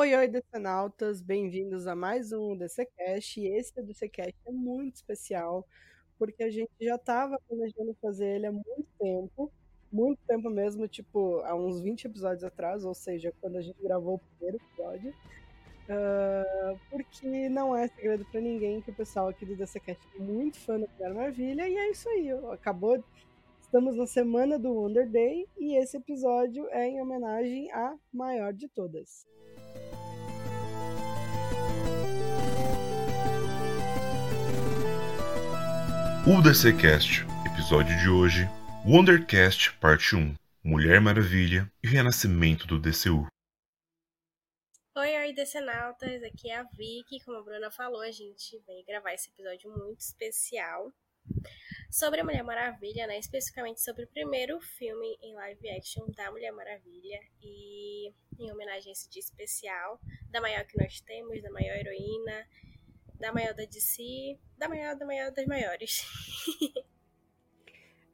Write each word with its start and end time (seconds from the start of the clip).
Oi, 0.00 0.14
oi, 0.14 0.28
decenautas, 0.28 1.20
bem-vindos 1.20 1.86
a 1.86 1.94
mais 1.94 2.32
um 2.32 2.56
DCCast. 2.56 3.38
Esse 3.38 3.82
DCCast 3.82 4.34
é 4.46 4.50
muito 4.50 4.94
especial, 4.94 5.68
porque 6.18 6.42
a 6.42 6.50
gente 6.50 6.70
já 6.80 6.94
estava 6.94 7.38
planejando 7.46 7.94
fazer 8.00 8.36
ele 8.36 8.46
há 8.46 8.50
muito 8.50 8.88
tempo, 8.98 9.52
muito 9.92 10.18
tempo 10.26 10.48
mesmo, 10.48 10.88
tipo, 10.88 11.40
há 11.40 11.54
uns 11.54 11.82
20 11.82 12.06
episódios 12.06 12.42
atrás, 12.42 12.82
ou 12.82 12.94
seja, 12.94 13.30
quando 13.42 13.56
a 13.56 13.60
gente 13.60 13.76
gravou 13.82 14.14
o 14.14 14.18
primeiro 14.18 14.56
episódio. 14.56 15.10
Uh, 15.10 16.80
porque 16.88 17.50
não 17.50 17.76
é 17.76 17.86
segredo 17.88 18.24
para 18.24 18.40
ninguém 18.40 18.80
que 18.80 18.90
o 18.90 18.94
pessoal 18.94 19.28
aqui 19.28 19.44
do 19.44 19.54
DCCast 19.54 20.02
é 20.16 20.18
muito 20.18 20.58
fã 20.60 20.80
da 20.80 20.86
Mulher 20.94 21.12
Maravilha, 21.12 21.68
e 21.68 21.76
é 21.76 21.90
isso 21.90 22.08
aí, 22.08 22.30
acabou. 22.50 23.04
Estamos 23.60 23.94
na 23.96 24.06
semana 24.06 24.58
do 24.58 24.72
Wonder 24.72 25.06
Day 25.06 25.46
e 25.58 25.76
esse 25.76 25.98
episódio 25.98 26.66
é 26.70 26.88
em 26.88 27.02
homenagem 27.02 27.70
à 27.70 27.94
maior 28.10 28.54
de 28.54 28.66
todas. 28.66 29.28
UDCcast, 36.26 37.24
episódio 37.50 37.96
de 37.98 38.10
hoje, 38.10 38.44
Wondercast 38.86 39.72
Parte 39.78 40.14
1, 40.14 40.34
Mulher 40.62 41.00
Maravilha 41.00 41.72
e 41.82 41.88
o 41.88 41.90
Renascimento 41.90 42.66
do 42.66 42.78
DCU. 42.78 43.26
Oi, 44.96 45.16
oi, 45.16 45.32
decenautas, 45.32 46.22
aqui 46.22 46.50
é 46.50 46.58
a 46.58 46.62
Vicky, 46.64 47.24
como 47.24 47.38
a 47.38 47.42
Bruna 47.42 47.70
falou, 47.70 48.02
a 48.02 48.10
gente 48.10 48.62
veio 48.66 48.84
gravar 48.84 49.14
esse 49.14 49.30
episódio 49.30 49.70
muito 49.70 50.00
especial 50.00 50.92
sobre 51.90 52.20
a 52.20 52.24
Mulher 52.24 52.44
Maravilha, 52.44 53.06
né, 53.06 53.18
especificamente 53.18 53.80
sobre 53.80 54.04
o 54.04 54.08
primeiro 54.08 54.60
filme 54.60 55.16
em 55.22 55.34
live 55.34 55.70
action 55.70 56.06
da 56.14 56.30
Mulher 56.30 56.52
Maravilha 56.52 57.18
e 57.42 58.12
em 58.38 58.52
homenagem 58.52 58.90
a 58.90 58.92
esse 58.92 59.08
dia 59.08 59.20
especial, 59.20 59.98
da 60.30 60.40
maior 60.42 60.66
que 60.66 60.76
nós 60.76 61.00
temos, 61.00 61.42
da 61.42 61.50
maior 61.50 61.76
heroína, 61.76 62.46
da 63.20 63.32
maior 63.32 63.54
da 63.54 63.64
DC, 63.64 64.38
da 64.56 64.68
maior 64.68 64.96
da 64.96 65.06
maior 65.06 65.30
das 65.30 65.46
maiores. 65.46 66.02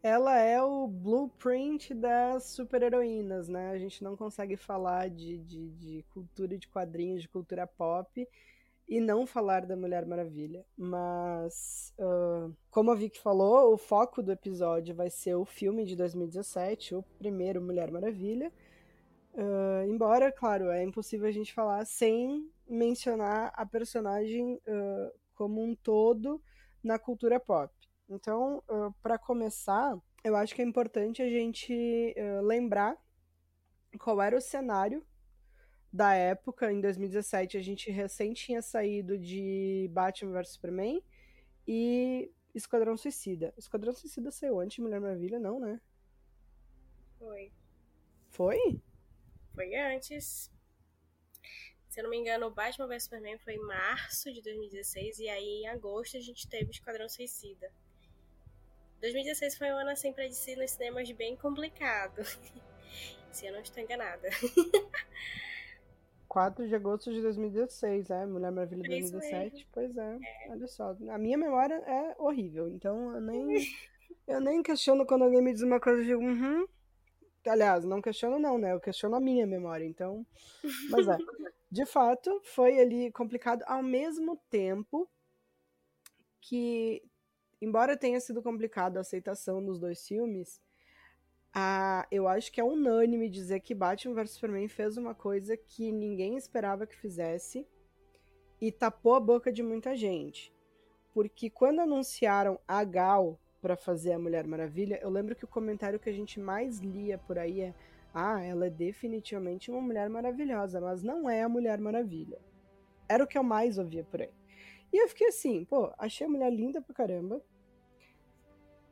Ela 0.02 0.38
é 0.38 0.62
o 0.62 0.86
blueprint 0.86 1.92
das 1.94 2.44
super-heroínas, 2.50 3.48
né? 3.48 3.70
A 3.70 3.78
gente 3.78 4.04
não 4.04 4.16
consegue 4.16 4.56
falar 4.56 5.08
de, 5.10 5.38
de, 5.38 5.70
de 5.70 6.04
cultura 6.10 6.56
de 6.56 6.68
quadrinhos, 6.68 7.22
de 7.22 7.28
cultura 7.28 7.66
pop, 7.66 8.28
e 8.88 9.00
não 9.00 9.26
falar 9.26 9.66
da 9.66 9.76
Mulher 9.76 10.06
Maravilha. 10.06 10.64
Mas, 10.76 11.92
uh, 11.98 12.54
como 12.70 12.92
a 12.92 12.94
Vicky 12.94 13.18
falou, 13.18 13.74
o 13.74 13.76
foco 13.76 14.22
do 14.22 14.30
episódio 14.30 14.94
vai 14.94 15.10
ser 15.10 15.34
o 15.34 15.44
filme 15.44 15.84
de 15.84 15.96
2017, 15.96 16.94
o 16.94 17.02
primeiro 17.18 17.60
Mulher 17.60 17.90
Maravilha. 17.90 18.52
Uh, 19.36 19.84
embora, 19.86 20.32
claro, 20.32 20.70
é 20.70 20.82
impossível 20.82 21.28
a 21.28 21.30
gente 21.30 21.52
falar 21.52 21.84
sem 21.84 22.50
mencionar 22.66 23.52
a 23.54 23.66
personagem 23.66 24.54
uh, 24.66 25.12
como 25.34 25.62
um 25.62 25.74
todo 25.74 26.42
na 26.82 26.98
cultura 26.98 27.38
pop. 27.38 27.70
Então, 28.08 28.62
uh, 28.66 28.90
para 29.02 29.18
começar, 29.18 29.94
eu 30.24 30.34
acho 30.34 30.54
que 30.54 30.62
é 30.62 30.64
importante 30.64 31.20
a 31.20 31.28
gente 31.28 32.14
lembrar 32.42 32.96
qual 33.98 34.20
era 34.22 34.36
o 34.36 34.40
cenário 34.40 35.06
da 35.92 36.14
época. 36.14 36.72
Em 36.72 36.80
2017, 36.80 37.58
a 37.58 37.62
gente 37.62 37.90
recém 37.90 38.32
tinha 38.32 38.62
saído 38.62 39.18
de 39.18 39.88
Batman 39.92 40.32
vs 40.32 40.54
Superman 40.54 41.02
e 41.68 42.32
Esquadrão 42.54 42.96
Suicida. 42.96 43.52
Esquadrão 43.56 43.92
Suicida 43.92 44.30
saiu 44.30 44.58
antes 44.58 44.76
de 44.76 44.82
Mulher 44.82 45.00
Maravilha, 45.00 45.38
não, 45.38 45.60
né? 45.60 45.80
Foi. 47.18 47.52
Foi? 48.30 48.80
Foi 49.56 49.74
antes. 49.74 50.50
Se 51.88 52.00
eu 52.00 52.04
não 52.04 52.10
me 52.10 52.18
engano, 52.18 52.46
o 52.46 52.50
Batman 52.50 52.86
vs 52.86 53.04
Superman 53.04 53.38
foi 53.38 53.54
em 53.54 53.66
março 53.66 54.30
de 54.30 54.42
2016 54.42 55.18
e 55.18 55.30
aí 55.30 55.62
em 55.62 55.68
agosto 55.68 56.18
a 56.18 56.20
gente 56.20 56.46
teve 56.46 56.66
o 56.66 56.70
Esquadrão 56.70 57.08
Suicida. 57.08 57.72
2016 59.00 59.56
foi 59.56 59.72
um 59.72 59.78
ano 59.78 59.90
assim 59.90 60.12
pra 60.12 60.26
DC 60.26 60.56
nos 60.56 60.72
cinemas 60.72 61.10
bem 61.12 61.36
complicado. 61.36 62.22
Se 63.32 63.46
eu 63.46 63.54
não 63.54 63.60
estou 63.60 63.82
enganada. 63.82 64.28
4 66.28 66.68
de 66.68 66.74
agosto 66.74 67.10
de 67.10 67.22
2016, 67.22 68.10
é, 68.10 68.26
Mulher 68.26 68.52
Maravilha 68.52 68.84
é 68.84 68.88
2017, 68.88 69.68
pois 69.72 69.96
é, 69.96 70.18
é, 70.22 70.50
olha 70.50 70.66
só. 70.66 70.94
A 71.08 71.16
minha 71.16 71.38
memória 71.38 71.76
é 71.76 72.14
horrível, 72.18 72.68
então 72.68 73.14
eu 73.14 73.22
nem, 73.22 73.56
eu 74.28 74.40
nem 74.40 74.62
questiono 74.62 75.06
quando 75.06 75.24
alguém 75.24 75.40
me 75.40 75.54
diz 75.54 75.62
uma 75.62 75.80
coisa, 75.80 76.04
digo, 76.04 76.20
uhum. 76.20 76.66
Aliás, 77.48 77.84
não 77.84 78.02
questiono 78.02 78.38
não, 78.38 78.58
né, 78.58 78.72
eu 78.72 78.80
questiono 78.80 79.16
a 79.16 79.20
minha 79.20 79.46
memória, 79.46 79.84
então, 79.84 80.26
mas 80.90 81.08
é. 81.08 81.16
de 81.70 81.86
fato, 81.86 82.40
foi 82.42 82.78
ali 82.80 83.10
complicado 83.12 83.62
ao 83.66 83.82
mesmo 83.82 84.36
tempo 84.50 85.08
que, 86.40 87.02
embora 87.60 87.96
tenha 87.96 88.20
sido 88.20 88.42
complicado 88.42 88.96
a 88.96 89.00
aceitação 89.00 89.64
dos 89.64 89.78
dois 89.78 90.06
filmes, 90.06 90.60
a, 91.52 92.06
eu 92.10 92.28
acho 92.28 92.52
que 92.52 92.60
é 92.60 92.64
unânime 92.64 93.30
dizer 93.30 93.60
que 93.60 93.74
Batman 93.74 94.14
vs 94.14 94.32
Superman 94.32 94.68
fez 94.68 94.96
uma 94.98 95.14
coisa 95.14 95.56
que 95.56 95.90
ninguém 95.90 96.36
esperava 96.36 96.86
que 96.86 96.94
fizesse 96.94 97.66
e 98.60 98.70
tapou 98.70 99.14
a 99.14 99.20
boca 99.20 99.50
de 99.50 99.62
muita 99.62 99.96
gente. 99.96 100.54
Porque 101.14 101.48
quando 101.48 101.80
anunciaram 101.80 102.60
a 102.68 102.84
Gal 102.84 103.40
para 103.66 103.76
fazer 103.76 104.12
a 104.12 104.18
Mulher 104.18 104.46
Maravilha, 104.46 104.96
eu 105.02 105.10
lembro 105.10 105.34
que 105.34 105.44
o 105.44 105.48
comentário 105.48 105.98
que 105.98 106.08
a 106.08 106.12
gente 106.12 106.38
mais 106.38 106.78
lia 106.78 107.18
por 107.18 107.36
aí 107.36 107.62
é 107.62 107.74
ah, 108.14 108.40
ela 108.40 108.66
é 108.66 108.70
definitivamente 108.70 109.72
uma 109.72 109.80
mulher 109.80 110.08
maravilhosa, 110.08 110.80
mas 110.80 111.02
não 111.02 111.28
é 111.28 111.42
a 111.42 111.48
Mulher 111.48 111.80
Maravilha. 111.80 112.38
Era 113.08 113.24
o 113.24 113.26
que 113.26 113.36
eu 113.36 113.42
mais 113.42 113.76
ouvia 113.76 114.04
por 114.04 114.22
aí. 114.22 114.30
E 114.92 115.02
eu 115.02 115.08
fiquei 115.08 115.26
assim, 115.26 115.64
pô, 115.64 115.92
achei 115.98 116.28
a 116.28 116.30
mulher 116.30 116.52
linda 116.52 116.80
pra 116.80 116.94
caramba. 116.94 117.42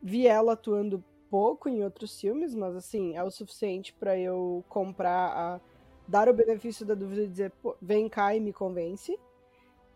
Vi 0.03 0.27
ela 0.27 0.55
atuando 0.55 1.05
pouco 1.31 1.69
em 1.69 1.85
outros 1.85 2.21
filmes, 2.21 2.53
mas 2.53 2.75
assim, 2.75 3.17
é 3.17 3.23
o 3.23 3.31
suficiente 3.31 3.95
para 3.95 4.19
eu 4.19 4.65
comprar 4.69 5.29
a 5.37 5.61
dar 6.09 6.29
o 6.29 6.35
benefício 6.35 6.85
da 6.85 6.97
dúvida 6.97 7.23
e 7.23 7.29
dizer, 7.29 7.53
pô, 7.63 7.77
vem 7.81 8.09
cá 8.09 8.35
e 8.35 8.41
me 8.41 8.53
convence. 8.53 9.17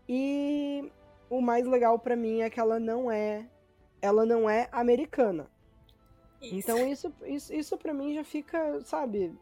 E 0.08 0.88
o 1.28 1.40
mais 1.40 1.66
legal 1.66 1.98
para 1.98 2.14
mim 2.14 2.42
é 2.42 2.48
que 2.48 2.60
ela 2.60 2.78
não 2.78 3.10
é 3.10 3.44
ela 4.00 4.24
não 4.24 4.48
é 4.48 4.68
americana. 4.72 5.50
Isso. 6.40 6.54
Então 6.54 6.86
isso, 6.86 7.12
isso, 7.26 7.52
isso 7.52 7.76
para 7.76 7.92
mim 7.92 8.14
já 8.14 8.24
fica, 8.24 8.80
sabe? 8.84 9.36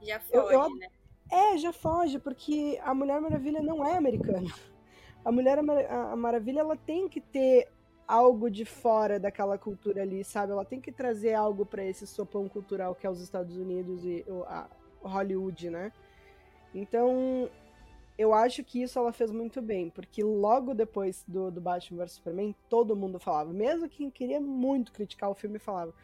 Já 0.00 0.20
foge, 0.20 0.54
eu, 0.54 0.62
eu, 0.62 0.76
né? 0.76 0.88
É, 1.30 1.58
já 1.58 1.72
foge, 1.72 2.18
porque 2.18 2.78
a 2.82 2.94
Mulher 2.94 3.20
Maravilha 3.20 3.60
não 3.60 3.84
é 3.84 3.96
americana. 3.96 4.48
A 5.24 5.32
Mulher 5.32 5.58
a 5.58 6.16
Maravilha 6.16 6.60
ela 6.60 6.76
tem 6.76 7.06
que 7.06 7.20
ter 7.20 7.68
algo 8.06 8.50
de 8.50 8.64
fora 8.64 9.20
daquela 9.20 9.58
cultura 9.58 10.00
ali, 10.00 10.24
sabe? 10.24 10.52
Ela 10.52 10.64
tem 10.64 10.80
que 10.80 10.90
trazer 10.90 11.34
algo 11.34 11.66
para 11.66 11.84
esse 11.84 12.06
sopão 12.06 12.48
cultural 12.48 12.94
que 12.94 13.06
é 13.06 13.10
os 13.10 13.20
Estados 13.20 13.58
Unidos 13.58 14.02
e 14.06 14.24
a 14.46 14.66
Hollywood, 15.02 15.68
né? 15.68 15.92
Então, 16.74 17.50
eu 18.18 18.34
acho 18.34 18.64
que 18.64 18.82
isso 18.82 18.98
ela 18.98 19.12
fez 19.12 19.30
muito 19.30 19.62
bem, 19.62 19.88
porque 19.88 20.24
logo 20.24 20.74
depois 20.74 21.24
do, 21.26 21.50
do 21.50 21.60
Batman 21.60 22.04
vs 22.04 22.12
Superman, 22.12 22.54
todo 22.68 22.96
mundo 22.96 23.20
falava, 23.20 23.52
mesmo 23.52 23.88
quem 23.88 24.10
queria 24.10 24.40
muito 24.40 24.92
criticar 24.92 25.30
o 25.30 25.34
filme 25.34 25.58
falava, 25.58 25.94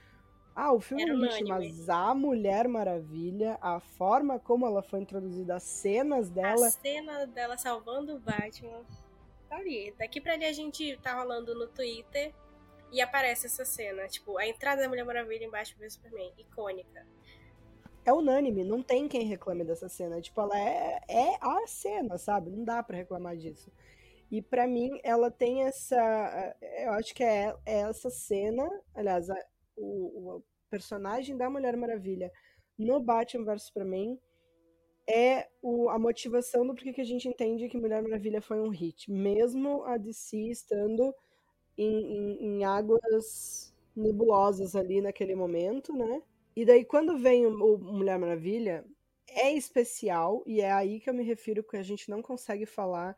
ah, 0.54 0.72
o 0.72 0.80
filme 0.80 1.02
é 1.02 1.12
lixo, 1.12 1.44
mas 1.48 1.88
a 1.88 2.14
Mulher 2.14 2.68
Maravilha, 2.68 3.58
a 3.60 3.80
forma 3.80 4.38
como 4.38 4.64
ela 4.64 4.82
foi 4.82 5.00
introduzida, 5.00 5.56
as 5.56 5.64
cenas 5.64 6.30
dela. 6.30 6.68
A 6.68 6.70
cena 6.70 7.26
dela 7.26 7.58
salvando 7.58 8.14
o 8.14 8.20
Batman. 8.20 8.84
Tá 9.48 9.56
ali. 9.56 9.92
Daqui 9.98 10.20
pra 10.20 10.34
ali 10.34 10.44
a 10.44 10.52
gente 10.52 10.96
tá 11.02 11.14
rolando 11.14 11.56
no 11.56 11.66
Twitter 11.66 12.32
e 12.92 13.00
aparece 13.00 13.46
essa 13.46 13.64
cena. 13.64 14.06
Tipo, 14.06 14.38
a 14.38 14.46
entrada 14.46 14.82
da 14.82 14.88
Mulher 14.88 15.04
Maravilha 15.04 15.44
embaixo 15.44 15.76
do 15.76 15.90
Superman. 15.90 16.32
Icônica. 16.38 17.04
É 18.04 18.12
unânime, 18.12 18.64
não 18.64 18.82
tem 18.82 19.08
quem 19.08 19.24
reclame 19.24 19.64
dessa 19.64 19.88
cena. 19.88 20.20
Tipo, 20.20 20.42
ela 20.42 20.58
é, 20.58 21.00
é 21.08 21.38
a 21.40 21.66
cena, 21.66 22.18
sabe? 22.18 22.50
Não 22.50 22.64
dá 22.64 22.82
para 22.82 22.98
reclamar 22.98 23.36
disso. 23.36 23.72
E 24.30 24.42
para 24.42 24.66
mim, 24.66 24.98
ela 25.02 25.30
tem 25.30 25.62
essa. 25.64 26.56
Eu 26.78 26.92
acho 26.92 27.14
que 27.14 27.22
é, 27.22 27.54
é 27.64 27.80
essa 27.80 28.10
cena. 28.10 28.68
Aliás, 28.94 29.28
o, 29.76 30.36
o 30.36 30.42
personagem 30.68 31.36
da 31.36 31.48
Mulher 31.48 31.76
Maravilha 31.76 32.32
no 32.78 33.00
Batman 33.00 33.44
vs 33.44 33.62
Superman 33.64 34.18
é 35.06 35.48
o, 35.62 35.88
a 35.88 35.98
motivação 35.98 36.66
do 36.66 36.74
porquê 36.74 36.92
que 36.92 37.00
a 37.00 37.04
gente 37.04 37.28
entende 37.28 37.68
que 37.68 37.76
Mulher 37.76 38.02
Maravilha 38.02 38.40
foi 38.40 38.60
um 38.60 38.70
hit, 38.70 39.10
mesmo 39.10 39.84
a 39.84 39.96
DC 39.96 40.36
estando 40.50 41.14
em, 41.76 41.86
em, 41.86 42.46
em 42.46 42.64
águas 42.64 43.72
nebulosas 43.94 44.74
ali 44.74 45.00
naquele 45.00 45.34
momento, 45.34 45.92
né? 45.92 46.22
E 46.56 46.64
daí 46.64 46.84
quando 46.84 47.18
vem 47.18 47.46
o, 47.46 47.74
o 47.74 47.78
Mulher 47.78 48.18
Maravilha, 48.18 48.84
é 49.28 49.52
especial 49.52 50.42
e 50.46 50.60
é 50.60 50.72
aí 50.72 51.00
que 51.00 51.10
eu 51.10 51.14
me 51.14 51.24
refiro 51.24 51.64
que 51.64 51.76
a 51.76 51.82
gente 51.82 52.08
não 52.10 52.22
consegue 52.22 52.66
falar 52.66 53.16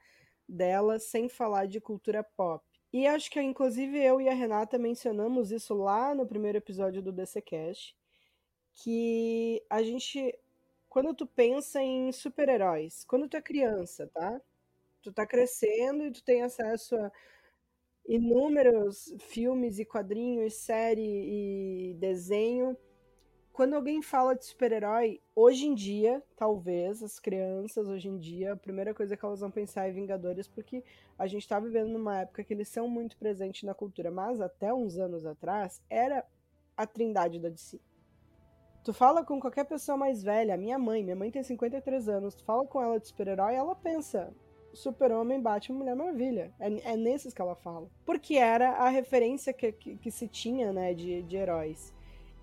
dela 0.49 0.99
sem 0.99 1.29
falar 1.29 1.67
de 1.67 1.81
cultura 1.81 2.23
pop. 2.23 2.65
E 2.93 3.07
acho 3.07 3.31
que, 3.31 3.41
inclusive, 3.41 3.99
eu 4.03 4.21
e 4.21 4.29
a 4.29 4.33
Renata 4.33 4.79
mencionamos 4.79 5.51
isso 5.53 5.75
lá 5.75 6.15
no 6.15 6.27
primeiro 6.27 6.59
episódio 6.59 7.03
do 7.03 7.13
DC 7.13 7.43
Cast, 7.43 7.97
que 8.75 9.63
a 9.69 9.83
gente, 9.83 10.35
quando 10.89 11.15
tu 11.15 11.27
pensa 11.27 11.83
em 11.83 12.13
super-heróis, 12.13 13.05
quando 13.05 13.29
tu 13.29 13.37
é 13.37 13.43
criança, 13.43 14.09
tá? 14.15 14.41
Tu 15.03 15.13
tá 15.13 15.27
crescendo 15.27 16.05
e 16.07 16.13
tu 16.13 16.23
tem 16.25 16.43
acesso 16.43 16.97
a 16.97 17.13
inúmeros 18.09 19.15
filmes 19.19 19.79
e 19.79 19.85
quadrinhos, 19.85 20.55
série 20.55 21.91
e 21.91 21.95
desenho. 21.95 22.77
Quando 23.57 23.73
alguém 23.73 24.03
fala 24.03 24.37
de 24.37 24.45
super-herói, 24.45 25.19
hoje 25.35 25.67
em 25.67 25.75
dia, 25.75 26.23
talvez, 26.37 27.03
as 27.03 27.19
crianças, 27.19 27.89
hoje 27.89 28.07
em 28.07 28.19
dia, 28.19 28.53
a 28.53 28.57
primeira 28.57 28.93
coisa 28.93 29.17
que 29.17 29.25
elas 29.25 29.41
vão 29.41 29.51
pensar 29.51 29.89
é 29.89 29.91
Vingadores, 29.91 30.47
porque 30.47 30.85
a 31.19 31.27
gente 31.27 31.49
tá 31.49 31.59
vivendo 31.59 31.89
numa 31.89 32.19
época 32.19 32.45
que 32.45 32.53
eles 32.53 32.69
são 32.69 32.87
muito 32.87 33.17
presentes 33.17 33.63
na 33.63 33.73
cultura, 33.73 34.11
mas 34.11 34.43
até 34.43 34.75
uns 34.75 34.99
anos 34.99 35.25
atrás, 35.25 35.81
era 35.89 36.23
a 36.77 36.87
trindade 36.87 37.41
da 37.41 37.49
DC. 37.49 37.81
Tu 38.85 38.93
fala 38.93 39.25
com 39.25 39.41
qualquer 39.41 39.65
pessoa 39.65 39.97
mais 39.97 40.23
velha, 40.23 40.55
minha 40.59 40.79
mãe, 40.79 41.03
minha 41.03 41.17
mãe 41.17 41.31
tem 41.31 41.43
53 41.43 42.11
anos, 42.11 42.35
tu 42.35 42.45
fala 42.45 42.67
com 42.67 42.83
ela 42.83 43.01
de 43.01 43.09
super-herói, 43.09 43.55
ela 43.55 43.75
pensa, 43.75 44.35
Super-Homem, 44.75 45.41
Batman, 45.41 45.79
Mulher 45.79 45.97
Maravilha. 45.97 46.53
É, 46.61 46.93
é, 46.93 46.97
nesses 46.99 47.33
que 47.33 47.41
ela 47.41 47.55
fala. 47.55 47.89
Porque 48.05 48.35
era 48.37 48.73
a 48.73 48.91
referência 48.91 49.55
que, 49.55 49.73
que, 49.73 49.97
que 49.97 50.11
se 50.11 50.29
tinha, 50.29 50.75
né, 50.75 50.93
de, 50.93 51.23
de 51.23 51.37
heróis. 51.37 51.96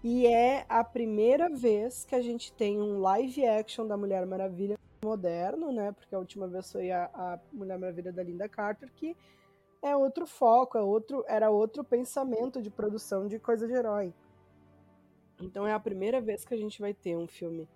E 0.03 0.27
é 0.27 0.65
a 0.67 0.83
primeira 0.83 1.49
vez 1.49 2.03
que 2.03 2.13
a 2.13 2.21
gente 2.21 2.51
tem 2.51 2.81
um 2.81 2.99
live 2.99 3.45
action 3.45 3.87
da 3.87 3.95
Mulher 3.95 4.25
Maravilha 4.25 4.77
moderno, 5.01 5.71
né? 5.71 5.93
Porque 5.93 6.13
a 6.13 6.19
última 6.19 6.45
vez 6.45 6.69
foi 6.69 6.91
a, 6.91 7.05
a 7.13 7.39
Mulher 7.53 7.79
Maravilha 7.79 8.11
da 8.11 8.21
Linda 8.21 8.49
Carter, 8.49 8.91
que 8.93 9.15
é 9.81 9.95
outro 9.95 10.27
foco, 10.27 10.77
é 10.77 10.81
outro, 10.81 11.23
era 11.25 11.49
outro 11.49 11.85
pensamento 11.85 12.61
de 12.61 12.69
produção 12.69 13.27
de 13.27 13.39
coisa 13.39 13.65
de 13.65 13.73
herói. 13.73 14.13
Então 15.41 15.65
é 15.65 15.73
a 15.73 15.79
primeira 15.79 16.19
vez 16.19 16.43
que 16.43 16.53
a 16.53 16.57
gente 16.57 16.81
vai 16.81 16.93
ter 16.93 17.15
um 17.15 17.27
filme 17.27 17.67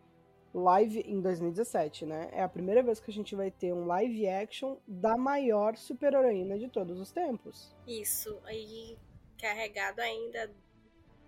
live 0.53 0.99
em 1.01 1.21
2017, 1.21 2.05
né? 2.05 2.29
É 2.33 2.43
a 2.43 2.49
primeira 2.49 2.83
vez 2.83 2.99
que 2.99 3.09
a 3.09 3.13
gente 3.13 3.35
vai 3.35 3.51
ter 3.51 3.73
um 3.73 3.85
live 3.85 4.27
action 4.27 4.77
da 4.85 5.15
maior 5.15 5.77
super-heroína 5.77 6.57
de 6.57 6.67
todos 6.67 6.99
os 6.99 7.09
tempos. 7.11 7.73
Isso, 7.87 8.37
aí 8.45 8.97
carregado 9.37 10.01
ainda 10.01 10.51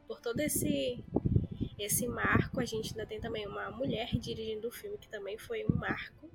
por 0.10 0.20
todo 0.20 0.40
esse 0.40 1.06
esse 1.78 2.08
marco, 2.08 2.60
a 2.60 2.66
gente 2.66 2.90
ainda 2.92 3.06
tem 3.06 3.22
também 3.22 3.48
uma 3.48 3.72
mulher 3.72 4.10
dirigindo 4.18 4.68
o 4.68 4.72
filme 4.72 4.98
que 4.98 5.08
também 5.08 5.38
foi 5.38 5.64
um 5.64 5.76
marco. 5.76 6.30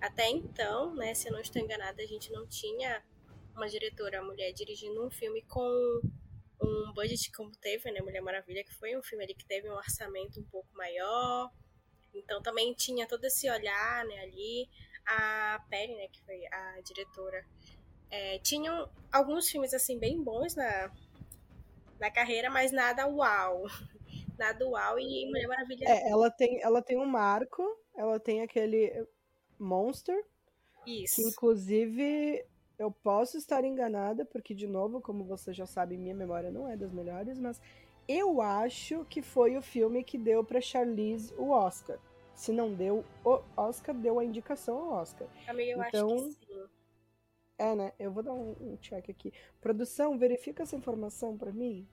Até 0.00 0.30
então, 0.30 0.94
né, 0.94 1.12
se 1.12 1.28
eu 1.28 1.32
não 1.32 1.40
estou 1.40 1.60
enganada, 1.60 2.00
a 2.00 2.06
gente 2.06 2.32
não 2.32 2.46
tinha 2.46 3.02
uma 3.54 3.68
diretora 3.68 4.22
mulher 4.22 4.52
dirigindo 4.52 5.04
um 5.04 5.10
filme 5.10 5.42
com 5.42 6.00
um 6.62 6.92
budget 6.94 7.30
como 7.32 7.50
teve, 7.56 7.90
né, 7.90 8.00
Mulher 8.00 8.22
Maravilha, 8.22 8.64
que 8.64 8.72
foi 8.74 8.96
um 8.96 9.02
filme 9.02 9.24
ali 9.24 9.34
que 9.34 9.44
teve 9.44 9.68
um 9.68 9.74
orçamento 9.74 10.40
um 10.40 10.44
pouco 10.44 10.68
maior, 10.74 11.50
então 12.14 12.40
também 12.40 12.72
tinha 12.74 13.06
todo 13.06 13.24
esse 13.24 13.50
olhar 13.50 14.06
né, 14.06 14.20
ali. 14.20 14.68
A 15.04 15.62
Perry, 15.68 15.94
né, 15.94 16.08
que 16.08 16.22
foi 16.22 16.46
a 16.46 16.80
diretora, 16.80 17.44
é, 18.10 18.38
tinham 18.38 18.88
alguns 19.12 19.50
filmes 19.50 19.74
assim 19.74 19.98
bem 19.98 20.22
bons 20.22 20.54
na, 20.54 20.90
na 22.04 22.10
carreira, 22.10 22.50
mas 22.50 22.70
nada 22.70 23.06
uau. 23.08 23.64
Nada 24.36 24.66
uau 24.66 24.98
e 24.98 25.26
Mulher 25.26 25.46
Maravilha. 25.46 25.84
É, 25.88 26.10
ela 26.10 26.28
tem, 26.28 26.60
ela 26.60 26.82
tem 26.82 26.98
um 26.98 27.06
marco, 27.06 27.62
ela 27.96 28.18
tem 28.18 28.42
aquele 28.42 29.06
Monster. 29.56 30.24
Isso. 30.84 31.14
Que 31.14 31.28
inclusive 31.28 32.44
eu 32.76 32.90
posso 32.90 33.38
estar 33.38 33.62
enganada, 33.62 34.24
porque, 34.24 34.52
de 34.52 34.66
novo, 34.66 35.00
como 35.00 35.24
você 35.24 35.52
já 35.52 35.66
sabe, 35.66 35.96
minha 35.96 36.16
memória 36.16 36.50
não 36.50 36.68
é 36.68 36.76
das 36.76 36.92
melhores, 36.92 37.38
mas 37.38 37.60
eu 38.08 38.42
acho 38.42 39.04
que 39.04 39.22
foi 39.22 39.56
o 39.56 39.62
filme 39.62 40.02
que 40.02 40.18
deu 40.18 40.42
para 40.42 40.60
Charlize 40.60 41.32
o 41.38 41.50
Oscar. 41.50 41.98
Se 42.34 42.50
não 42.50 42.74
deu 42.74 43.04
o 43.24 43.40
Oscar, 43.56 43.94
deu 43.94 44.18
a 44.18 44.24
indicação 44.24 44.76
ao 44.78 45.00
Oscar. 45.00 45.28
Amiga, 45.46 45.70
eu 45.70 45.82
então, 45.84 46.12
acho 46.12 46.24
que 46.24 46.32
sim. 46.32 46.43
É, 47.56 47.74
né? 47.74 47.92
Eu 47.98 48.12
vou 48.12 48.22
dar 48.22 48.32
um, 48.32 48.56
um 48.60 48.76
check 48.78 49.08
aqui. 49.08 49.32
Produção, 49.60 50.18
verifica 50.18 50.62
essa 50.62 50.76
informação 50.76 51.36
para 51.36 51.52
mim. 51.52 51.88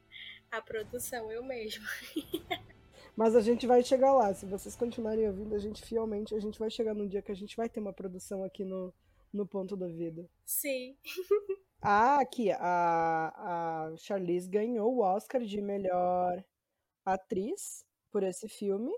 A 0.50 0.62
produção, 0.62 1.32
eu 1.32 1.44
mesma. 1.44 1.86
Mas 3.16 3.36
a 3.36 3.42
gente 3.42 3.68
vai 3.68 3.84
chegar 3.84 4.14
lá. 4.14 4.34
Se 4.34 4.46
vocês 4.46 4.76
continuarem 4.76 5.28
ouvindo, 5.28 5.54
a 5.54 5.60
gente 5.60 5.84
fielmente, 5.84 6.34
a 6.34 6.40
gente 6.40 6.58
vai 6.58 6.70
chegar 6.70 6.94
num 6.94 7.08
dia 7.08 7.22
que 7.22 7.32
a 7.32 7.36
gente 7.36 7.56
vai 7.56 7.70
ter 7.70 7.80
uma 7.80 7.94
produção 7.94 8.44
aqui 8.44 8.64
no, 8.64 8.94
no 9.32 9.46
ponto 9.46 9.76
da 9.76 9.88
vida. 9.88 10.28
Sim. 10.46 10.98
Ah, 11.84 12.20
aqui, 12.20 12.52
a, 12.52 13.90
a 13.90 13.98
Charlize 13.98 14.48
ganhou 14.48 14.94
o 14.94 15.02
Oscar 15.02 15.42
de 15.42 15.60
melhor 15.60 16.46
atriz 17.04 17.84
por 18.12 18.22
esse 18.22 18.48
filme. 18.48 18.92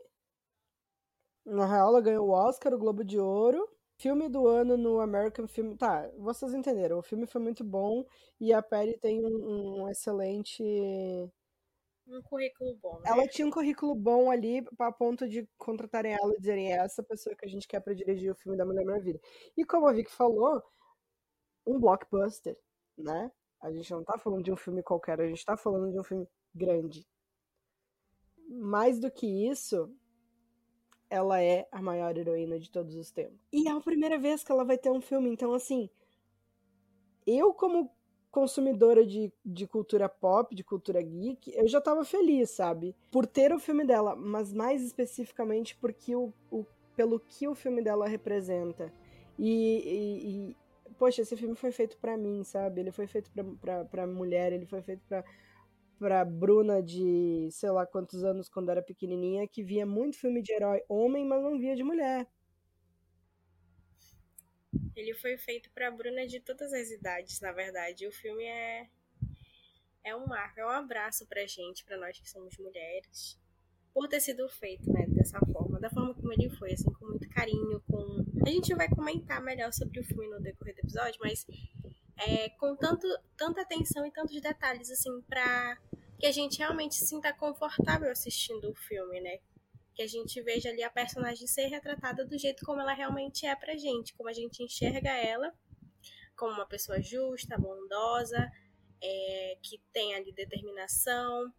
Na 1.46 1.66
real, 1.66 1.88
ela 1.88 2.02
ganhou 2.02 2.28
o 2.28 2.32
Oscar, 2.32 2.74
o 2.74 2.78
Globo 2.78 3.02
de 3.06 3.18
Ouro. 3.18 3.66
Filme 3.98 4.28
do 4.28 4.48
ano 4.48 4.76
no 4.76 5.00
American 5.00 5.48
Film. 5.48 5.76
Tá, 5.76 6.10
vocês 6.18 6.54
entenderam. 6.54 7.00
O 7.00 7.04
filme 7.04 7.26
foi 7.26 7.42
muito 7.42 7.64
bom 7.64 8.06
e 8.40 8.52
a 8.52 8.62
Perry 8.62 8.98
tem 9.00 9.24
um, 9.24 9.84
um 9.84 9.90
excelente. 9.90 10.64
Um 12.06 12.22
currículo 12.24 12.76
bom. 12.82 13.00
Né? 13.00 13.04
Ela 13.06 13.28
tinha 13.28 13.48
um 13.48 13.52
currículo 13.52 13.96
bom 13.96 14.30
ali 14.30 14.66
a 14.78 14.92
ponto 14.92 15.28
de 15.28 15.48
contratarem 15.58 16.14
ela 16.14 16.34
e 16.34 16.40
dizerem 16.40 16.74
é 16.74 16.78
essa 16.78 17.02
pessoa 17.02 17.36
que 17.36 17.46
a 17.46 17.50
gente 17.50 17.68
quer 17.68 17.80
para 17.80 17.94
dirigir 17.94 18.32
o 18.32 18.36
filme 18.36 18.58
da 18.58 18.66
Mulher 18.66 18.84
Maravilha. 18.86 19.20
E 19.56 19.64
como 19.64 19.88
a 19.88 19.94
Vicky 19.94 20.12
falou, 20.12 20.62
um 21.66 21.80
blockbuster 21.80 22.58
né? 22.98 23.32
A 23.62 23.72
gente 23.72 23.92
não 23.92 24.04
tá 24.04 24.18
falando 24.18 24.44
de 24.44 24.52
um 24.52 24.58
filme 24.58 24.84
qualquer, 24.84 25.20
a 25.20 25.28
gente 25.28 25.46
tá 25.46 25.56
falando 25.56 25.92
de 25.92 26.00
um 26.00 26.04
filme 26.04 26.28
grande. 26.54 27.08
Mais 28.50 29.00
do 29.00 29.10
que 29.10 29.50
isso, 29.50 29.90
ela 31.14 31.40
é 31.40 31.68
a 31.72 31.80
maior 31.80 32.18
heroína 32.18 32.58
de 32.58 32.72
todos 32.72 32.96
os 32.96 33.12
tempos. 33.12 33.40
E 33.52 33.68
é 33.68 33.72
a 33.72 33.80
primeira 33.80 34.18
vez 34.18 34.44
que 34.44 34.52
ela 34.52 34.66
vai 34.66 34.80
ter 34.80 34.90
um 34.90 35.00
filme, 35.00 35.30
então 35.30 35.54
assim, 35.54 35.88
eu 37.28 37.54
como 37.54 37.92
consumidora 38.32 39.06
de, 39.06 39.32
de 39.46 39.68
cultura 39.68 40.10
pop, 40.10 40.56
de 40.56 40.64
cultura 40.64 41.00
geek, 41.04 41.54
eu 41.56 41.68
já 41.68 41.80
tava 41.80 42.04
feliz, 42.04 42.50
sabe? 42.50 42.96
Por 43.12 43.28
ter 43.28 43.54
o 43.54 43.60
filme 43.60 43.86
dela, 43.86 44.16
mas 44.16 44.52
mais 44.52 44.84
especificamente 44.84 45.78
porque 45.78 46.16
o, 46.16 46.34
o 46.50 46.66
pelo 46.96 47.20
que 47.20 47.48
o 47.48 47.54
filme 47.54 47.84
dela 47.84 48.08
representa. 48.08 48.92
E, 49.38 50.56
e, 50.56 50.58
poxa, 50.98 51.22
esse 51.22 51.38
filme 51.38 51.56
foi 51.56 51.72
feito 51.72 51.96
para 51.98 52.18
mim, 52.18 52.44
sabe? 52.44 52.82
Ele 52.82 52.92
foi 52.92 53.06
feito 53.06 53.30
pra, 53.30 53.44
pra, 53.62 53.86
pra 53.86 54.08
mulher, 54.08 54.52
ele 54.52 54.66
foi 54.66 54.82
feito 54.82 55.04
pra, 55.08 55.24
pra 56.04 56.26
Bruna 56.26 56.84
de 56.84 57.48
sei 57.50 57.70
lá 57.72 57.88
quantos 57.88 58.26
anos 58.26 58.50
quando 58.50 58.70
era 58.70 58.82
pequenininha, 58.82 59.48
que 59.48 59.64
via 59.64 59.86
muito 59.86 60.18
filme 60.18 60.42
de 60.42 60.52
herói 60.52 60.84
homem, 60.90 61.26
mas 61.26 61.42
não 61.42 61.58
via 61.58 61.78
de 61.78 61.82
mulher. 61.82 62.28
Ele 64.94 65.14
foi 65.14 65.38
feito 65.38 65.72
pra 65.72 65.90
Bruna 65.90 66.28
de 66.28 66.42
todas 66.42 66.74
as 66.74 66.92
idades, 66.92 67.40
na 67.40 67.54
verdade. 67.54 68.06
O 68.06 68.12
filme 68.12 68.44
é 68.44 68.90
é 70.04 70.14
um 70.14 70.28
marco, 70.28 70.60
é 70.60 70.66
um 70.66 70.70
abraço 70.70 71.26
pra 71.26 71.48
gente, 71.48 71.86
pra 71.86 71.96
nós 71.98 72.20
que 72.20 72.30
somos 72.30 72.58
mulheres 72.58 73.40
por 73.94 74.10
ter 74.10 74.20
sido 74.20 74.50
feito, 74.50 74.92
né, 74.92 75.06
dessa 75.08 75.40
forma, 75.40 75.80
da 75.80 75.90
forma 75.90 76.14
como 76.16 76.34
ele 76.34 76.50
foi, 76.50 76.74
assim, 76.74 76.92
com 76.92 77.06
muito 77.06 77.30
carinho, 77.30 77.82
com... 77.88 78.26
A 78.46 78.50
gente 78.50 78.76
vai 78.76 78.90
comentar 78.90 79.42
melhor 79.42 79.72
sobre 79.72 80.02
o 80.02 80.04
filme 80.04 80.28
no 80.28 80.42
decorrer 80.42 80.76
do 80.76 80.80
episódio, 80.80 81.18
mas 81.24 81.46
é, 82.18 82.50
com 82.50 82.76
tanto, 82.76 83.08
tanta 83.38 83.62
atenção 83.62 84.06
e 84.06 84.12
tantos 84.12 84.40
detalhes, 84.40 84.90
assim, 84.90 85.22
pra 85.22 85.78
que 86.20 86.26
a 86.26 86.32
gente 86.32 86.58
realmente 86.60 86.96
se 86.96 87.06
sinta 87.06 87.34
confortável 87.34 88.10
assistindo 88.10 88.72
o 88.72 88.76
filme, 88.76 89.20
né? 89.20 89.40
Que 89.94 90.02
a 90.02 90.08
gente 90.08 90.42
veja 90.42 90.70
ali 90.70 90.84
a 90.84 90.90
personagem 90.90 91.46
ser 91.48 91.68
retratada 91.68 92.26
do 92.26 92.38
jeito 92.38 92.66
como 92.66 92.82
ela 92.82 92.94
realmente 92.94 93.46
é 93.46 93.56
pra 93.56 93.76
gente, 93.76 94.14
como 94.16 94.30
a 94.30 94.34
gente 94.34 94.64
enxerga 94.64 95.10
ela 95.10 95.54
como 96.36 96.54
uma 96.54 96.66
pessoa 96.66 97.02
justa, 97.02 97.58
bondosa, 97.58 98.52
é, 99.02 99.58
que 99.62 99.80
tem 99.92 100.16
ali 100.16 100.32
determinação, 100.34 101.52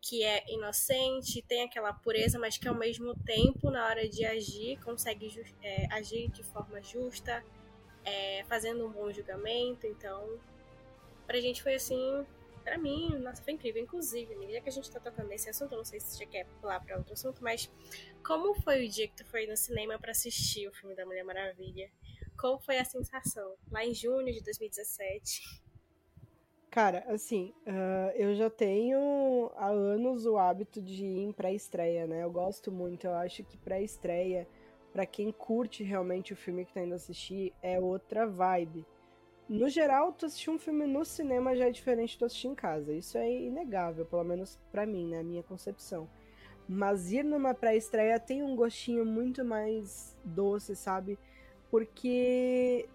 que 0.00 0.22
é 0.22 0.44
inocente, 0.52 1.42
tem 1.42 1.62
aquela 1.62 1.92
pureza, 1.92 2.38
mas 2.38 2.58
que 2.58 2.68
ao 2.68 2.74
mesmo 2.74 3.14
tempo, 3.24 3.70
na 3.70 3.86
hora 3.86 4.08
de 4.08 4.24
agir, 4.24 4.78
consegue 4.84 5.28
é, 5.62 5.92
agir 5.94 6.30
de 6.30 6.42
forma 6.42 6.82
justa, 6.82 7.44
é, 8.04 8.44
fazendo 8.44 8.86
um 8.86 8.90
bom 8.90 9.12
julgamento. 9.12 9.86
Então, 9.86 10.38
pra 11.26 11.40
gente 11.40 11.62
foi 11.62 11.74
assim, 11.74 12.24
pra 12.62 12.78
mim, 12.78 13.16
nossa, 13.18 13.42
foi 13.42 13.52
incrível. 13.52 13.82
Inclusive, 13.82 14.34
já 14.52 14.60
que 14.60 14.68
a 14.68 14.72
gente 14.72 14.90
tá 14.90 15.00
tocando 15.00 15.28
nesse 15.28 15.48
assunto, 15.48 15.72
eu 15.72 15.78
não 15.78 15.84
sei 15.84 16.00
se 16.00 16.16
você 16.16 16.26
quer 16.26 16.46
pular 16.60 16.80
pra 16.80 16.96
outro 16.96 17.12
assunto, 17.12 17.42
mas 17.42 17.70
como 18.24 18.54
foi 18.62 18.86
o 18.86 18.88
dia 18.88 19.06
que 19.06 19.16
tu 19.16 19.24
foi 19.26 19.46
no 19.46 19.56
cinema 19.56 19.98
para 19.98 20.10
assistir 20.10 20.68
o 20.68 20.72
filme 20.72 20.94
da 20.94 21.04
Mulher 21.04 21.24
Maravilha? 21.24 21.90
Como 22.36 22.58
foi 22.58 22.78
a 22.78 22.84
sensação? 22.84 23.54
Lá 23.70 23.84
em 23.84 23.94
junho 23.94 24.32
de 24.32 24.42
2017. 24.42 25.64
Cara, 26.74 27.04
assim, 27.06 27.54
uh, 27.68 28.10
eu 28.16 28.34
já 28.34 28.50
tenho 28.50 29.52
há 29.54 29.68
anos 29.68 30.26
o 30.26 30.36
hábito 30.36 30.82
de 30.82 31.04
ir 31.04 31.20
em 31.20 31.32
pré-estreia, 31.32 32.04
né? 32.04 32.24
Eu 32.24 32.32
gosto 32.32 32.72
muito, 32.72 33.06
eu 33.06 33.14
acho 33.14 33.44
que 33.44 33.56
pré-estreia, 33.56 34.48
para 34.94 35.04
quem 35.04 35.32
curte 35.32 35.82
realmente 35.82 36.32
o 36.32 36.36
filme 36.36 36.64
que 36.64 36.72
tá 36.72 36.80
indo 36.80 36.94
assistir, 36.94 37.52
é 37.60 37.80
outra 37.80 38.28
vibe. 38.28 38.86
No 39.48 39.68
geral, 39.68 40.12
tu 40.12 40.24
assistir 40.24 40.50
um 40.50 40.58
filme 40.58 40.86
no 40.86 41.04
cinema 41.04 41.56
já 41.56 41.66
é 41.66 41.70
diferente 41.72 42.12
de 42.12 42.18
tu 42.18 42.24
assistir 42.26 42.46
em 42.46 42.54
casa. 42.54 42.92
Isso 42.92 43.18
é 43.18 43.28
inegável, 43.28 44.06
pelo 44.06 44.22
menos 44.22 44.56
para 44.70 44.86
mim, 44.86 45.08
né? 45.08 45.18
A 45.18 45.24
minha 45.24 45.42
concepção. 45.42 46.08
Mas 46.68 47.10
ir 47.10 47.24
numa 47.24 47.52
pré-estreia 47.52 48.20
tem 48.20 48.44
um 48.44 48.54
gostinho 48.54 49.04
muito 49.04 49.44
mais 49.44 50.16
doce, 50.24 50.76
sabe? 50.76 51.18
Porque. 51.72 52.88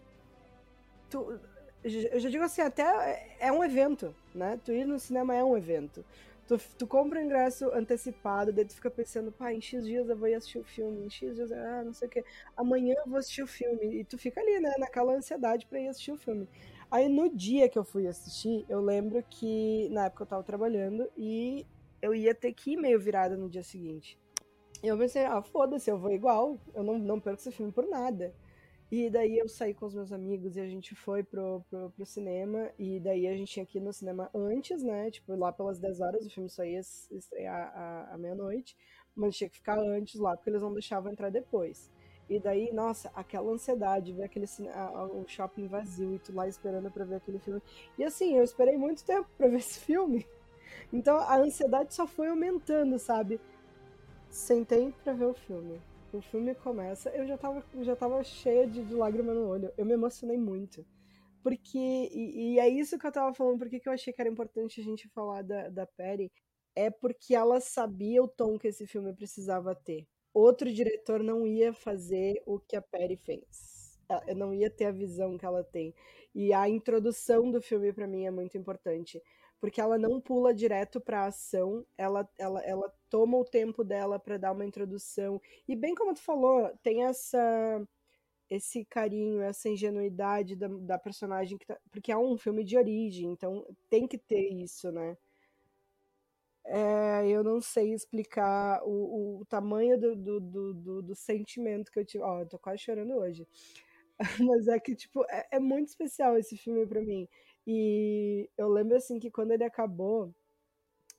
Tu, 1.10 1.38
eu 1.84 2.20
já 2.20 2.30
digo 2.30 2.46
assim, 2.46 2.62
até 2.62 3.36
é 3.42 3.52
um 3.52 3.62
evento, 3.62 4.16
né? 4.34 4.58
Tu 4.64 4.72
ir 4.72 4.86
no 4.86 4.98
cinema 4.98 5.36
é 5.36 5.44
um 5.44 5.58
evento. 5.58 6.06
Tu, 6.50 6.58
tu 6.80 6.88
compra 6.88 7.20
o 7.20 7.24
ingresso 7.24 7.72
antecipado, 7.76 8.52
daí 8.52 8.66
tu 8.66 8.74
fica 8.74 8.90
pensando, 8.90 9.32
pá, 9.32 9.54
em 9.54 9.62
X 9.62 9.86
dias 9.86 10.10
eu 10.10 10.18
vou 10.18 10.28
assistir 10.36 10.58
o 10.58 10.64
filme, 10.64 11.06
em 11.06 11.08
X 11.08 11.36
dias, 11.36 11.52
ah, 11.52 11.84
não 11.86 11.94
sei 11.94 12.08
o 12.08 12.12
quê. 12.12 12.26
Amanhã 12.58 12.96
eu 12.98 13.08
vou 13.08 13.20
assistir 13.20 13.44
o 13.44 13.48
filme. 13.48 14.00
E 14.00 14.04
tu 14.04 14.18
fica 14.18 14.42
ali, 14.42 14.60
né, 14.60 14.74
naquela 14.80 15.14
ansiedade 15.14 15.68
pra 15.68 15.80
ir 15.80 15.90
assistir 15.90 16.12
o 16.12 16.18
filme. 16.18 16.50
Aí 16.90 17.08
no 17.08 17.30
dia 17.30 17.70
que 17.70 17.78
eu 17.78 17.84
fui 17.84 18.08
assistir, 18.08 18.66
eu 18.68 18.82
lembro 18.82 19.24
que 19.30 19.90
na 19.92 20.06
época 20.06 20.24
eu 20.24 20.28
tava 20.28 20.44
trabalhando 20.44 21.08
e 21.16 21.68
eu 22.02 22.16
ia 22.16 22.34
ter 22.34 22.52
que 22.54 22.72
ir 22.72 22.78
meio 22.78 23.00
virada 23.00 23.38
no 23.38 23.48
dia 23.48 23.62
seguinte. 23.62 24.18
E 24.82 24.88
eu 24.88 24.98
pensei, 24.98 25.26
ah, 25.26 25.44
foda-se, 25.44 25.92
eu 25.92 26.00
vou 26.00 26.12
igual, 26.12 26.60
eu 26.74 26.82
não, 26.82 26.98
não 26.98 27.20
perco 27.20 27.40
esse 27.40 27.52
filme 27.52 27.72
por 27.72 27.86
nada. 27.86 28.34
E 28.92 29.08
daí 29.08 29.38
eu 29.38 29.48
saí 29.48 29.74
com 29.74 29.86
os 29.86 29.94
meus 29.94 30.12
amigos 30.12 30.56
e 30.56 30.60
a 30.60 30.68
gente 30.68 30.96
foi 30.96 31.24
pro, 31.24 31.64
pro, 31.70 31.92
pro, 31.92 32.06
cinema. 32.06 32.72
E 32.78 33.00
daí 33.00 33.28
a 33.28 33.34
gente 33.36 33.52
tinha 33.52 33.66
que 33.66 33.78
ir 33.78 33.82
no 33.82 33.94
cinema 33.94 34.30
antes, 34.34 34.82
né? 34.82 35.12
Tipo, 35.12 35.36
lá 35.36 35.52
pelas 35.52 35.78
10 35.80 36.02
horas, 36.02 36.26
o 36.26 36.30
filme 36.30 36.50
só 36.50 36.64
ia 36.64 36.80
estrear 36.80 37.72
à, 38.12 38.18
meia-noite. 38.18 38.76
Mas 39.16 39.38
tinha 39.38 39.50
que 39.50 39.58
ficar 39.58 39.78
antes 39.78 40.20
lá, 40.20 40.36
porque 40.36 40.50
eles 40.50 40.62
não 40.62 40.74
deixavam 40.74 41.12
entrar 41.12 41.30
depois. 41.30 41.92
E 42.28 42.40
daí, 42.40 42.72
nossa, 42.72 43.12
aquela 43.14 43.52
ansiedade, 43.52 44.14
ver 44.14 44.24
aquele 44.24 44.46
a, 44.74 45.04
o 45.04 45.28
shopping 45.28 45.68
vazio 45.68 46.16
e 46.16 46.20
tu 46.20 46.34
lá 46.34 46.48
esperando 46.48 46.90
pra 46.90 47.06
ver 47.06 47.16
aquele 47.16 47.40
filme. 47.40 47.62
E 47.98 48.04
assim, 48.04 48.38
eu 48.38 48.44
esperei 48.44 48.78
muito 48.78 49.04
tempo 49.04 49.28
pra 49.38 49.48
ver 49.48 49.58
esse 49.60 49.80
filme. 49.80 50.26
Então 50.92 51.18
a 51.18 51.38
ansiedade 51.38 51.94
só 51.94 52.08
foi 52.08 52.28
aumentando, 52.30 52.98
sabe? 52.98 53.40
Sentei 54.30 54.94
pra 55.04 55.14
ver 55.14 55.26
o 55.26 55.34
filme. 55.34 55.80
O 56.12 56.22
filme 56.22 56.56
começa, 56.56 57.10
eu 57.12 57.26
já 57.28 57.38
tava, 57.38 57.64
já 57.82 57.96
tava 57.96 58.24
cheia 58.24 58.66
de, 58.68 58.84
de 58.84 58.94
lágrima 58.94 59.34
no 59.34 59.48
olho. 59.48 59.72
Eu 59.78 59.86
me 59.86 59.94
emocionei 59.94 60.38
muito. 60.38 60.86
Porque, 61.44 61.78
e, 61.78 62.56
e, 62.56 62.60
é 62.60 62.68
isso 62.68 62.98
que 62.98 63.08
eu 63.08 63.12
tava 63.12 63.34
falando, 63.34 63.60
porque 63.60 63.80
que 63.80 63.88
eu 63.88 63.94
achei 63.94 64.12
que 64.12 64.22
era 64.22 64.30
importante 64.30 64.82
a 64.82 64.84
gente 64.84 65.08
falar 65.10 65.42
da, 65.44 65.70
da 65.70 65.86
Perry. 65.86 66.32
É 66.76 66.90
porque 66.90 67.36
ela 67.36 67.60
sabia 67.62 68.24
o 68.24 68.28
tom 68.28 68.58
que 68.58 68.68
esse 68.68 68.86
filme 68.88 69.14
precisava 69.14 69.76
ter 69.76 70.08
outro 70.34 70.72
diretor 70.72 71.24
não 71.24 71.46
ia 71.46 71.74
fazer 71.74 72.42
o 72.46 72.60
que 72.60 72.76
a 72.76 72.82
Perry 72.82 73.18
fez. 73.18 73.98
Ela 74.08 74.34
não 74.36 74.54
ia 74.54 74.70
ter 74.70 74.86
a 74.86 74.92
visão 74.92 75.38
que 75.38 75.46
ela 75.46 75.64
tem. 75.64 75.94
E 76.34 76.54
a 76.54 76.68
introdução 76.70 77.52
do 77.52 77.62
filme 77.62 77.92
para 77.94 78.08
mim 78.08 78.26
é 78.26 78.32
muito 78.32 78.58
importante, 78.58 79.22
porque 79.60 79.82
ela 79.82 79.98
não 79.98 80.22
pula 80.22 80.54
direto 80.54 81.02
para 81.02 81.24
a 81.24 81.28
ação, 81.28 81.86
ela, 81.98 82.28
ela, 82.38 82.62
ela 82.64 82.94
toma 83.10 83.38
o 83.38 83.46
tempo 83.46 83.84
dela 83.84 84.20
para 84.20 84.38
dar 84.38 84.52
uma 84.52 84.66
introdução. 84.66 85.42
E 85.68 85.76
bem 85.76 85.96
como 85.96 86.14
tu 86.14 86.22
falou, 86.22 86.72
tem 86.84 87.06
essa 87.06 87.88
esse 88.50 88.84
carinho, 88.86 89.42
essa 89.42 89.70
ingenuidade 89.70 90.56
da, 90.56 90.68
da 90.68 90.98
personagem, 90.98 91.58
que 91.58 91.68
tá, 91.68 91.78
porque 91.92 92.12
é 92.12 92.18
um 92.18 92.38
filme 92.38 92.64
de 92.64 92.78
origem, 92.78 93.32
então 93.32 93.66
tem 93.90 94.08
que 94.08 94.18
ter 94.18 94.50
isso, 94.52 94.92
né? 94.92 95.16
É, 96.66 97.28
eu 97.28 97.44
não 97.44 97.60
sei 97.62 97.94
explicar 97.94 98.82
o, 98.84 99.40
o 99.42 99.46
tamanho 99.46 100.00
do, 100.00 100.16
do, 100.16 100.40
do, 100.40 101.02
do, 101.02 101.16
sentimento 101.16 101.92
que 101.92 102.00
eu 102.00 102.06
tive. 102.06 102.24
Ó, 102.24 102.38
oh, 102.38 102.40
eu 102.42 102.48
tô 102.48 102.60
quase 102.60 102.84
chorando 102.84 103.16
hoje. 103.16 103.48
Mas 104.40 104.68
é 104.68 104.80
que, 104.80 104.96
tipo, 104.96 105.26
é, 105.30 105.48
é 105.54 105.60
muito 105.60 105.90
especial 105.90 106.38
esse 106.38 106.58
filme 106.58 106.86
para 106.86 107.02
mim. 107.02 107.28
E 107.66 108.50
eu 108.58 108.70
lembro, 108.70 108.98
assim, 108.98 109.20
que 109.20 109.32
quando 109.32 109.52
ele 109.52 109.64
acabou. 109.64 110.34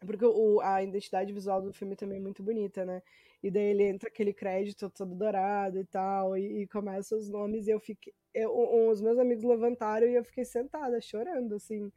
Porque 0.07 0.25
o, 0.25 0.61
a 0.61 0.83
identidade 0.83 1.33
visual 1.33 1.61
do 1.63 1.73
filme 1.73 1.95
também 1.97 2.19
é 2.19 2.21
muito 2.23 2.43
bonita, 2.43 2.85
né? 2.85 3.03
E 3.43 3.51
daí 3.51 3.65
ele 3.65 3.85
entra 3.85 4.09
aquele 4.09 4.33
crédito 4.33 4.89
todo 4.91 5.15
dourado 5.15 5.79
e 5.79 5.85
tal, 5.85 6.37
e, 6.37 6.63
e 6.63 6.67
começa 6.69 7.17
os 7.17 7.29
nomes, 7.29 7.67
e 7.67 7.71
eu 7.71 7.81
fiquei. 7.81 8.13
Eu, 8.33 8.89
os 8.89 9.01
meus 9.01 9.19
amigos 9.19 9.45
levantaram 9.45 10.07
e 10.09 10.15
eu 10.15 10.25
fiquei 10.25 10.45
sentada, 10.45 11.01
chorando, 11.01 11.55
assim. 11.55 11.93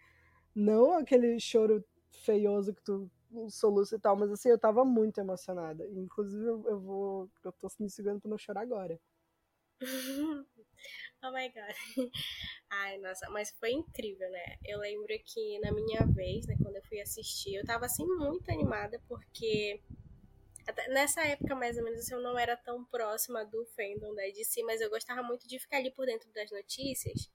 Não 0.55 0.93
aquele 0.93 1.39
choro 1.39 1.83
feioso 2.11 2.73
que 2.73 2.81
tu 2.83 3.09
soluço 3.49 3.95
e 3.95 3.99
tal, 3.99 4.15
mas 4.15 4.31
assim, 4.31 4.49
eu 4.49 4.59
tava 4.59 4.85
muito 4.85 5.19
emocionada. 5.19 5.87
Inclusive, 5.89 6.45
eu, 6.45 6.63
eu 6.67 6.79
vou. 6.79 7.29
Eu 7.43 7.51
tô 7.53 7.67
me 7.79 7.89
segurando 7.89 8.21
pra 8.21 8.29
não 8.29 8.37
chorar 8.37 8.61
agora. 8.61 8.99
oh 11.23 11.31
my 11.31 11.49
god. 11.49 11.75
Ai, 12.69 12.97
nossa, 12.97 13.29
mas 13.29 13.51
foi 13.59 13.71
incrível, 13.71 14.29
né? 14.29 14.57
Eu 14.65 14.79
lembro 14.79 15.07
que 15.25 15.59
na 15.59 15.71
minha 15.71 16.05
vez, 16.05 16.45
né, 16.47 16.55
quando 16.61 16.75
eu 16.75 16.83
fui 16.83 16.99
assistir, 17.01 17.55
eu 17.55 17.65
tava 17.65 17.85
assim 17.85 18.05
muito 18.05 18.49
animada 18.51 19.01
porque 19.07 19.81
nessa 20.89 21.21
época, 21.25 21.55
mais 21.55 21.77
ou 21.77 21.83
menos, 21.83 21.99
assim, 21.99 22.13
eu 22.13 22.21
não 22.21 22.37
era 22.37 22.55
tão 22.55 22.85
próxima 22.85 23.43
do 23.45 23.65
fandom 23.75 24.15
da 24.15 24.23
DC, 24.23 24.63
mas 24.63 24.79
eu 24.81 24.89
gostava 24.89 25.21
muito 25.21 25.47
de 25.47 25.59
ficar 25.59 25.77
ali 25.77 25.91
por 25.91 26.05
dentro 26.05 26.31
das 26.31 26.49
notícias. 26.51 27.29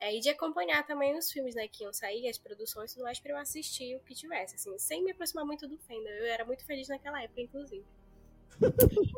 É, 0.00 0.14
e 0.14 0.20
de 0.20 0.28
acompanhar 0.28 0.84
também 0.86 1.16
os 1.16 1.30
filmes, 1.30 1.54
né, 1.54 1.68
que 1.68 1.84
iam 1.84 1.92
sair, 1.92 2.28
as 2.28 2.38
produções 2.38 2.90
e 2.92 2.94
tudo 2.94 3.04
mais, 3.04 3.20
pra 3.20 3.32
eu 3.32 3.36
assistir 3.38 3.96
o 3.96 4.00
que 4.00 4.14
tivesse, 4.14 4.56
assim, 4.56 4.76
sem 4.78 5.02
me 5.04 5.12
aproximar 5.12 5.44
muito 5.46 5.68
do 5.68 5.78
fandom. 5.78 6.08
Eu 6.08 6.26
era 6.26 6.44
muito 6.44 6.64
feliz 6.66 6.88
naquela 6.88 7.22
época, 7.22 7.40
inclusive. 7.40 7.84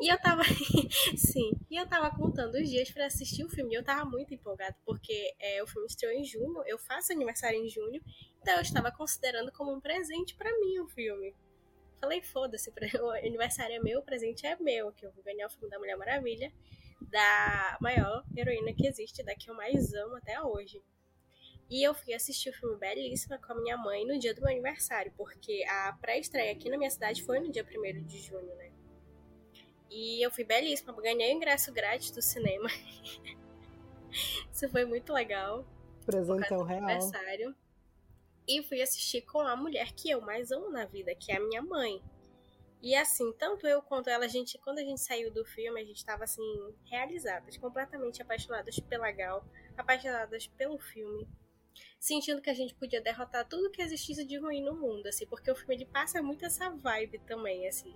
E 0.01 0.13
eu 0.13 0.19
tava. 0.21 0.43
Sim. 1.17 1.53
E 1.71 1.77
eu 1.77 1.87
tava 1.87 2.11
contando 2.11 2.55
os 2.55 2.69
dias 2.69 2.91
para 2.91 3.07
assistir 3.07 3.45
o 3.45 3.49
filme. 3.49 3.75
E 3.75 3.77
eu 3.77 3.85
tava 3.85 4.05
muito 4.09 4.33
empolgada, 4.33 4.77
porque 4.85 5.35
é, 5.39 5.63
o 5.63 5.67
filme 5.67 5.87
estreou 5.87 6.13
em 6.13 6.25
junho, 6.25 6.63
eu 6.67 6.79
faço 6.79 7.13
aniversário 7.13 7.59
em 7.59 7.69
junho, 7.69 8.03
então 8.41 8.55
eu 8.55 8.63
estava 8.63 8.91
considerando 8.91 9.53
como 9.53 9.73
um 9.73 9.81
presente 9.81 10.35
para 10.35 10.51
mim 10.59 10.79
o 10.81 10.89
filme. 10.89 11.35
Falei, 12.01 12.23
foda-se, 12.23 12.71
o 13.01 13.11
aniversário 13.11 13.77
é 13.77 13.79
meu, 13.79 14.01
o 14.01 14.03
presente 14.03 14.47
é 14.47 14.57
meu, 14.57 14.93
que 14.93 15.07
eu 15.07 15.13
vou 15.13 15.25
ganhar 15.25 15.47
o 15.47 15.51
filme 15.51 15.71
da 15.71 15.79
Mulher 15.79 15.97
Maravilha 15.97 16.53
da 17.01 17.77
maior 17.81 18.25
heroína 18.37 18.73
que 18.73 18.87
existe, 18.87 19.23
da 19.23 19.35
que 19.35 19.51
eu 19.51 19.55
mais 19.55 19.93
amo 19.95 20.17
até 20.17 20.41
hoje. 20.41 20.83
E 21.69 21.83
eu 21.83 21.95
fui 21.95 22.15
assistir 22.15 22.51
o 22.51 22.53
filme 22.53 22.77
belíssima 22.77 23.39
com 23.39 23.53
a 23.53 23.57
minha 23.57 23.77
mãe 23.77 24.07
no 24.07 24.19
dia 24.19 24.33
do 24.33 24.41
meu 24.41 24.51
aniversário, 24.51 25.13
porque 25.17 25.65
a 25.69 25.93
pré-estreia 26.01 26.53
aqui 26.53 26.71
na 26.71 26.79
minha 26.79 26.91
cidade 26.91 27.25
foi 27.25 27.41
no 27.41 27.51
dia 27.51 27.65
1 27.65 28.07
de 28.07 28.19
junho, 28.19 28.55
né? 28.55 28.73
E 29.91 30.25
eu 30.25 30.31
fui 30.31 30.45
belíssima, 30.45 30.93
ganhei 31.01 31.33
o 31.33 31.37
ingresso 31.37 31.73
grátis 31.73 32.11
do 32.11 32.21
cinema. 32.21 32.69
Isso 34.53 34.69
foi 34.69 34.85
muito 34.85 35.13
legal. 35.13 35.65
Presentão 36.05 36.63
real. 36.63 36.85
Aniversário. 36.85 37.55
E 38.49 38.63
fui 38.63 38.81
assistir 38.81 39.23
com 39.23 39.41
a 39.41 39.57
mulher 39.57 39.93
que 39.93 40.09
eu 40.11 40.21
mais 40.21 40.51
amo 40.51 40.71
na 40.71 40.85
vida, 40.85 41.15
que 41.15 41.33
é 41.33 41.37
a 41.37 41.41
minha 41.41 41.63
mãe. 41.63 42.03
E 42.83 42.95
assim, 42.95 43.33
tanto 43.33 43.67
eu 43.67 43.83
quanto 43.83 44.09
ela, 44.09 44.25
a 44.25 44.29
gente, 44.29 44.59
quando 44.59 44.79
a 44.79 44.85
gente 44.85 45.01
saiu 45.01 45.33
do 45.33 45.45
filme, 45.45 45.81
a 45.81 45.85
gente 45.85 45.97
estava 45.97 46.25
assim, 46.25 46.43
realizadas, 46.85 47.57
completamente 47.57 48.23
apaixonadas 48.23 48.79
pela 48.79 49.11
Gal, 49.11 49.45
apaixonadas 49.77 50.47
pelo 50.47 50.79
filme, 50.79 51.27
sentindo 51.99 52.41
que 52.41 52.51
a 52.51 52.55
gente 52.55 52.75
podia 52.75 53.01
derrotar 53.01 53.49
tudo 53.49 53.71
que 53.71 53.83
existisse 53.83 54.25
de 54.25 54.39
ruim 54.39 54.63
no 54.63 54.77
mundo, 54.77 55.07
assim, 55.07 55.27
porque 55.27 55.51
o 55.51 55.57
filme 55.57 55.75
ele 55.75 55.87
passa 55.87 56.23
muito 56.23 56.45
essa 56.45 56.71
vibe 56.71 57.19
também, 57.27 57.67
assim. 57.67 57.95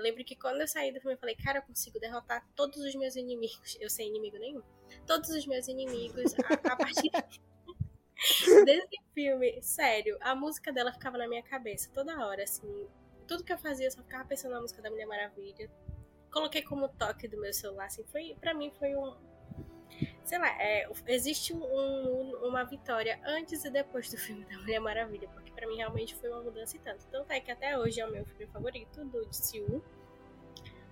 Eu 0.00 0.04
lembro 0.04 0.24
que 0.24 0.34
quando 0.34 0.60
eu 0.60 0.68
saí 0.68 0.92
do 0.92 1.00
filme, 1.00 1.14
eu 1.14 1.18
falei, 1.18 1.36
cara, 1.36 1.58
eu 1.58 1.62
consigo 1.62 2.00
derrotar 2.00 2.46
todos 2.56 2.78
os 2.78 2.94
meus 2.94 3.16
inimigos. 3.16 3.76
Eu 3.80 3.90
sem 3.90 4.08
inimigo 4.08 4.38
nenhum. 4.38 4.62
Todos 5.06 5.30
os 5.30 5.46
meus 5.46 5.68
inimigos 5.68 6.34
a, 6.40 6.54
a 6.72 6.76
partir 6.76 7.10
desse 8.64 8.98
filme. 9.14 9.62
Sério, 9.62 10.16
a 10.20 10.34
música 10.34 10.72
dela 10.72 10.92
ficava 10.92 11.18
na 11.18 11.28
minha 11.28 11.42
cabeça 11.42 11.90
toda 11.92 12.26
hora, 12.26 12.42
assim 12.42 12.88
tudo 13.30 13.44
que 13.44 13.52
eu 13.52 13.58
fazia, 13.58 13.86
eu 13.86 13.90
só 13.92 14.02
ficava 14.02 14.24
pensando 14.24 14.50
na 14.54 14.60
música 14.60 14.82
da 14.82 14.90
Mulher 14.90 15.06
Maravilha. 15.06 15.70
Coloquei 16.32 16.62
como 16.62 16.88
toque 16.88 17.28
do 17.28 17.40
meu 17.40 17.52
celular, 17.52 17.86
assim, 17.86 18.02
foi, 18.10 18.36
pra 18.40 18.52
mim 18.52 18.72
foi 18.76 18.96
um. 18.96 19.16
Sei 20.24 20.38
lá, 20.38 20.48
é, 20.60 20.88
existe 21.08 21.52
um, 21.52 22.36
uma 22.42 22.64
vitória 22.64 23.20
antes 23.24 23.64
e 23.64 23.70
depois 23.70 24.10
do 24.10 24.16
filme 24.16 24.44
da 24.44 24.58
Mulher 24.58 24.80
Maravilha, 24.80 25.28
porque 25.28 25.50
pra 25.50 25.66
mim 25.66 25.76
realmente 25.76 26.14
foi 26.14 26.30
uma 26.30 26.42
mudança 26.42 26.76
e 26.76 26.80
tanto. 26.80 27.06
Tanto 27.08 27.30
é 27.32 27.40
que 27.40 27.50
até 27.50 27.78
hoje 27.78 28.00
é 28.00 28.06
o 28.06 28.10
meu 28.10 28.24
filme 28.24 28.46
favorito 28.46 29.04
do 29.04 29.24
DCU. 29.26 29.82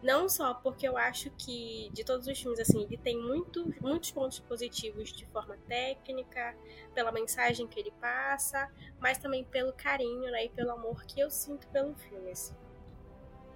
Não 0.02 0.28
só 0.28 0.54
porque 0.54 0.86
eu 0.86 0.96
acho 0.96 1.30
que 1.30 1.90
de 1.92 2.04
todos 2.04 2.28
os 2.28 2.40
filmes, 2.40 2.60
assim, 2.60 2.84
ele 2.84 2.96
tem 2.96 3.20
muito, 3.20 3.74
muitos 3.80 4.12
pontos 4.12 4.38
positivos 4.38 5.12
de 5.12 5.26
forma 5.26 5.56
técnica, 5.66 6.56
pela 6.94 7.10
mensagem 7.10 7.66
que 7.66 7.80
ele 7.80 7.90
passa, 8.00 8.70
mas 9.00 9.18
também 9.18 9.44
pelo 9.44 9.72
carinho, 9.72 10.30
né, 10.30 10.44
e 10.44 10.48
pelo 10.50 10.70
amor 10.70 11.04
que 11.04 11.18
eu 11.18 11.28
sinto 11.30 11.66
pelo 11.68 11.96
filme, 11.96 12.30
assim. 12.30 12.54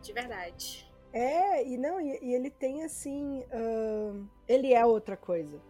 De 0.03 0.13
verdade. 0.13 0.92
É, 1.13 1.67
e 1.67 1.77
não, 1.77 2.01
e, 2.01 2.19
e 2.23 2.35
ele 2.35 2.51
tem 2.51 2.85
assim. 2.85 3.41
Uh, 3.41 4.29
ele 4.49 4.73
é 4.73 4.85
outra 4.85 5.17
coisa. 5.17 5.61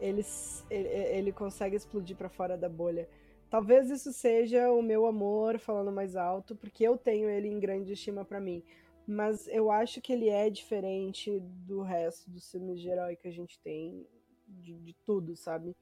Ele, 0.00 0.22
ele, 0.70 0.88
ele 0.88 1.32
consegue 1.32 1.76
explodir 1.76 2.16
para 2.16 2.28
fora 2.28 2.56
da 2.56 2.68
bolha. 2.68 3.08
Talvez 3.50 3.90
isso 3.90 4.12
seja 4.12 4.70
o 4.72 4.82
meu 4.82 5.06
amor 5.06 5.58
falando 5.58 5.92
mais 5.92 6.16
alto, 6.16 6.54
porque 6.56 6.84
eu 6.84 6.98
tenho 6.98 7.28
ele 7.30 7.48
em 7.48 7.60
grande 7.60 7.92
estima 7.92 8.24
para 8.24 8.40
mim. 8.40 8.62
Mas 9.06 9.46
eu 9.48 9.70
acho 9.70 10.00
que 10.00 10.12
ele 10.12 10.28
é 10.28 10.50
diferente 10.50 11.38
do 11.40 11.80
resto 11.82 12.28
dos 12.30 12.50
filmes 12.50 12.80
de 12.80 12.88
herói 12.88 13.16
que 13.16 13.28
a 13.28 13.30
gente 13.32 13.58
tem, 13.60 14.06
de, 14.48 14.74
de 14.80 14.94
tudo, 15.04 15.36
sabe? 15.36 15.76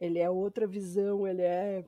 Ele 0.00 0.18
é 0.18 0.28
outra 0.28 0.66
visão, 0.66 1.26
ele 1.26 1.42
é 1.42 1.84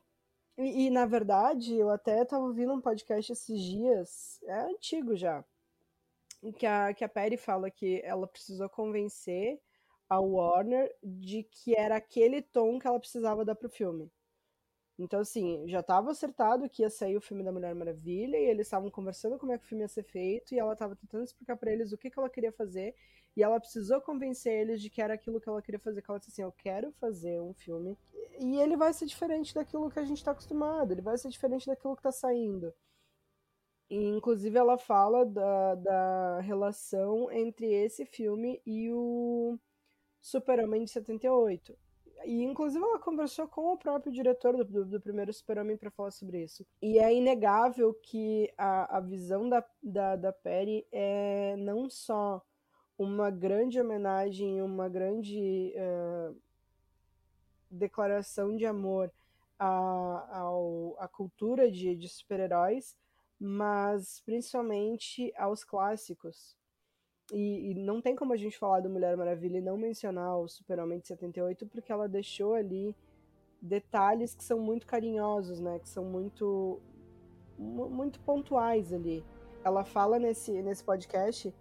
E, 0.56 0.86
e, 0.86 0.90
na 0.90 1.06
verdade, 1.06 1.74
eu 1.76 1.90
até 1.90 2.22
estava 2.22 2.44
ouvindo 2.44 2.72
um 2.72 2.80
podcast 2.80 3.32
esses 3.32 3.60
dias, 3.62 4.40
é 4.44 4.60
antigo 4.62 5.16
já, 5.16 5.44
que 6.56 6.66
a, 6.66 6.92
que 6.94 7.04
a 7.04 7.08
Perry 7.08 7.36
fala 7.36 7.70
que 7.70 8.00
ela 8.04 8.26
precisou 8.26 8.68
convencer 8.68 9.60
a 10.08 10.20
Warner 10.20 10.94
de 11.02 11.42
que 11.44 11.74
era 11.74 11.96
aquele 11.96 12.40
tom 12.40 12.78
que 12.78 12.86
ela 12.86 12.98
precisava 12.98 13.44
dar 13.44 13.54
pro 13.54 13.68
filme. 13.68 14.10
Então, 14.98 15.20
assim, 15.20 15.64
já 15.68 15.80
estava 15.80 16.10
acertado 16.10 16.68
que 16.68 16.82
ia 16.82 16.90
sair 16.90 17.16
o 17.16 17.20
filme 17.20 17.44
da 17.44 17.52
Mulher 17.52 17.72
Maravilha, 17.74 18.36
e 18.36 18.46
eles 18.46 18.66
estavam 18.66 18.90
conversando 18.90 19.38
como 19.38 19.52
é 19.52 19.58
que 19.58 19.64
o 19.64 19.68
filme 19.68 19.84
ia 19.84 19.88
ser 19.88 20.02
feito, 20.02 20.52
e 20.54 20.58
ela 20.58 20.72
estava 20.72 20.96
tentando 20.96 21.22
explicar 21.22 21.56
para 21.56 21.72
eles 21.72 21.92
o 21.92 21.98
que, 21.98 22.10
que 22.10 22.18
ela 22.18 22.28
queria 22.28 22.50
fazer, 22.50 22.94
e 23.36 23.42
ela 23.44 23.60
precisou 23.60 24.00
convencer 24.00 24.52
eles 24.52 24.82
de 24.82 24.90
que 24.90 25.00
era 25.00 25.14
aquilo 25.14 25.40
que 25.40 25.48
ela 25.48 25.62
queria 25.62 25.78
fazer. 25.78 26.02
Que 26.02 26.10
ela 26.10 26.18
disse 26.18 26.32
assim: 26.32 26.42
Eu 26.42 26.50
quero 26.50 26.90
fazer 26.94 27.40
um 27.40 27.54
filme. 27.54 27.96
E 28.40 28.56
ele 28.60 28.76
vai 28.76 28.92
ser 28.92 29.06
diferente 29.06 29.54
daquilo 29.54 29.88
que 29.88 30.00
a 30.00 30.04
gente 30.04 30.18
está 30.18 30.32
acostumado, 30.32 30.90
ele 30.92 31.02
vai 31.02 31.16
ser 31.16 31.28
diferente 31.28 31.64
daquilo 31.64 31.94
que 31.94 32.00
está 32.00 32.10
saindo. 32.10 32.74
Inclusive, 33.90 34.58
ela 34.58 34.76
fala 34.76 35.24
da, 35.24 35.74
da 35.76 36.40
relação 36.40 37.30
entre 37.30 37.72
esse 37.72 38.04
filme 38.04 38.60
e 38.66 38.92
o 38.92 39.58
Super-Homem 40.20 40.84
de 40.84 40.90
78. 40.90 41.74
E, 42.24 42.42
inclusive, 42.42 42.84
ela 42.84 42.98
conversou 42.98 43.46
com 43.46 43.72
o 43.72 43.78
próprio 43.78 44.12
diretor 44.12 44.56
do, 44.56 44.64
do, 44.64 44.84
do 44.84 45.00
primeiro 45.00 45.32
Super-Homem 45.32 45.76
para 45.76 45.90
falar 45.90 46.10
sobre 46.10 46.42
isso. 46.42 46.66
E 46.82 46.98
é 46.98 47.14
inegável 47.14 47.94
que 47.94 48.52
a, 48.58 48.98
a 48.98 49.00
visão 49.00 49.48
da, 49.48 49.64
da, 49.82 50.16
da 50.16 50.32
Perry 50.32 50.86
é 50.92 51.56
não 51.56 51.88
só 51.88 52.42
uma 52.98 53.30
grande 53.30 53.80
homenagem, 53.80 54.60
uma 54.60 54.88
grande 54.88 55.72
uh, 55.76 56.36
declaração 57.70 58.56
de 58.56 58.66
amor 58.66 59.12
à, 59.58 60.52
à 60.98 61.08
cultura 61.08 61.70
de, 61.70 61.94
de 61.94 62.08
super-heróis, 62.08 62.96
mas 63.40 64.20
principalmente 64.24 65.32
aos 65.36 65.64
clássicos. 65.64 66.56
E, 67.32 67.70
e, 67.70 67.74
não 67.74 68.00
tem 68.00 68.16
como 68.16 68.32
a 68.32 68.36
gente 68.36 68.58
falar 68.58 68.80
do 68.80 68.88
Mulher 68.88 69.16
Maravilha 69.16 69.58
e 69.58 69.62
não 69.62 69.76
mencionar 69.76 70.38
o 70.38 70.48
Super-Homem 70.48 70.98
de 70.98 71.08
78, 71.08 71.66
porque 71.66 71.92
ela 71.92 72.08
deixou 72.08 72.54
ali 72.54 72.96
detalhes 73.60 74.34
que 74.34 74.42
são 74.42 74.58
muito 74.58 74.86
carinhosos, 74.86 75.60
né? 75.60 75.78
Que 75.78 75.88
são 75.88 76.04
muito, 76.04 76.80
muito 77.58 78.18
pontuais 78.20 78.92
ali. 78.92 79.22
Ela 79.62 79.84
fala 79.84 80.18
nesse, 80.18 80.62
nesse 80.62 80.82
podcast 80.82 81.54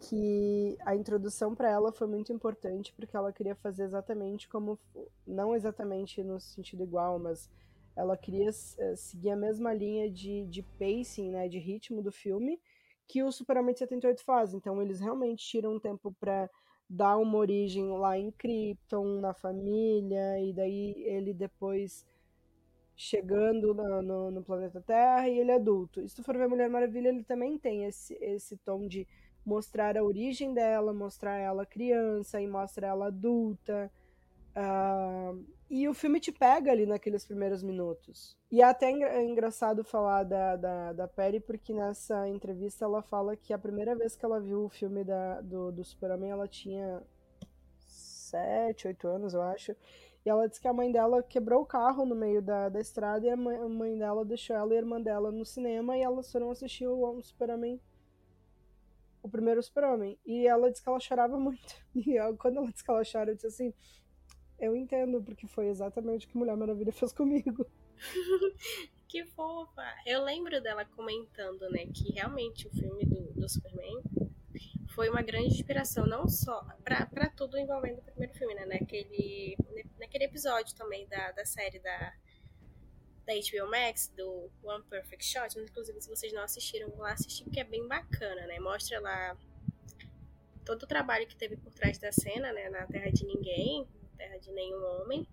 que 0.00 0.78
a 0.84 0.94
introdução 0.94 1.54
para 1.54 1.68
ela 1.68 1.90
foi 1.90 2.06
muito 2.06 2.32
importante 2.32 2.92
porque 2.94 3.16
ela 3.16 3.32
queria 3.32 3.56
fazer 3.56 3.82
exatamente 3.82 4.48
como 4.48 4.78
não 5.26 5.56
exatamente 5.56 6.22
no 6.22 6.38
sentido 6.38 6.84
igual, 6.84 7.18
mas 7.18 7.50
ela 7.98 8.16
queria 8.16 8.50
uh, 8.50 8.96
seguir 8.96 9.30
a 9.30 9.36
mesma 9.36 9.74
linha 9.74 10.08
de, 10.10 10.46
de 10.46 10.62
pacing, 10.62 11.30
né, 11.30 11.48
de 11.48 11.58
ritmo 11.58 12.00
do 12.00 12.12
filme 12.12 12.60
que 13.08 13.22
o 13.22 13.32
Superman 13.32 13.74
78 13.74 14.22
faz. 14.22 14.54
Então 14.54 14.80
eles 14.80 15.00
realmente 15.00 15.44
tiram 15.44 15.74
um 15.74 15.80
tempo 15.80 16.14
para 16.20 16.48
dar 16.88 17.16
uma 17.16 17.38
origem 17.38 17.90
lá 17.98 18.16
em 18.16 18.30
Krypton, 18.30 19.20
na 19.20 19.34
família, 19.34 20.40
e 20.40 20.52
daí 20.52 20.94
ele 21.04 21.34
depois 21.34 22.06
chegando 22.94 23.74
no, 23.74 24.02
no, 24.02 24.30
no 24.30 24.42
planeta 24.42 24.80
Terra 24.80 25.28
e 25.28 25.38
ele 25.38 25.50
é 25.50 25.54
adulto. 25.54 26.00
E 26.00 26.08
se 26.08 26.16
tu 26.16 26.22
for 26.22 26.36
ver 26.36 26.48
Mulher 26.48 26.68
Maravilha, 26.68 27.08
ele 27.08 27.24
também 27.24 27.58
tem 27.58 27.84
esse, 27.84 28.14
esse 28.20 28.56
tom 28.58 28.86
de 28.86 29.06
mostrar 29.44 29.96
a 29.96 30.04
origem 30.04 30.52
dela, 30.52 30.92
mostrar 30.92 31.38
ela 31.38 31.64
criança 31.64 32.40
e 32.40 32.46
mostra 32.46 32.88
ela 32.88 33.06
adulta. 33.06 33.90
Uh, 34.56 35.44
e 35.70 35.88
o 35.88 35.94
filme 35.94 36.18
te 36.18 36.32
pega 36.32 36.72
ali 36.72 36.86
naqueles 36.86 37.26
primeiros 37.26 37.62
minutos. 37.62 38.36
E 38.50 38.62
é 38.62 38.64
até 38.64 38.90
é 38.90 39.22
engraçado 39.22 39.84
falar 39.84 40.24
da, 40.24 40.56
da, 40.56 40.92
da 40.92 41.08
Perry, 41.08 41.40
porque 41.40 41.74
nessa 41.74 42.28
entrevista 42.28 42.84
ela 42.84 43.02
fala 43.02 43.36
que 43.36 43.52
a 43.52 43.58
primeira 43.58 43.94
vez 43.94 44.16
que 44.16 44.24
ela 44.24 44.40
viu 44.40 44.64
o 44.64 44.68
filme 44.68 45.04
da, 45.04 45.40
do, 45.42 45.70
do 45.70 45.84
Super-Homem, 45.84 46.30
ela 46.30 46.48
tinha 46.48 47.02
sete, 47.86 48.86
oito 48.88 49.06
anos, 49.06 49.34
eu 49.34 49.42
acho. 49.42 49.76
E 50.24 50.30
ela 50.30 50.48
disse 50.48 50.60
que 50.60 50.68
a 50.68 50.72
mãe 50.72 50.90
dela 50.90 51.22
quebrou 51.22 51.62
o 51.62 51.66
carro 51.66 52.04
no 52.04 52.14
meio 52.14 52.40
da, 52.40 52.68
da 52.68 52.80
estrada 52.80 53.26
e 53.26 53.30
a 53.30 53.36
mãe, 53.36 53.56
a 53.56 53.68
mãe 53.68 53.96
dela 53.98 54.24
deixou 54.24 54.56
ela 54.56 54.72
e 54.72 54.76
a 54.76 54.80
irmã 54.80 55.00
dela 55.00 55.30
no 55.30 55.44
cinema 55.44 55.96
e 55.96 56.02
elas 56.02 56.30
foram 56.32 56.50
assistir 56.50 56.86
o 56.86 57.22
Super-Homem 57.22 57.80
o 59.22 59.28
primeiro 59.28 59.62
Super-Homem. 59.62 60.18
E 60.24 60.46
ela 60.46 60.70
disse 60.70 60.82
que 60.82 60.88
ela 60.88 61.00
chorava 61.00 61.38
muito. 61.38 61.74
E 61.94 62.16
eu, 62.16 62.36
quando 62.36 62.58
ela 62.58 62.70
disse 62.70 62.84
que 62.84 62.90
ela 62.90 63.02
chora, 63.10 63.30
eu 63.30 63.34
disse 63.34 63.46
assim: 63.46 63.74
Eu 64.58 64.74
entendo, 64.74 65.22
porque 65.22 65.46
foi 65.46 65.68
exatamente 65.68 66.26
o 66.26 66.28
que 66.28 66.36
Mulher 66.36 66.56
Maravilha 66.56 66.92
fez 66.92 67.12
comigo. 67.12 67.66
que 69.06 69.24
fofa! 69.24 69.84
Eu 70.04 70.22
lembro 70.24 70.60
dela 70.60 70.84
comentando, 70.84 71.68
né, 71.70 71.86
que 71.86 72.12
realmente 72.12 72.66
o 72.66 72.70
filme 72.70 73.04
do, 73.04 73.32
do 73.32 73.48
Superman 73.48 74.02
foi 74.88 75.08
uma 75.08 75.22
grande 75.22 75.54
inspiração, 75.54 76.06
não 76.06 76.26
só 76.26 76.60
para 76.82 77.30
tudo 77.30 77.56
envolvendo 77.56 77.98
o 77.98 78.02
primeiro 78.02 78.34
filme, 78.34 78.54
né? 78.54 78.66
Naquele, 78.66 79.56
naquele 79.96 80.24
episódio 80.24 80.74
também 80.74 81.06
da, 81.06 81.30
da 81.30 81.44
série 81.44 81.78
da 81.78 82.14
da 83.28 83.34
HBO 83.34 83.70
Max, 83.70 84.08
do 84.16 84.50
One 84.62 84.82
Perfect 84.84 85.22
Shot. 85.22 85.58
Inclusive, 85.58 86.00
se 86.00 86.08
vocês 86.08 86.32
não 86.32 86.42
assistiram, 86.42 86.88
vão 86.88 87.00
lá 87.00 87.12
assistir, 87.12 87.44
porque 87.44 87.60
é 87.60 87.64
bem 87.64 87.86
bacana, 87.86 88.46
né? 88.46 88.58
Mostra 88.58 88.98
lá 89.00 89.36
todo 90.64 90.84
o 90.84 90.86
trabalho 90.86 91.26
que 91.26 91.36
teve 91.36 91.56
por 91.58 91.70
trás 91.72 91.98
da 91.98 92.10
cena, 92.10 92.52
né? 92.52 92.70
Na 92.70 92.86
Terra 92.86 93.10
de 93.10 93.26
Ninguém, 93.26 93.86
Terra 94.18 94.36
de 94.36 94.52
Nenhum 94.52 94.84
Homem. 94.84 95.26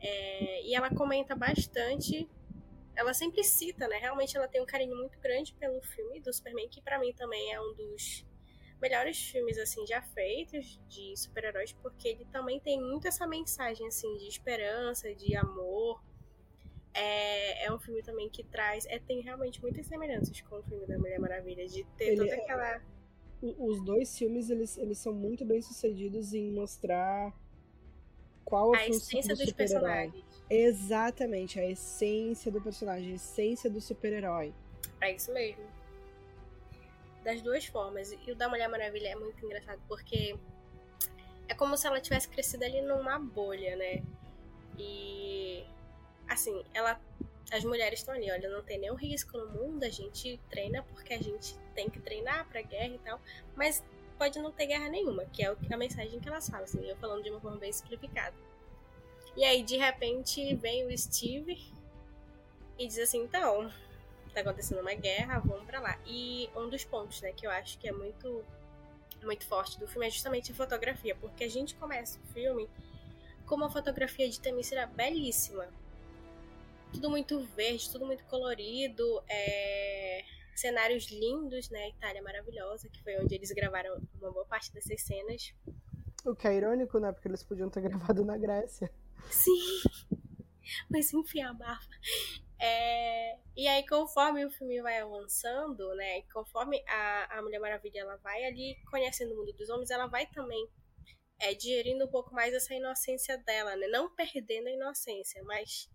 É, 0.00 0.62
e 0.62 0.74
ela 0.74 0.88
comenta 0.88 1.34
bastante. 1.34 2.28
Ela 2.94 3.12
sempre 3.12 3.44
cita, 3.44 3.86
né? 3.88 3.98
Realmente 3.98 4.36
ela 4.36 4.48
tem 4.48 4.62
um 4.62 4.66
carinho 4.66 4.96
muito 4.96 5.18
grande 5.18 5.52
pelo 5.54 5.82
filme 5.82 6.20
do 6.20 6.32
Superman, 6.32 6.68
que 6.68 6.80
para 6.80 6.98
mim 6.98 7.12
também 7.12 7.52
é 7.52 7.60
um 7.60 7.74
dos 7.74 8.24
melhores 8.80 9.18
filmes 9.18 9.58
assim 9.58 9.86
já 9.86 10.00
feitos 10.00 10.80
de 10.88 11.16
super-heróis, 11.16 11.72
porque 11.72 12.08
ele 12.08 12.24
também 12.26 12.60
tem 12.60 12.80
muito 12.80 13.08
essa 13.08 13.26
mensagem 13.26 13.86
assim 13.86 14.16
de 14.16 14.28
esperança, 14.28 15.14
de 15.14 15.34
amor, 15.34 16.02
é, 16.96 17.66
é 17.66 17.72
um 17.72 17.78
filme 17.78 18.02
também 18.02 18.28
que 18.30 18.42
traz. 18.42 18.86
É, 18.86 18.98
tem 18.98 19.20
realmente 19.20 19.60
muitas 19.60 19.86
semelhanças 19.86 20.40
com 20.40 20.56
o 20.56 20.62
filme 20.62 20.86
da 20.86 20.98
Mulher 20.98 21.20
Maravilha, 21.20 21.66
de 21.66 21.84
ter 21.98 22.08
Ele 22.08 22.16
toda 22.16 22.30
é 22.30 22.42
aquela. 22.42 22.82
Os 23.42 23.84
dois 23.84 24.16
filmes 24.16 24.48
eles, 24.48 24.78
eles 24.78 24.96
são 24.96 25.12
muito 25.12 25.44
bem 25.44 25.60
sucedidos 25.60 26.32
em 26.32 26.50
mostrar 26.50 27.34
qual 28.46 28.72
a, 28.74 28.78
a 28.78 28.88
essência 28.88 29.34
do 29.34 29.44
dos 29.44 29.52
personagens. 29.52 30.24
Exatamente, 30.48 31.58
a 31.58 31.68
essência 31.68 32.50
do 32.50 32.62
personagem, 32.62 33.12
a 33.12 33.14
essência 33.16 33.68
do 33.68 33.80
super-herói. 33.80 34.54
É 35.00 35.12
isso 35.12 35.32
mesmo. 35.32 35.64
Das 37.24 37.42
duas 37.42 37.66
formas. 37.66 38.12
E 38.12 38.30
o 38.30 38.36
da 38.36 38.48
Mulher 38.48 38.68
Maravilha 38.68 39.08
é 39.08 39.16
muito 39.16 39.44
engraçado 39.44 39.82
porque 39.88 40.38
é 41.48 41.54
como 41.54 41.76
se 41.76 41.86
ela 41.86 42.00
tivesse 42.00 42.28
crescido 42.28 42.64
ali 42.64 42.80
numa 42.80 43.18
bolha, 43.18 43.74
né? 43.74 44.02
E 44.78 45.64
assim, 46.28 46.64
ela 46.72 47.00
as 47.50 47.64
mulheres 47.64 48.00
estão 48.00 48.14
ali, 48.14 48.30
olha, 48.30 48.48
não 48.48 48.62
tem 48.62 48.78
nenhum 48.78 48.96
risco 48.96 49.38
no 49.38 49.46
mundo, 49.50 49.84
a 49.84 49.88
gente 49.88 50.40
treina 50.50 50.82
porque 50.82 51.14
a 51.14 51.22
gente 51.22 51.56
tem 51.74 51.88
que 51.88 52.00
treinar 52.00 52.48
para 52.48 52.60
guerra 52.62 52.94
e 52.94 52.98
tal, 52.98 53.20
mas 53.54 53.84
pode 54.18 54.38
não 54.38 54.50
ter 54.50 54.66
guerra 54.66 54.88
nenhuma, 54.88 55.24
que 55.26 55.44
é 55.44 55.54
a 55.70 55.76
mensagem 55.76 56.18
que 56.20 56.28
elas 56.28 56.48
falam, 56.48 56.64
assim, 56.64 56.84
eu 56.84 56.96
falando 56.96 57.22
de 57.22 57.30
uma 57.30 57.40
forma 57.40 57.58
bem 57.58 57.72
simplificada. 57.72 58.34
E 59.36 59.44
aí, 59.44 59.62
de 59.62 59.76
repente, 59.76 60.54
vem 60.54 60.86
o 60.86 60.98
Steve 60.98 61.72
e 62.78 62.86
diz 62.86 62.98
assim, 62.98 63.22
então, 63.22 63.70
tá 64.32 64.40
acontecendo 64.40 64.80
uma 64.80 64.94
guerra, 64.94 65.38
vamos 65.38 65.64
para 65.64 65.80
lá. 65.80 65.98
E 66.06 66.48
um 66.54 66.68
dos 66.68 66.84
pontos, 66.84 67.20
né, 67.22 67.32
que 67.32 67.46
eu 67.46 67.50
acho 67.50 67.78
que 67.78 67.88
é 67.88 67.92
muito 67.92 68.44
muito 69.22 69.44
forte 69.46 69.80
do 69.80 69.88
filme 69.88 70.06
é 70.06 70.10
justamente 70.10 70.52
a 70.52 70.54
fotografia, 70.54 71.16
porque 71.16 71.42
a 71.42 71.50
gente 71.50 71.74
começa 71.74 72.18
o 72.18 72.32
filme 72.32 72.68
com 73.44 73.56
uma 73.56 73.68
fotografia 73.68 74.28
de 74.28 74.38
Temícera 74.38 74.86
belíssima, 74.86 75.66
tudo 76.92 77.10
muito 77.10 77.40
verde, 77.56 77.90
tudo 77.90 78.06
muito 78.06 78.24
colorido, 78.24 79.22
é... 79.28 80.24
cenários 80.60 81.10
lindos, 81.10 81.70
né? 81.70 81.90
Itália 81.90 82.22
maravilhosa, 82.22 82.88
que 82.88 83.02
foi 83.02 83.16
onde 83.18 83.34
eles 83.34 83.50
gravaram 83.52 84.00
uma 84.20 84.32
boa 84.32 84.46
parte 84.46 84.72
dessas 84.72 85.02
cenas. 85.02 85.54
O 86.24 86.34
que 86.34 86.48
é 86.48 86.54
irônico, 86.54 86.98
né? 86.98 87.12
Porque 87.12 87.28
eles 87.28 87.44
podiam 87.44 87.70
ter 87.70 87.82
gravado 87.88 88.24
na 88.24 88.36
Grécia. 88.36 88.90
Sim, 89.30 89.82
mas 90.90 91.12
enfim, 91.12 91.42
a 91.42 91.52
barba. 91.52 91.94
É... 92.60 93.38
E 93.56 93.66
aí, 93.68 93.86
conforme 93.86 94.44
o 94.44 94.50
filme 94.50 94.80
vai 94.80 94.98
avançando, 94.98 95.94
né? 95.94 96.22
Conforme 96.32 96.82
a, 96.88 97.38
a 97.38 97.42
Mulher 97.42 97.60
Maravilha 97.60 98.00
ela 98.00 98.16
vai 98.16 98.44
ali 98.44 98.76
conhecendo 98.90 99.34
o 99.34 99.36
mundo 99.36 99.52
dos 99.52 99.68
homens, 99.68 99.90
ela 99.90 100.06
vai 100.06 100.26
também 100.26 100.68
é, 101.38 101.54
digerindo 101.54 102.04
um 102.06 102.10
pouco 102.10 102.34
mais 102.34 102.54
essa 102.54 102.74
inocência 102.74 103.36
dela, 103.38 103.76
né? 103.76 103.86
Não 103.88 104.14
perdendo 104.14 104.68
a 104.68 104.72
inocência, 104.72 105.42
mas 105.44 105.88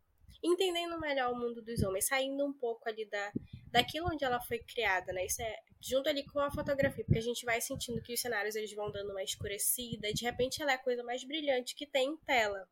entendendo 0.44 1.00
melhor 1.00 1.32
o 1.32 1.38
mundo 1.38 1.62
dos 1.62 1.82
homens, 1.84 2.08
saindo 2.08 2.46
um 2.46 2.54
pouco 2.54 2.88
ali 2.90 3.06
da, 3.10 3.32
daquilo 3.72 4.08
onde 4.12 4.24
ela 4.24 4.42
foi 4.42 4.60
criada, 4.60 5.14
né? 5.14 5.26
Isso 5.26 5.42
é 5.42 5.56
junto 5.82 6.10
ali 6.10 6.26
com 6.26 6.40
a 6.40 6.52
fotografia, 6.52 7.04
porque 7.06 7.20
a 7.20 7.24
gente 7.24 7.46
vai 7.46 7.60
sentindo 7.62 8.02
que 8.02 8.14
os 8.14 8.20
cenários 8.22 8.56
eles 8.56 8.74
vão 8.74 8.92
dando 8.92 9.12
uma 9.12 9.24
escurecida, 9.24 10.10
e 10.10 10.14
de 10.14 10.26
repente 10.26 10.62
ela 10.62 10.72
é 10.72 10.76
a 10.76 10.84
coisa 10.84 11.04
mais 11.04 11.24
brilhante 11.24 11.76
que 11.76 11.88
tem 11.88 12.10
em 12.10 12.18
tela. 12.18 12.68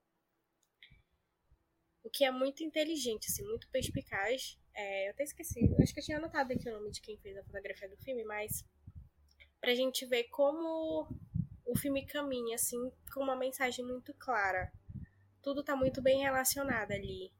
o 2.03 2.09
que 2.09 2.23
é 2.25 2.31
muito 2.31 2.63
inteligente, 2.63 3.27
assim, 3.29 3.43
muito 3.43 3.69
perspicaz. 3.69 4.57
É, 4.73 5.07
eu 5.07 5.11
até 5.11 5.23
esqueci, 5.23 5.59
acho 5.81 5.93
que 5.93 5.99
eu 5.99 6.03
tinha 6.03 6.17
anotado 6.17 6.53
aqui 6.53 6.69
o 6.69 6.73
nome 6.73 6.91
de 6.91 7.01
quem 7.01 7.17
fez 7.17 7.37
a 7.37 7.43
fotografia 7.43 7.89
do 7.89 7.97
filme, 7.97 8.23
mas 8.23 8.63
pra 9.59 9.75
gente 9.75 10.05
ver 10.05 10.25
como 10.25 11.07
o 11.65 11.77
filme 11.77 12.05
caminha, 12.05 12.55
assim, 12.55 12.91
com 13.13 13.21
uma 13.21 13.35
mensagem 13.35 13.85
muito 13.85 14.13
clara. 14.15 14.71
Tudo 15.41 15.63
tá 15.63 15.75
muito 15.75 16.01
bem 16.01 16.21
relacionado 16.21 16.91
ali. 16.91 17.31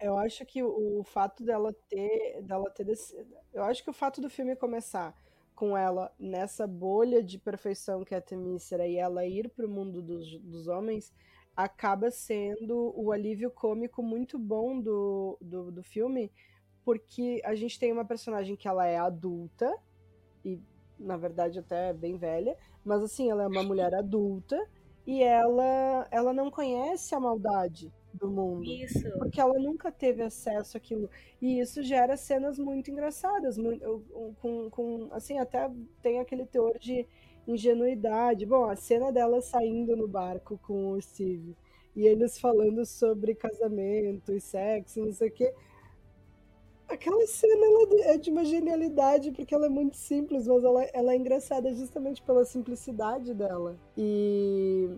Eu 0.00 0.16
acho 0.18 0.44
que 0.44 0.62
o, 0.62 1.02
fato 1.04 1.42
dela 1.42 1.74
ter, 1.88 2.42
dela 2.42 2.70
ter 2.70 2.84
desse, 2.84 3.16
eu 3.52 3.64
acho 3.64 3.82
que 3.82 3.90
o 3.90 3.94
fato 3.94 4.20
do 4.20 4.28
filme 4.28 4.54
começar 4.54 5.14
com 5.54 5.76
ela 5.76 6.12
nessa 6.18 6.66
bolha 6.66 7.22
de 7.22 7.38
perfeição 7.38 8.04
que 8.04 8.14
é 8.14 8.18
a 8.18 8.20
Temícera 8.20 8.86
e 8.86 8.96
ela 8.96 9.24
ir 9.24 9.48
para 9.48 9.66
o 9.66 9.70
mundo 9.70 10.02
dos, 10.02 10.38
dos 10.40 10.68
homens 10.68 11.14
acaba 11.56 12.10
sendo 12.10 12.92
o 12.94 13.10
alívio 13.10 13.50
cômico 13.50 14.02
muito 14.02 14.38
bom 14.38 14.78
do, 14.78 15.38
do, 15.40 15.72
do 15.72 15.82
filme, 15.82 16.30
porque 16.84 17.40
a 17.42 17.54
gente 17.54 17.78
tem 17.78 17.90
uma 17.90 18.04
personagem 18.04 18.54
que 18.54 18.68
ela 18.68 18.86
é 18.86 18.98
adulta, 18.98 19.74
e 20.44 20.60
na 20.98 21.16
verdade 21.16 21.58
até 21.58 21.94
bem 21.94 22.18
velha, 22.18 22.54
mas 22.84 23.02
assim, 23.02 23.30
ela 23.30 23.44
é 23.44 23.48
uma 23.48 23.62
mulher 23.62 23.94
adulta 23.94 24.62
e 25.06 25.22
ela, 25.22 26.06
ela 26.10 26.34
não 26.34 26.50
conhece 26.50 27.14
a 27.14 27.20
maldade 27.20 27.90
do 28.16 28.30
mundo. 28.30 28.64
Isso. 28.64 29.08
Porque 29.18 29.40
ela 29.40 29.58
nunca 29.58 29.92
teve 29.92 30.22
acesso 30.22 30.76
àquilo. 30.76 31.08
E 31.40 31.60
isso 31.60 31.82
gera 31.82 32.16
cenas 32.16 32.58
muito 32.58 32.90
engraçadas, 32.90 33.56
muito, 33.58 34.02
com, 34.40 34.70
com 34.70 35.08
assim, 35.12 35.38
até 35.38 35.70
tem 36.02 36.18
aquele 36.18 36.46
teor 36.46 36.78
de 36.78 37.06
ingenuidade. 37.46 38.46
Bom, 38.46 38.64
a 38.64 38.76
cena 38.76 39.12
dela 39.12 39.40
saindo 39.40 39.96
no 39.96 40.08
barco 40.08 40.58
com 40.58 40.92
o 40.92 41.00
Steve 41.00 41.56
e 41.94 42.06
eles 42.06 42.38
falando 42.38 42.84
sobre 42.84 43.34
casamento 43.34 44.32
e 44.32 44.40
sexo, 44.40 45.00
não 45.00 45.12
sei 45.12 45.28
o 45.28 45.32
quê. 45.32 45.54
Aquela 46.88 47.26
cena 47.26 47.66
é 48.04 48.16
de 48.16 48.30
uma 48.30 48.44
genialidade, 48.44 49.32
porque 49.32 49.52
ela 49.52 49.66
é 49.66 49.68
muito 49.68 49.96
simples, 49.96 50.46
mas 50.46 50.62
ela, 50.62 50.84
ela 50.92 51.12
é 51.12 51.16
engraçada 51.16 51.72
justamente 51.74 52.22
pela 52.22 52.44
simplicidade 52.44 53.34
dela. 53.34 53.76
E 53.96 54.88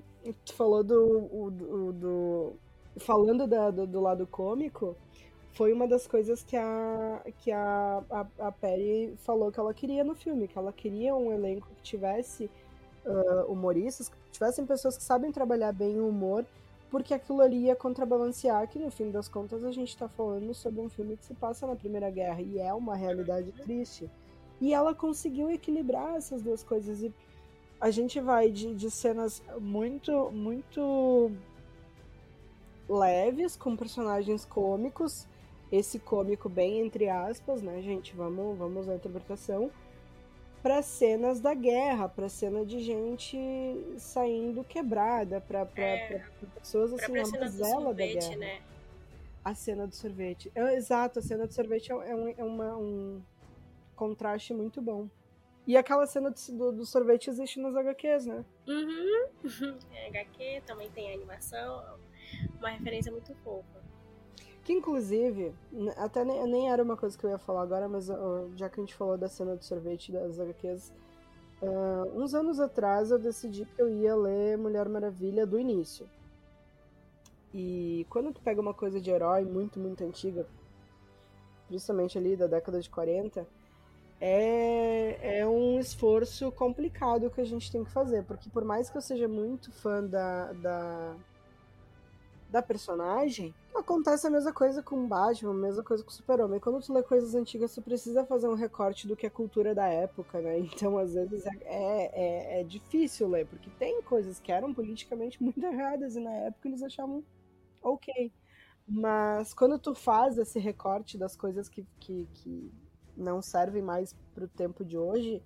tu 0.44 0.54
falou 0.54 0.84
do. 0.84 1.50
do, 1.50 1.92
do 1.92 2.52
falando 2.98 3.46
da, 3.46 3.70
do, 3.70 3.86
do 3.86 4.00
lado 4.00 4.26
cômico, 4.26 4.96
foi 5.52 5.72
uma 5.72 5.88
das 5.88 6.06
coisas 6.06 6.42
que 6.42 6.56
a, 6.56 7.20
que 7.38 7.50
a, 7.50 8.02
a, 8.10 8.26
a 8.46 8.52
Perry 8.52 9.14
falou 9.18 9.50
que 9.50 9.58
ela 9.58 9.74
queria 9.74 10.04
no 10.04 10.14
filme, 10.14 10.46
que 10.46 10.56
ela 10.56 10.72
queria 10.72 11.16
um 11.16 11.32
elenco 11.32 11.68
que 11.76 11.82
tivesse 11.82 12.50
uh, 13.04 13.50
humoristas, 13.50 14.08
que 14.08 14.16
tivessem 14.30 14.64
pessoas 14.64 14.96
que 14.96 15.02
sabem 15.02 15.32
trabalhar 15.32 15.72
bem 15.72 15.98
o 15.98 16.08
humor, 16.08 16.46
porque 16.90 17.12
aquilo 17.12 17.40
ali 17.40 17.64
ia 17.64 17.76
contrabalancear 17.76 18.68
que, 18.68 18.78
no 18.78 18.90
fim 18.90 19.10
das 19.10 19.28
contas, 19.28 19.64
a 19.64 19.72
gente 19.72 19.88
está 19.88 20.08
falando 20.08 20.54
sobre 20.54 20.80
um 20.80 20.88
filme 20.88 21.16
que 21.16 21.24
se 21.24 21.34
passa 21.34 21.66
na 21.66 21.76
Primeira 21.76 22.10
Guerra, 22.10 22.40
e 22.40 22.58
é 22.58 22.72
uma 22.72 22.94
realidade 22.94 23.52
triste. 23.52 24.08
E 24.60 24.72
ela 24.72 24.94
conseguiu 24.94 25.50
equilibrar 25.50 26.16
essas 26.16 26.40
duas 26.40 26.62
coisas, 26.62 27.02
e 27.02 27.12
a 27.80 27.90
gente 27.90 28.20
vai 28.20 28.50
de, 28.50 28.74
de 28.74 28.90
cenas 28.90 29.42
muito, 29.60 30.30
muito 30.30 31.30
leves, 32.88 33.56
com 33.56 33.76
personagens 33.76 34.44
cômicos, 34.44 35.26
esse 35.70 35.98
cômico 35.98 36.48
bem 36.48 36.80
entre 36.80 37.08
aspas, 37.08 37.62
né, 37.62 37.80
gente? 37.82 38.14
Vamos, 38.14 38.56
vamos 38.56 38.82
usar 38.82 38.92
a 38.92 38.96
interpretação. 38.96 39.70
Para 40.62 40.82
cenas 40.82 41.40
da 41.40 41.54
guerra, 41.54 42.08
para 42.08 42.28
cena 42.28 42.64
de 42.64 42.80
gente 42.80 43.38
saindo 43.96 44.64
quebrada, 44.64 45.40
para 45.40 45.68
é, 45.76 46.24
pessoas 46.58 46.92
assim, 46.92 47.12
na 47.12 47.40
mazela 47.40 47.94
da 47.94 48.04
guerra. 48.04 48.36
Né? 48.36 48.60
A 49.44 49.54
cena 49.54 49.86
do 49.86 49.94
sorvete. 49.94 50.50
É, 50.54 50.74
exato, 50.74 51.20
a 51.20 51.22
cena 51.22 51.46
do 51.46 51.52
sorvete 51.52 51.92
é, 51.92 51.94
é, 51.94 52.14
um, 52.14 52.28
é 52.36 52.44
uma, 52.44 52.76
um 52.76 53.22
contraste 53.94 54.52
muito 54.52 54.82
bom. 54.82 55.08
E 55.64 55.76
aquela 55.76 56.06
cena 56.06 56.30
do, 56.30 56.72
do, 56.72 56.86
sorvete 56.86 57.28
existe 57.28 57.60
nos 57.60 57.76
HQs, 57.76 58.26
né? 58.26 58.44
Uhum. 58.66 59.28
É, 59.94 60.08
HQ 60.08 60.62
também 60.66 60.90
tem 60.90 61.12
animação, 61.12 61.98
uma 62.58 62.70
referência 62.70 63.10
muito 63.12 63.34
fofa. 63.36 63.78
Que 64.64 64.72
inclusive, 64.72 65.54
até 65.96 66.24
nem, 66.24 66.46
nem, 66.46 66.70
era 66.70 66.82
uma 66.82 66.96
coisa 66.96 67.16
que 67.16 67.24
eu 67.24 67.30
ia 67.30 67.38
falar 67.38 67.62
agora, 67.62 67.88
mas 67.88 68.10
uh, 68.10 68.50
já 68.54 68.68
que 68.68 68.78
a 68.78 68.82
gente 68.82 68.94
falou 68.94 69.16
da 69.16 69.28
cena 69.28 69.56
do 69.56 69.64
sorvete 69.64 70.12
das 70.12 70.38
HQs, 70.38 70.92
uh, 71.62 72.20
uns 72.20 72.34
anos 72.34 72.60
atrás 72.60 73.10
eu 73.10 73.18
decidi 73.18 73.64
que 73.64 73.80
eu 73.80 73.88
ia 73.88 74.14
ler 74.14 74.58
Mulher 74.58 74.88
Maravilha 74.88 75.46
do 75.46 75.58
início. 75.58 76.06
E 77.54 78.06
quando 78.10 78.32
tu 78.32 78.42
pega 78.42 78.60
uma 78.60 78.74
coisa 78.74 79.00
de 79.00 79.10
herói 79.10 79.44
muito, 79.44 79.80
muito 79.80 80.04
antiga, 80.04 80.46
principalmente 81.66 82.18
ali 82.18 82.36
da 82.36 82.46
década 82.46 82.80
de 82.80 82.90
40, 82.90 83.46
é, 84.20 85.40
é 85.40 85.46
um 85.46 85.78
esforço 85.78 86.50
complicado 86.52 87.30
que 87.30 87.40
a 87.40 87.44
gente 87.44 87.70
tem 87.70 87.84
que 87.84 87.90
fazer, 87.90 88.24
porque 88.24 88.50
por 88.50 88.64
mais 88.64 88.90
que 88.90 88.96
eu 88.96 89.02
seja 89.02 89.28
muito 89.28 89.72
fã 89.72 90.04
da, 90.04 90.52
da 90.52 91.16
da 92.48 92.62
personagem, 92.62 93.54
acontece 93.74 94.26
a 94.26 94.30
mesma 94.30 94.52
coisa 94.52 94.82
com 94.82 95.06
Batman, 95.06 95.50
a 95.50 95.54
mesma 95.54 95.82
coisa 95.82 96.02
com 96.02 96.10
Super-Homem. 96.10 96.58
Quando 96.58 96.80
tu 96.80 96.92
lê 96.92 97.02
coisas 97.02 97.34
antigas, 97.34 97.74
tu 97.74 97.82
precisa 97.82 98.24
fazer 98.24 98.48
um 98.48 98.54
recorte 98.54 99.06
do 99.06 99.14
que 99.14 99.26
é 99.26 99.30
cultura 99.30 99.74
da 99.74 99.86
época, 99.86 100.40
né? 100.40 100.58
Então, 100.78 100.96
às 100.96 101.12
vezes, 101.14 101.44
é, 101.46 101.56
é, 101.64 102.60
é, 102.60 102.64
difícil 102.64 103.28
ler, 103.28 103.46
porque 103.46 103.70
tem 103.78 104.00
coisas 104.02 104.40
que 104.40 104.50
eram 104.50 104.72
politicamente 104.72 105.40
muito 105.44 105.62
erradas 105.62 106.16
e 106.16 106.20
na 106.20 106.32
época 106.32 106.68
eles 106.68 106.82
achavam 106.82 107.22
ok. 107.82 108.32
Mas 108.86 109.52
quando 109.52 109.78
tu 109.78 109.94
faz 109.94 110.38
esse 110.38 110.58
recorte 110.58 111.18
das 111.18 111.36
coisas 111.36 111.68
que, 111.68 111.86
que, 112.00 112.26
que 112.32 112.72
não 113.14 113.42
servem 113.42 113.82
mais 113.82 114.14
pro 114.34 114.48
tempo 114.48 114.82
de 114.82 114.96
hoje, 114.96 115.42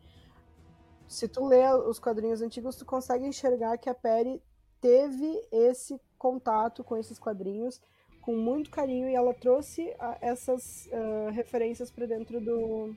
se 1.09 1.27
tu 1.27 1.47
lê 1.47 1.69
os 1.73 1.99
quadrinhos 1.99 2.41
antigos, 2.41 2.77
tu 2.77 2.87
consegue 2.87 3.27
enxergar 3.27 3.77
que 3.79 3.91
a 3.91 3.95
Perry 3.95 4.41
teve 4.81 5.41
esse 5.51 6.01
contato 6.23 6.85
com 6.85 6.97
esses 6.97 7.19
quadrinhos 7.19 7.83
com 8.21 8.37
muito 8.37 8.71
carinho 8.71 9.09
e 9.09 9.15
ela 9.17 9.35
trouxe 9.35 9.89
uh, 9.91 10.17
essas 10.21 10.87
uh, 10.87 11.31
referências 11.33 11.91
para 11.91 12.07
dentro 12.07 12.41
do, 12.41 12.95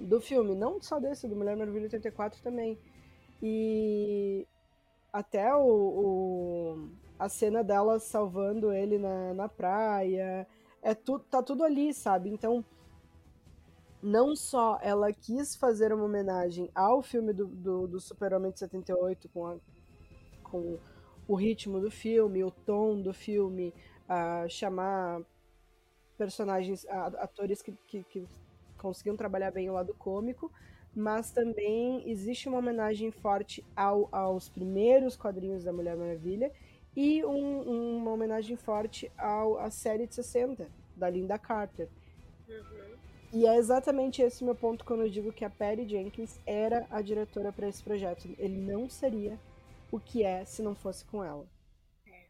do 0.00 0.20
filme, 0.20 0.56
não 0.56 0.82
só 0.82 0.98
desse, 0.98 1.28
do 1.28 1.36
Mulher 1.36 1.56
Maravilha 1.56 1.84
84 1.84 2.42
também. 2.42 2.76
E 3.40 4.44
até 5.12 5.54
o, 5.54 5.64
o, 5.64 6.88
a 7.16 7.28
cena 7.28 7.62
dela 7.62 8.00
salvando 8.00 8.72
ele 8.72 8.98
na, 8.98 9.32
na 9.32 9.48
praia, 9.48 10.44
é 10.82 10.92
tu, 10.92 11.20
tá 11.20 11.40
tudo 11.40 11.62
ali, 11.62 11.94
sabe? 11.94 12.30
Então, 12.30 12.64
não 14.02 14.34
só 14.34 14.76
ela 14.82 15.12
quis 15.12 15.54
fazer 15.54 15.92
uma 15.92 16.04
homenagem 16.04 16.68
ao 16.74 17.00
filme 17.00 17.32
do, 17.32 17.46
do, 17.46 17.86
do 17.86 18.00
Super-Homem 18.00 18.50
de 18.50 18.58
78 18.58 19.28
com, 19.28 19.46
a, 19.46 19.56
com 20.42 20.78
o 21.30 21.36
ritmo 21.36 21.78
do 21.78 21.92
filme, 21.92 22.42
o 22.42 22.50
tom 22.50 23.00
do 23.00 23.14
filme, 23.14 23.72
a 24.08 24.48
chamar 24.48 25.22
personagens, 26.18 26.84
atores 26.88 27.62
que, 27.62 27.72
que, 27.86 28.02
que 28.02 28.26
conseguiam 28.76 29.16
trabalhar 29.16 29.52
bem 29.52 29.70
o 29.70 29.72
lado 29.72 29.94
cômico, 29.94 30.50
mas 30.92 31.30
também 31.30 32.02
existe 32.10 32.48
uma 32.48 32.58
homenagem 32.58 33.12
forte 33.12 33.64
ao, 33.76 34.08
aos 34.10 34.48
primeiros 34.48 35.16
quadrinhos 35.16 35.62
da 35.62 35.72
Mulher 35.72 35.96
Maravilha 35.96 36.50
e 36.96 37.24
um, 37.24 37.98
uma 37.98 38.10
homenagem 38.10 38.56
forte 38.56 39.08
ao, 39.16 39.56
à 39.56 39.70
série 39.70 40.08
de 40.08 40.16
60, 40.16 40.66
da 40.96 41.08
Linda 41.08 41.38
Carter. 41.38 41.88
Uhum. 42.48 42.96
E 43.32 43.46
é 43.46 43.56
exatamente 43.56 44.20
esse 44.20 44.42
meu 44.42 44.56
ponto 44.56 44.84
quando 44.84 45.04
eu 45.04 45.08
digo 45.08 45.32
que 45.32 45.44
a 45.44 45.50
Patty 45.50 45.88
Jenkins 45.88 46.40
era 46.44 46.88
a 46.90 47.00
diretora 47.00 47.52
para 47.52 47.68
esse 47.68 47.80
projeto. 47.80 48.28
Ele 48.36 48.56
não 48.56 48.88
seria 48.88 49.38
o 49.90 49.98
que 49.98 50.22
é 50.22 50.44
se 50.44 50.62
não 50.62 50.74
fosse 50.74 51.04
com 51.04 51.24
ela. 51.24 51.46
É. 52.06 52.26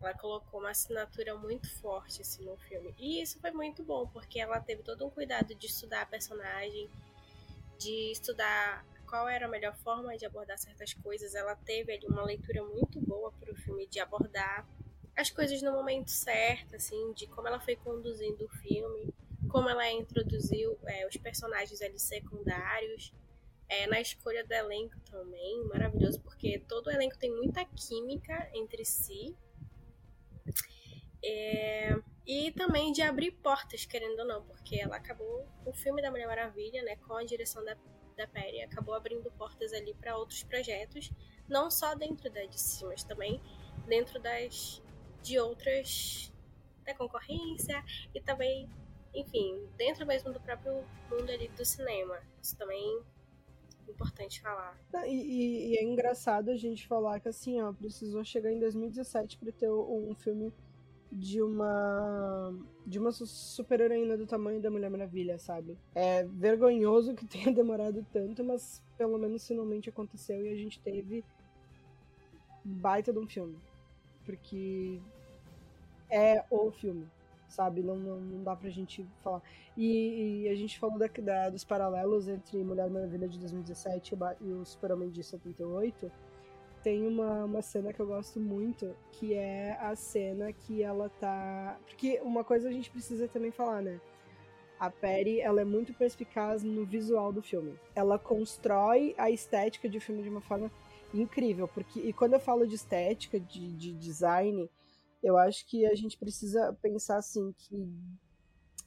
Ela 0.00 0.14
colocou 0.14 0.60
uma 0.60 0.70
assinatura 0.70 1.34
muito 1.36 1.68
forte 1.80 2.22
assim, 2.22 2.44
no 2.44 2.56
filme. 2.56 2.94
E 2.98 3.20
isso 3.20 3.40
foi 3.40 3.50
muito 3.50 3.82
bom, 3.82 4.06
porque 4.08 4.40
ela 4.40 4.60
teve 4.60 4.82
todo 4.82 5.06
um 5.06 5.10
cuidado 5.10 5.54
de 5.54 5.66
estudar 5.66 6.02
a 6.02 6.06
personagem, 6.06 6.88
de 7.78 8.12
estudar 8.12 8.84
qual 9.08 9.28
era 9.28 9.46
a 9.46 9.48
melhor 9.48 9.74
forma 9.76 10.16
de 10.16 10.26
abordar 10.26 10.58
certas 10.58 10.92
coisas. 10.94 11.34
Ela 11.34 11.56
teve 11.56 11.92
ali 11.92 12.06
uma 12.06 12.24
leitura 12.24 12.62
muito 12.64 13.00
boa 13.00 13.32
para 13.32 13.52
o 13.52 13.56
filme 13.56 13.86
de 13.86 14.00
abordar 14.00 14.66
as 15.16 15.30
coisas 15.30 15.62
no 15.62 15.72
momento 15.72 16.10
certo, 16.10 16.76
assim, 16.76 17.12
de 17.14 17.26
como 17.26 17.48
ela 17.48 17.58
foi 17.58 17.74
conduzindo 17.76 18.44
o 18.44 18.48
filme, 18.48 19.14
como 19.48 19.68
ela 19.68 19.90
introduziu 19.90 20.78
é, 20.84 21.06
os 21.06 21.16
personagens 21.16 21.80
ali 21.80 21.98
secundários 21.98 23.12
é, 23.68 23.86
na 23.86 24.00
escolha 24.00 24.44
do 24.44 24.52
elenco 24.52 24.98
também, 25.10 25.64
maravilhoso, 25.64 26.20
porque 26.20 26.58
todo 26.68 26.86
o 26.86 26.90
elenco 26.90 27.18
tem 27.18 27.30
muita 27.30 27.64
química 27.64 28.50
entre 28.54 28.84
si. 28.84 29.36
É, 31.24 31.96
e 32.26 32.52
também 32.52 32.92
de 32.92 33.02
abrir 33.02 33.32
portas, 33.32 33.84
querendo 33.84 34.20
ou 34.20 34.26
não, 34.26 34.44
porque 34.44 34.76
ela 34.80 34.96
acabou, 34.96 35.48
o 35.64 35.72
filme 35.72 36.00
da 36.00 36.10
Mulher 36.10 36.26
Maravilha, 36.26 36.82
né, 36.82 36.96
com 36.96 37.14
a 37.14 37.24
direção 37.24 37.64
da, 37.64 37.76
da 38.16 38.26
Perry, 38.26 38.62
acabou 38.62 38.94
abrindo 38.94 39.30
portas 39.32 39.72
ali 39.72 39.94
para 39.94 40.16
outros 40.16 40.42
projetos, 40.44 41.10
não 41.48 41.70
só 41.70 41.94
dentro 41.94 42.30
da 42.30 42.44
DC, 42.46 42.84
mas 42.86 43.02
também 43.02 43.40
dentro 43.86 44.20
das 44.20 44.82
de 45.22 45.38
outras 45.38 46.32
da 46.84 46.94
concorrência 46.94 47.84
e 48.14 48.20
também, 48.20 48.68
enfim, 49.12 49.68
dentro 49.76 50.06
mesmo 50.06 50.32
do 50.32 50.40
próprio 50.40 50.84
mundo 51.10 51.30
ali 51.30 51.48
do 51.48 51.64
cinema. 51.64 52.22
Isso 52.40 52.56
também 52.56 53.02
importante 53.90 54.40
falar. 54.40 54.78
E, 55.06 55.14
e, 55.14 55.72
e, 55.72 55.78
é 55.78 55.84
engraçado 55.84 56.50
a 56.50 56.56
gente 56.56 56.86
falar 56.86 57.20
que 57.20 57.28
assim, 57.28 57.60
ó, 57.60 57.72
precisou 57.72 58.24
chegar 58.24 58.52
em 58.52 58.58
2017 58.58 59.38
para 59.38 59.52
ter 59.52 59.70
um 59.70 60.14
filme 60.14 60.52
de 61.10 61.40
uma 61.40 62.52
de 62.86 62.98
uma 62.98 63.10
super 63.10 63.80
heroína 63.80 64.16
do 64.16 64.26
tamanho 64.26 64.60
da 64.60 64.70
Mulher 64.70 64.90
Maravilha, 64.90 65.38
sabe? 65.38 65.78
É 65.94 66.24
vergonhoso 66.24 67.14
que 67.14 67.26
tenha 67.26 67.50
demorado 67.54 68.04
tanto, 68.12 68.44
mas 68.44 68.82
pelo 68.96 69.18
menos 69.18 69.46
finalmente 69.46 69.88
aconteceu 69.88 70.44
e 70.44 70.48
a 70.48 70.56
gente 70.56 70.80
teve 70.80 71.24
baita 72.64 73.12
de 73.12 73.18
um 73.18 73.26
filme. 73.26 73.58
Porque 74.24 75.00
é 76.10 76.44
o 76.50 76.70
filme, 76.70 77.08
sabe? 77.48 77.82
Não, 77.82 77.96
não, 77.96 78.20
não 78.20 78.42
dá 78.42 78.54
pra 78.56 78.70
gente 78.70 79.06
falar. 79.22 79.42
E, 79.76 80.42
e 80.42 80.48
a 80.48 80.54
gente 80.54 80.78
falou 80.78 80.98
da, 80.98 81.06
da, 81.06 81.50
dos 81.50 81.64
paralelos 81.64 82.28
entre 82.28 82.62
Mulher 82.62 82.88
Maravilha 82.90 83.28
de 83.28 83.38
2017 83.38 84.16
e 84.40 84.52
o 84.52 84.64
Super-Homem 84.64 85.10
de 85.10 85.22
78 85.22 86.10
tem 86.86 87.04
uma, 87.04 87.44
uma 87.44 87.62
cena 87.62 87.92
que 87.92 87.98
eu 87.98 88.06
gosto 88.06 88.38
muito, 88.38 88.94
que 89.10 89.34
é 89.34 89.76
a 89.80 89.96
cena 89.96 90.52
que 90.52 90.84
ela 90.84 91.08
tá. 91.08 91.76
Porque 91.84 92.20
uma 92.22 92.44
coisa 92.44 92.68
a 92.68 92.72
gente 92.72 92.88
precisa 92.92 93.26
também 93.26 93.50
falar, 93.50 93.82
né? 93.82 94.00
A 94.78 94.88
Perry, 94.88 95.40
ela 95.40 95.60
é 95.60 95.64
muito 95.64 95.92
perspicaz 95.92 96.62
no 96.62 96.86
visual 96.86 97.32
do 97.32 97.42
filme. 97.42 97.74
Ela 97.92 98.20
constrói 98.20 99.16
a 99.18 99.28
estética 99.28 99.88
de 99.88 99.98
filme 99.98 100.22
de 100.22 100.28
uma 100.28 100.40
forma 100.40 100.70
incrível, 101.12 101.66
porque 101.66 101.98
e 101.98 102.12
quando 102.12 102.34
eu 102.34 102.40
falo 102.40 102.64
de 102.64 102.76
estética, 102.76 103.40
de, 103.40 103.72
de 103.72 103.92
design, 103.92 104.70
eu 105.22 105.36
acho 105.36 105.66
que 105.66 105.86
a 105.86 105.94
gente 105.94 106.16
precisa 106.16 106.72
pensar 106.80 107.16
assim 107.16 107.52
que 107.56 107.88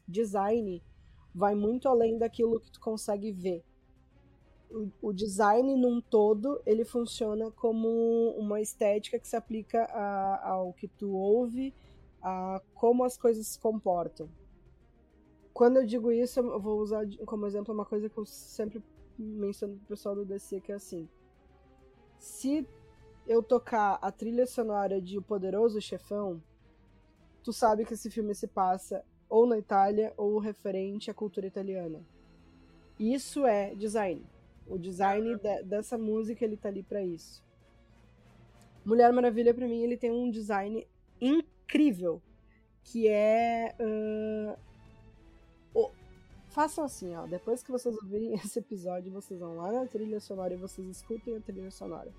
design 0.08 0.84
vai 1.34 1.56
muito 1.56 1.88
além 1.88 2.18
daquilo 2.18 2.60
que 2.60 2.72
tu 2.72 2.80
consegue 2.80 3.32
ver 3.32 3.64
o, 5.02 5.12
design 5.12 5.76
num 5.76 6.00
todo 6.00 6.62
ele 6.66 6.86
funciona 6.86 7.50
como 7.52 8.30
uma 8.38 8.62
estética 8.62 9.20
que 9.20 9.28
se 9.28 9.36
aplica 9.36 9.84
a, 9.86 10.50
ao 10.50 10.74
que 10.74 10.88
tu 10.88 11.12
ouve, 11.12 11.74
a 12.22 12.62
como 12.74 13.04
as 13.04 13.18
coisas 13.18 13.48
se 13.48 13.60
comportam. 13.60 14.30
Quando 15.54 15.78
eu 15.78 15.86
digo 15.86 16.12
isso, 16.12 16.40
eu 16.40 16.60
vou 16.60 16.80
usar 16.80 17.04
como 17.26 17.46
exemplo 17.46 17.74
uma 17.74 17.86
coisa 17.86 18.10
que 18.10 18.18
eu 18.18 18.26
sempre 18.26 18.82
menciono 19.18 19.76
pro 19.78 19.88
pessoal 19.88 20.16
do 20.16 20.24
DC, 20.24 20.62
que 20.62 20.72
é 20.72 20.76
assim. 20.76 21.10
Se 22.18 22.66
eu 23.30 23.44
tocar 23.44 24.00
a 24.02 24.12
trilha 24.12 24.48
sonora 24.48 25.00
de 25.00 25.20
O 25.20 25.22
Poderoso 25.22 25.80
Chefão, 25.80 26.42
tu 27.44 27.54
sabe 27.54 27.86
que 27.86 27.94
esse 27.94 28.10
filme 28.10 28.34
se 28.34 28.48
passa 28.48 29.06
ou 29.30 29.46
na 29.46 29.56
Itália 29.56 30.12
ou 30.18 30.40
referente 30.40 31.12
à 31.12 31.14
cultura 31.14 31.46
italiana. 31.46 32.04
Isso 33.00 33.46
é 33.46 33.76
design. 33.76 34.26
O 34.66 34.80
design 34.80 35.36
de, 35.36 35.64
dessa 35.64 35.96
música, 35.96 36.44
ele 36.44 36.58
tá 36.58 36.70
ali 36.70 36.82
para 36.82 37.04
isso. 37.04 37.44
Mulher 38.84 39.14
Maravilha, 39.14 39.54
para 39.54 39.68
mim, 39.68 39.84
ele 39.84 39.96
tem 39.96 40.10
um 40.10 40.32
design 40.32 40.88
incrível, 41.22 42.20
que 42.84 43.08
é... 43.08 43.76
Uh... 43.80 44.58
Oh, 45.72 45.92
façam 46.48 46.84
assim, 46.84 47.16
ó, 47.16 47.28
depois 47.28 47.62
que 47.62 47.72
vocês 47.72 47.96
ouvirem 47.96 48.34
esse 48.44 48.58
episódio, 48.58 49.12
vocês 49.12 49.40
vão 49.40 49.56
lá 49.56 49.72
na 49.72 49.86
trilha 49.86 50.20
sonora 50.20 50.56
e 50.56 50.58
vocês 50.58 50.88
escutem 50.88 51.38
a 51.38 51.42
trilha 51.42 51.70
sonora. 51.70 52.12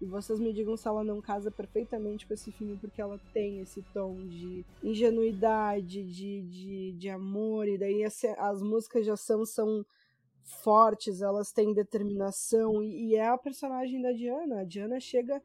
E 0.00 0.04
vocês 0.04 0.38
me 0.38 0.52
digam 0.52 0.76
se 0.76 0.86
ela 0.86 1.02
não 1.02 1.22
casa 1.22 1.50
perfeitamente 1.50 2.26
com 2.26 2.34
esse 2.34 2.52
filme, 2.52 2.76
porque 2.76 3.00
ela 3.00 3.18
tem 3.32 3.60
esse 3.60 3.80
tom 3.94 4.14
de 4.26 4.64
ingenuidade, 4.82 6.04
de, 6.04 6.42
de, 6.42 6.92
de 6.92 7.08
amor, 7.08 7.66
e 7.66 7.78
daí 7.78 8.04
as, 8.04 8.22
as 8.38 8.62
músicas 8.62 9.04
de 9.04 9.10
ação 9.10 9.46
são 9.46 9.84
fortes, 10.62 11.22
elas 11.22 11.50
têm 11.50 11.72
determinação, 11.72 12.82
e, 12.82 13.08
e, 13.08 13.14
é 13.16 13.26
a 13.26 13.38
personagem 13.38 14.02
da 14.02 14.12
Diana. 14.12 14.60
A 14.60 14.64
Diana 14.64 15.00
chega. 15.00 15.42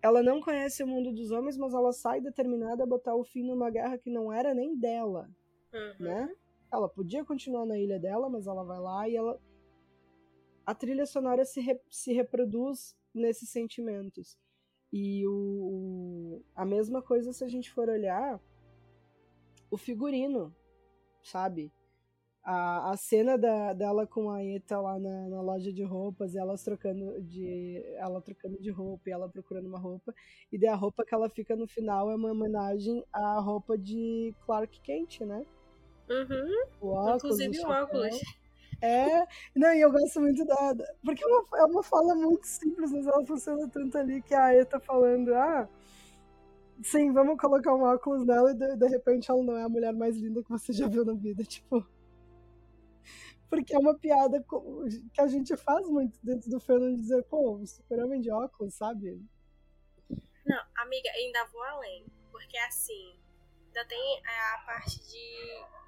Ela 0.00 0.20
não 0.22 0.40
conhece 0.40 0.82
o 0.82 0.86
mundo 0.86 1.12
dos 1.12 1.30
homens, 1.30 1.56
mas 1.56 1.74
ela 1.74 1.92
sai 1.92 2.20
determinada 2.20 2.82
a 2.82 2.86
botar 2.86 3.14
o 3.14 3.22
fim 3.22 3.44
numa 3.44 3.70
guerra 3.70 3.96
que 3.98 4.10
não 4.10 4.32
era 4.32 4.52
nem 4.52 4.76
dela, 4.76 5.30
uhum. 5.72 6.04
né? 6.04 6.34
Ela 6.72 6.88
podia 6.88 7.24
continuar 7.24 7.64
na 7.66 7.78
ilha 7.78 8.00
dela, 8.00 8.28
mas 8.28 8.48
ela 8.48 8.64
vai 8.64 8.80
lá 8.80 9.08
e 9.08 9.14
ela. 9.14 9.38
A 10.66 10.74
trilha 10.74 11.06
sonora 11.06 11.44
se, 11.44 11.60
re... 11.60 11.78
se 11.88 12.12
reproduz 12.12 12.96
nesses 13.14 13.48
sentimentos. 13.50 14.38
E 14.92 15.26
o, 15.26 16.42
a 16.54 16.64
mesma 16.64 17.02
coisa 17.02 17.32
se 17.32 17.44
a 17.44 17.48
gente 17.48 17.70
for 17.70 17.88
olhar 17.88 18.40
o 19.70 19.76
figurino, 19.76 20.54
sabe? 21.22 21.72
a, 22.44 22.90
a 22.90 22.96
cena 22.96 23.38
da, 23.38 23.72
dela 23.72 24.06
com 24.06 24.30
a 24.30 24.44
Eta 24.44 24.80
lá 24.80 24.98
na, 24.98 25.28
na, 25.28 25.40
loja 25.40 25.72
de 25.72 25.84
roupas, 25.84 26.34
elas 26.34 26.62
trocando 26.62 27.20
de. 27.22 27.80
Ela 27.96 28.20
trocando 28.20 28.60
de 28.60 28.70
roupa 28.70 29.08
e 29.08 29.12
ela 29.12 29.28
procurando 29.28 29.66
uma 29.66 29.78
roupa. 29.78 30.12
E 30.50 30.58
daí 30.58 30.68
a 30.68 30.74
roupa 30.74 31.04
que 31.04 31.14
ela 31.14 31.30
fica 31.30 31.54
no 31.54 31.68
final 31.68 32.10
é 32.10 32.16
uma 32.16 32.32
homenagem 32.32 33.04
à 33.12 33.38
roupa 33.38 33.78
de 33.78 34.34
Clark 34.44 34.80
Kent, 34.80 35.20
né? 35.20 35.46
Uhum. 36.10 36.66
O 36.80 36.88
óculos, 36.88 37.40
Inclusive 37.40 37.60
o 37.60 37.68
óculos. 37.68 38.41
É, 38.82 39.26
não, 39.54 39.72
e 39.72 39.80
eu 39.80 39.92
gosto 39.92 40.20
muito 40.20 40.44
da. 40.44 40.74
Porque 41.04 41.22
é 41.24 41.26
uma, 41.26 41.44
é 41.58 41.64
uma 41.66 41.82
fala 41.84 42.14
muito 42.16 42.44
simples, 42.46 42.90
mas 42.92 43.06
ela 43.06 43.24
funciona 43.24 43.68
tanto 43.68 43.96
ali 43.96 44.20
que 44.22 44.34
a 44.34 44.52
Eta 44.52 44.80
falando, 44.80 45.32
ah. 45.34 45.68
Sim, 46.82 47.12
vamos 47.12 47.40
colocar 47.40 47.72
um 47.74 47.82
óculos 47.84 48.26
nela 48.26 48.50
e 48.50 48.54
de, 48.54 48.76
de 48.76 48.88
repente 48.88 49.30
ela 49.30 49.42
não 49.42 49.56
é 49.56 49.62
a 49.62 49.68
mulher 49.68 49.92
mais 49.92 50.16
linda 50.16 50.42
que 50.42 50.50
você 50.50 50.72
já 50.72 50.88
viu 50.88 51.04
na 51.04 51.14
vida. 51.14 51.44
Tipo, 51.46 51.86
porque 53.48 53.74
é 53.74 53.78
uma 53.78 53.94
piada 53.94 54.42
que 55.12 55.20
a 55.20 55.26
gente 55.28 55.54
faz 55.58 55.86
muito 55.86 56.18
dentro 56.22 56.50
do 56.50 56.58
fandom 56.58 56.94
de 56.94 57.02
dizer, 57.02 57.22
pô, 57.24 57.60
super-homem 57.66 58.20
de 58.20 58.32
óculos, 58.32 58.74
sabe? 58.74 59.22
Não, 60.46 60.64
amiga, 60.76 61.10
ainda 61.10 61.44
vou 61.52 61.62
além. 61.62 62.06
Porque 62.30 62.56
assim, 62.58 63.14
ainda 63.66 63.84
tem 63.86 64.22
a 64.26 64.58
parte 64.66 64.98
de. 65.06 65.81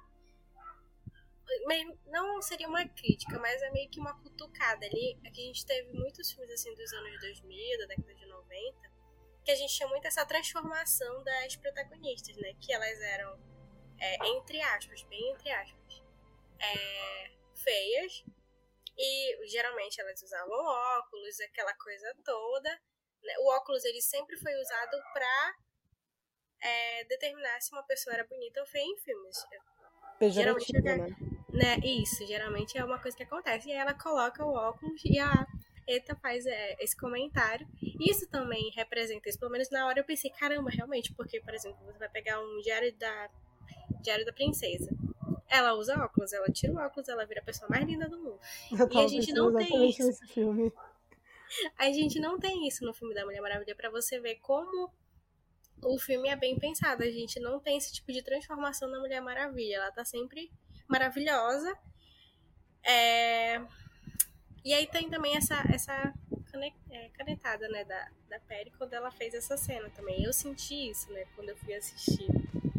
Não 2.07 2.41
seria 2.41 2.67
uma 2.67 2.87
crítica, 2.87 3.37
mas 3.39 3.61
é 3.61 3.69
meio 3.71 3.89
que 3.89 3.99
uma 3.99 4.19
cutucada 4.21 4.85
ali. 4.85 5.19
É 5.23 5.29
que 5.29 5.41
a 5.41 5.45
gente 5.45 5.65
teve 5.65 5.91
muitos 5.93 6.31
filmes 6.31 6.51
assim 6.51 6.73
dos 6.75 6.93
anos 6.93 7.19
2000, 7.21 7.79
da 7.79 7.85
década 7.87 8.15
de 8.15 8.25
90, 8.25 8.91
que 9.43 9.51
a 9.51 9.55
gente 9.55 9.75
tinha 9.75 9.87
muito 9.87 10.07
essa 10.07 10.25
transformação 10.25 11.23
das 11.23 11.55
protagonistas, 11.55 12.35
né? 12.37 12.53
Que 12.59 12.73
elas 12.73 12.99
eram, 12.99 13.39
é, 13.99 14.27
entre 14.29 14.61
aspas, 14.61 15.03
bem 15.03 15.31
entre 15.31 15.51
aspas, 15.51 16.03
é, 16.59 17.31
feias 17.55 18.23
e 18.97 19.47
geralmente 19.47 19.99
elas 19.99 20.21
usavam 20.21 20.57
óculos, 20.97 21.39
aquela 21.41 21.73
coisa 21.75 22.15
toda. 22.23 22.69
Né? 23.23 23.33
O 23.39 23.49
óculos 23.55 23.83
ele 23.83 24.01
sempre 24.01 24.37
foi 24.37 24.53
usado 24.61 24.97
para 25.13 25.55
é, 26.61 27.03
determinar 27.05 27.59
se 27.61 27.71
uma 27.71 27.83
pessoa 27.83 28.13
era 28.13 28.25
bonita 28.25 28.61
ou 28.61 28.67
feia 28.67 28.85
em 28.85 28.97
filmes. 28.97 29.45
Geralmente, 30.21 30.71
né? 30.81 30.95
Né? 31.55 31.77
Isso, 31.83 32.25
geralmente 32.25 32.77
é 32.77 32.83
uma 32.83 32.99
coisa 32.99 33.15
que 33.15 33.23
acontece. 33.23 33.69
E 33.69 33.73
ela 33.73 33.93
coloca 33.93 34.45
o 34.45 34.53
óculos 34.53 35.01
e 35.03 35.19
a 35.19 35.47
Eta 35.87 36.15
faz 36.15 36.45
é, 36.45 36.75
esse 36.83 36.95
comentário. 36.95 37.67
Isso 37.99 38.27
também 38.29 38.71
representa 38.75 39.29
isso. 39.29 39.39
Pelo 39.39 39.51
menos 39.51 39.69
na 39.69 39.85
hora 39.85 39.99
eu 39.99 40.03
pensei, 40.03 40.31
caramba, 40.31 40.69
realmente, 40.69 41.13
porque, 41.13 41.39
por 41.41 41.53
exemplo, 41.53 41.77
você 41.85 41.97
vai 41.97 42.09
pegar 42.09 42.39
um 42.39 42.61
diário 42.61 42.95
da 42.97 43.29
Diário 44.01 44.25
da 44.25 44.33
Princesa. 44.33 44.89
Ela 45.47 45.73
usa 45.73 45.95
óculos, 46.03 46.33
ela 46.33 46.47
tira 46.47 46.73
o 46.73 46.77
óculos, 46.77 47.07
ela 47.07 47.25
vira 47.25 47.41
a 47.41 47.43
pessoa 47.43 47.69
mais 47.69 47.85
linda 47.85 48.09
do 48.09 48.17
mundo. 48.17 48.39
E 48.91 48.97
a 48.97 49.07
gente 49.07 49.31
não 49.31 49.55
tem 49.55 49.89
isso. 49.89 50.05
Nesse 50.05 50.27
filme. 50.27 50.71
A 51.77 51.85
gente 51.91 52.19
não 52.19 52.39
tem 52.39 52.67
isso 52.67 52.83
no 52.83 52.93
filme 52.93 53.13
da 53.13 53.23
Mulher 53.23 53.39
Maravilha 53.39 53.75
para 53.75 53.89
você 53.89 54.19
ver 54.19 54.37
como 54.37 54.91
o 55.83 55.97
filme 55.99 56.27
é 56.27 56.35
bem 56.35 56.57
pensado. 56.57 57.03
A 57.03 57.09
gente 57.09 57.39
não 57.39 57.59
tem 57.59 57.77
esse 57.77 57.93
tipo 57.93 58.11
de 58.11 58.23
transformação 58.23 58.89
na 58.89 58.99
Mulher 58.99 59.21
Maravilha. 59.21 59.75
Ela 59.75 59.91
tá 59.91 60.03
sempre 60.03 60.51
maravilhosa. 60.87 61.77
É... 62.83 63.61
E 64.63 64.73
aí 64.73 64.87
tem 64.87 65.09
também 65.09 65.37
essa, 65.37 65.63
essa 65.71 66.13
é, 66.89 67.09
canetada, 67.09 67.67
né, 67.67 67.83
da, 67.83 68.07
da 68.29 68.39
Perry 68.39 68.71
quando 68.77 68.93
ela 68.93 69.11
fez 69.11 69.33
essa 69.33 69.57
cena 69.57 69.89
também. 69.89 70.23
Eu 70.23 70.31
senti 70.31 70.89
isso, 70.89 71.11
né, 71.11 71.25
quando 71.35 71.49
eu 71.49 71.57
fui 71.57 71.73
assistir. 71.73 72.27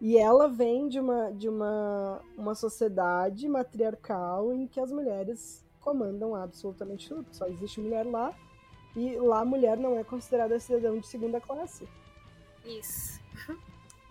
E 0.01 0.17
ela 0.17 0.47
vem 0.47 0.89
de 0.89 1.01
uma, 1.01 1.31
de 1.31 1.49
uma, 1.49 2.21
uma 2.37 2.55
sociedade 2.55 3.49
matriarcal 3.49 4.53
em 4.53 4.67
que 4.67 4.79
as 4.79 4.93
mulheres 4.93 5.67
comandam 5.81 6.35
absolutamente 6.35 7.09
tudo. 7.09 7.27
Só 7.33 7.47
existe 7.47 7.81
mulher 7.81 8.07
lá 8.07 8.35
e 8.95 9.17
lá 9.17 9.41
a 9.41 9.45
mulher 9.45 9.79
não 9.79 9.99
é 9.99 10.05
considerada 10.05 10.61
cidadão 10.61 10.99
de 10.99 11.07
segunda 11.07 11.41
classe. 11.41 11.89
Isso. 12.65 13.21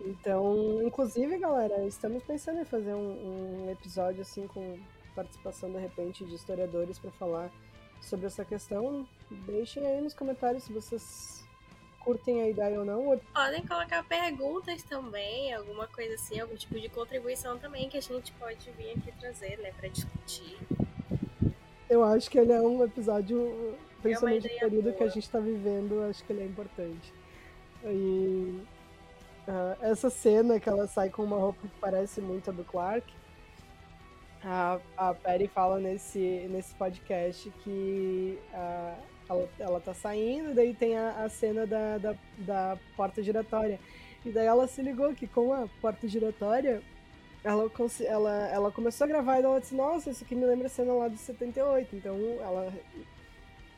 Então, 0.00 0.82
inclusive, 0.82 1.38
galera, 1.38 1.86
estamos 1.86 2.22
pensando 2.22 2.60
em 2.60 2.64
fazer 2.64 2.94
um, 2.94 3.64
um 3.64 3.70
episódio 3.70 4.20
assim 4.20 4.46
com 4.46 4.78
participação 5.14 5.70
de 5.70 5.78
repente 5.78 6.24
de 6.24 6.34
historiadores 6.34 6.98
para 6.98 7.10
falar 7.12 7.50
sobre 8.00 8.26
essa 8.26 8.44
questão. 8.44 9.06
Deixem 9.30 9.86
aí 9.86 10.00
nos 10.00 10.14
comentários 10.14 10.64
se 10.64 10.72
vocês 10.72 11.44
curtem 12.00 12.42
a 12.42 12.48
ideia 12.48 12.78
ou 12.78 12.84
não. 12.84 13.18
Podem 13.34 13.66
colocar 13.66 14.04
perguntas 14.04 14.82
também, 14.84 15.52
alguma 15.52 15.88
coisa 15.88 16.14
assim, 16.14 16.38
algum 16.38 16.54
tipo 16.54 16.78
de 16.78 16.88
contribuição 16.88 17.58
também 17.58 17.88
que 17.88 17.96
a 17.96 18.02
gente 18.02 18.32
pode 18.32 18.70
vir 18.72 18.90
aqui 18.90 19.10
trazer, 19.18 19.58
né, 19.58 19.72
para 19.72 19.88
discutir. 19.88 20.58
Eu 21.88 22.04
acho 22.04 22.30
que 22.30 22.38
ele 22.38 22.52
é 22.52 22.60
um 22.60 22.84
episódio, 22.84 23.76
principalmente 24.02 24.52
no 24.52 24.60
período 24.60 24.84
boa. 24.84 24.94
que 24.94 25.02
a 25.04 25.08
gente 25.08 25.24
está 25.24 25.40
vivendo, 25.40 26.02
acho 26.02 26.22
que 26.24 26.32
ele 26.32 26.42
é 26.42 26.46
importante. 26.46 27.12
E 27.84 28.60
uh, 29.48 29.76
essa 29.80 30.10
cena 30.10 30.60
que 30.60 30.68
ela 30.68 30.86
sai 30.86 31.10
com 31.10 31.22
uma 31.22 31.36
roupa 31.36 31.60
que 31.62 31.80
parece 31.80 32.20
muito 32.20 32.50
a 32.50 32.52
do 32.52 32.64
Clark, 32.64 33.12
a, 34.44 34.78
a 34.96 35.14
Perry 35.14 35.48
fala 35.48 35.78
nesse, 35.80 36.46
nesse 36.50 36.74
podcast 36.74 37.50
que 37.64 38.38
uh, 38.52 39.02
ela, 39.28 39.48
ela 39.58 39.80
tá 39.80 39.92
saindo, 39.92 40.54
daí 40.54 40.74
tem 40.74 40.96
a, 40.96 41.24
a 41.24 41.28
cena 41.28 41.66
da, 41.66 41.98
da, 41.98 42.14
da 42.38 42.78
porta 42.96 43.22
giratória. 43.22 43.80
E 44.24 44.30
daí 44.30 44.46
ela 44.46 44.66
se 44.66 44.82
ligou 44.82 45.14
que 45.14 45.26
com 45.26 45.52
a 45.52 45.68
porta 45.80 46.06
giratória 46.06 46.82
ela, 47.44 47.70
ela, 48.00 48.48
ela 48.48 48.72
começou 48.72 49.04
a 49.04 49.08
gravar 49.08 49.38
e 49.38 49.44
ela 49.44 49.60
disse, 49.60 49.74
nossa, 49.74 50.10
isso 50.10 50.24
aqui 50.24 50.34
me 50.34 50.44
lembra 50.44 50.66
a 50.66 50.70
cena 50.70 50.92
lá 50.92 51.08
de 51.08 51.16
78. 51.16 51.94
Então 51.94 52.16
ela 52.40 52.72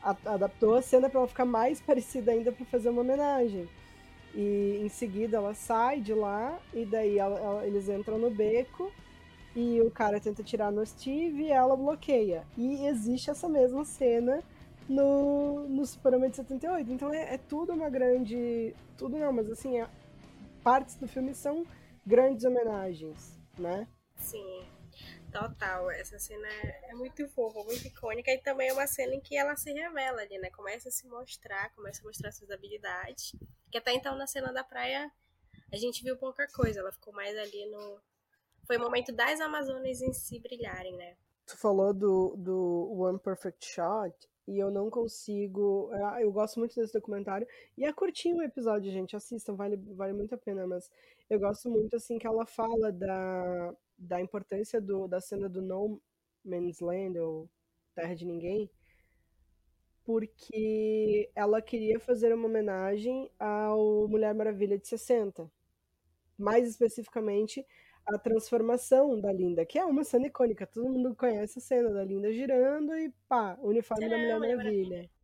a, 0.01 0.15
adaptou 0.33 0.75
a 0.75 0.81
cena 0.81 1.09
para 1.09 1.19
ela 1.19 1.27
ficar 1.27 1.45
mais 1.45 1.79
parecida 1.79 2.31
ainda 2.31 2.51
para 2.51 2.65
fazer 2.65 2.89
uma 2.89 3.01
homenagem. 3.01 3.69
E 4.35 4.79
em 4.81 4.89
seguida 4.89 5.37
ela 5.37 5.53
sai 5.53 6.01
de 6.01 6.13
lá 6.13 6.59
e 6.73 6.85
daí 6.85 7.17
ela, 7.17 7.39
ela, 7.39 7.65
eles 7.65 7.89
entram 7.89 8.17
no 8.17 8.29
beco 8.29 8.91
e 9.55 9.81
o 9.81 9.89
cara 9.89 10.19
tenta 10.19 10.43
tirar 10.43 10.71
no 10.71 10.85
Steve 10.85 11.43
e 11.43 11.51
ela 11.51 11.75
bloqueia. 11.75 12.45
E 12.57 12.85
existe 12.85 13.31
essa 13.31 13.49
mesma 13.49 13.83
cena 13.83 14.43
no, 14.87 15.67
no 15.67 15.85
Superman 15.85 16.29
de 16.29 16.37
78. 16.37 16.91
Então 16.91 17.13
é, 17.13 17.33
é 17.33 17.37
tudo 17.37 17.73
uma 17.73 17.89
grande. 17.89 18.75
Tudo 18.97 19.17
não, 19.17 19.33
mas 19.33 19.49
assim, 19.49 19.79
é, 19.79 19.87
partes 20.63 20.95
do 20.95 21.07
filme 21.07 21.33
são 21.33 21.65
grandes 22.05 22.45
homenagens 22.45 23.39
né? 23.59 23.87
Sim, 24.15 24.63
total. 25.31 25.89
Essa 25.91 26.19
cena 26.19 26.47
é 26.47 26.93
muito 26.93 27.27
fofa, 27.29 27.63
muito 27.63 27.87
icônica 27.87 28.31
e 28.31 28.37
também 28.39 28.69
é 28.69 28.73
uma 28.73 28.87
cena 28.87 29.15
em 29.15 29.21
que 29.21 29.37
ela 29.37 29.55
se 29.55 29.71
revela 29.71 30.21
ali, 30.21 30.37
né? 30.37 30.49
Começa 30.49 30.89
a 30.89 30.91
se 30.91 31.07
mostrar, 31.07 31.73
começa 31.75 32.01
a 32.01 32.05
mostrar 32.05 32.31
suas 32.31 32.51
habilidades. 32.51 33.35
Que 33.71 33.77
até 33.77 33.93
então 33.93 34.15
na 34.15 34.27
cena 34.27 34.51
da 34.51 34.63
praia 34.63 35.11
a 35.71 35.77
gente 35.77 36.03
viu 36.03 36.17
pouca 36.17 36.47
coisa, 36.47 36.79
ela 36.79 36.91
ficou 36.91 37.13
mais 37.13 37.37
ali 37.37 37.65
no. 37.67 37.99
Foi 38.65 38.77
o 38.77 38.81
momento 38.81 39.11
das 39.11 39.39
Amazonas 39.39 40.01
em 40.01 40.13
si 40.13 40.39
brilharem, 40.39 40.95
né? 40.95 41.15
Tu 41.45 41.57
falou 41.57 41.93
do, 41.93 42.35
do 42.37 42.91
One 42.99 43.19
Perfect 43.19 43.65
Shot 43.65 44.13
e 44.47 44.57
eu 44.57 44.69
não 44.69 44.89
consigo. 44.89 45.89
Ah, 45.93 46.21
eu 46.21 46.31
gosto 46.31 46.59
muito 46.59 46.75
desse 46.75 46.93
documentário. 46.93 47.47
E 47.77 47.85
é 47.85 47.93
curtinho 47.93 48.37
o 48.37 48.43
episódio, 48.43 48.91
gente. 48.91 49.15
Assistam, 49.15 49.55
vale, 49.55 49.75
vale 49.95 50.13
muito 50.13 50.35
a 50.35 50.37
pena. 50.37 50.67
Mas 50.67 50.89
eu 51.29 51.39
gosto 51.39 51.69
muito, 51.69 51.95
assim, 51.95 52.19
que 52.19 52.27
ela 52.27 52.45
fala 52.45 52.91
da, 52.91 53.75
da 53.99 54.21
importância 54.21 54.79
do, 54.79 55.07
da 55.07 55.19
cena 55.19 55.49
do 55.49 55.61
No 55.61 56.01
Man's 56.43 56.79
Land, 56.79 57.19
ou 57.19 57.49
Terra 57.93 58.15
de 58.15 58.25
Ninguém, 58.25 58.69
porque 60.03 61.29
ela 61.35 61.61
queria 61.61 61.99
fazer 61.99 62.33
uma 62.33 62.47
homenagem 62.47 63.29
ao 63.37 64.07
Mulher 64.07 64.33
Maravilha 64.33 64.77
de 64.77 64.87
60. 64.87 65.51
Mais 66.37 66.67
especificamente, 66.67 67.65
a 68.07 68.17
transformação 68.17 69.19
da 69.19 69.31
Linda, 69.31 69.65
que 69.65 69.77
é 69.77 69.85
uma 69.85 70.03
cena 70.03 70.27
icônica. 70.27 70.65
Todo 70.65 70.89
mundo 70.89 71.15
conhece 71.15 71.59
a 71.59 71.61
cena 71.61 71.91
da 71.91 72.03
Linda 72.03 72.31
girando 72.33 72.95
e 72.95 73.13
pá, 73.27 73.57
uniforme 73.61 74.09
da 74.09 74.17
Mulher 74.17 74.39
Maravilha. 74.39 74.63
Maravilha. 74.63 75.18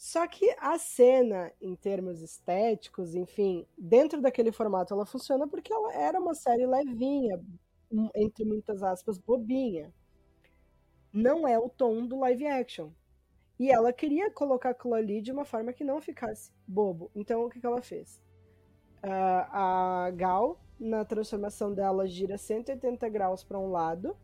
Só 0.00 0.26
que 0.26 0.48
a 0.58 0.78
cena, 0.78 1.52
em 1.60 1.76
termos 1.76 2.22
estéticos, 2.22 3.14
enfim, 3.14 3.66
dentro 3.76 4.18
daquele 4.18 4.50
formato, 4.50 4.94
ela 4.94 5.04
funciona 5.04 5.46
porque 5.46 5.70
ela 5.70 5.92
era 5.92 6.18
uma 6.18 6.34
série 6.34 6.66
levinha, 6.66 7.38
entre 8.14 8.46
muitas 8.46 8.82
aspas, 8.82 9.18
bobinha. 9.18 9.92
Não 11.12 11.46
é 11.46 11.58
o 11.58 11.68
tom 11.68 12.06
do 12.06 12.18
live 12.18 12.46
action. 12.46 12.88
E 13.58 13.70
ela 13.70 13.92
queria 13.92 14.30
colocar 14.30 14.70
aquilo 14.70 14.94
ali 14.94 15.20
de 15.20 15.32
uma 15.32 15.44
forma 15.44 15.70
que 15.70 15.84
não 15.84 16.00
ficasse 16.00 16.50
bobo. 16.66 17.10
Então, 17.14 17.44
o 17.44 17.50
que, 17.50 17.60
que 17.60 17.66
ela 17.66 17.82
fez? 17.82 18.16
Uh, 19.04 19.44
a 19.52 20.12
Gal 20.16 20.58
na 20.78 21.04
transformação 21.04 21.74
dela 21.74 22.08
gira 22.08 22.38
180 22.38 23.06
graus 23.10 23.44
para 23.44 23.58
um 23.58 23.70
lado 23.70 24.16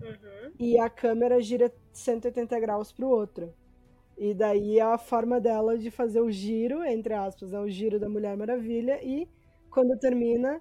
uhum. 0.00 0.52
e 0.58 0.76
a 0.76 0.90
câmera 0.90 1.40
gira 1.40 1.72
180 1.92 2.58
graus 2.58 2.90
para 2.90 3.06
o 3.06 3.10
outro. 3.10 3.54
E 4.16 4.32
daí 4.32 4.78
é 4.78 4.82
a 4.82 4.98
forma 4.98 5.40
dela 5.40 5.76
de 5.76 5.90
fazer 5.90 6.20
o 6.20 6.30
giro, 6.30 6.84
entre 6.84 7.14
aspas, 7.14 7.52
é 7.52 7.58
o 7.58 7.68
giro 7.68 7.98
da 7.98 8.08
Mulher 8.08 8.36
Maravilha 8.36 9.00
e 9.02 9.28
quando 9.70 9.98
termina, 9.98 10.60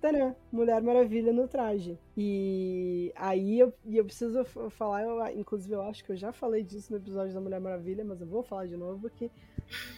Tadã, 0.00 0.34
Mulher 0.52 0.80
Maravilha 0.80 1.32
no 1.32 1.48
traje. 1.48 1.98
E 2.16 3.12
aí 3.16 3.58
eu, 3.58 3.72
eu 3.86 4.04
preciso 4.04 4.44
falar, 4.70 5.02
eu, 5.02 5.38
inclusive 5.38 5.74
eu 5.74 5.82
acho 5.82 6.04
que 6.04 6.12
eu 6.12 6.16
já 6.16 6.32
falei 6.32 6.62
disso 6.62 6.92
no 6.92 6.98
episódio 6.98 7.34
da 7.34 7.40
Mulher 7.40 7.60
Maravilha, 7.60 8.04
mas 8.04 8.20
eu 8.20 8.26
vou 8.26 8.42
falar 8.42 8.66
de 8.66 8.76
novo 8.76 9.00
porque 9.00 9.30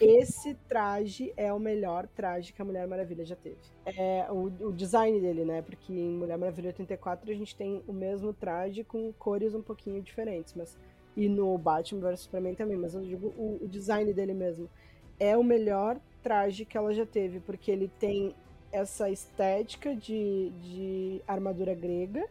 esse 0.01 0.55
traje 0.67 1.31
é 1.37 1.53
o 1.53 1.59
melhor 1.59 2.07
traje 2.07 2.51
que 2.51 2.61
a 2.61 2.65
Mulher 2.65 2.87
Maravilha 2.87 3.23
já 3.23 3.35
teve. 3.35 3.57
É 3.85 4.27
o, 4.29 4.67
o 4.67 4.73
design 4.73 5.19
dele, 5.21 5.45
né? 5.45 5.61
Porque 5.61 5.93
em 5.93 6.17
Mulher 6.17 6.37
Maravilha 6.37 6.67
84 6.67 7.31
a 7.31 7.35
gente 7.35 7.55
tem 7.55 7.81
o 7.87 7.93
mesmo 7.93 8.33
traje 8.33 8.83
com 8.83 9.13
cores 9.13 9.55
um 9.55 9.61
pouquinho 9.61 10.01
diferentes, 10.01 10.53
mas 10.53 10.77
e 11.15 11.29
no 11.29 11.57
Batman 11.57 12.01
vs 12.01 12.21
Superman 12.21 12.55
também, 12.55 12.77
mas 12.77 12.93
eu 12.95 13.01
digo 13.01 13.27
o, 13.37 13.59
o 13.61 13.67
design 13.67 14.11
dele 14.13 14.33
mesmo. 14.33 14.69
É 15.19 15.37
o 15.37 15.43
melhor 15.43 15.99
traje 16.21 16.65
que 16.65 16.77
ela 16.77 16.93
já 16.93 17.05
teve, 17.05 17.39
porque 17.39 17.71
ele 17.71 17.87
tem 17.99 18.35
essa 18.71 19.09
estética 19.09 19.95
de, 19.95 20.49
de 20.61 21.21
armadura 21.27 21.75
grega, 21.75 22.27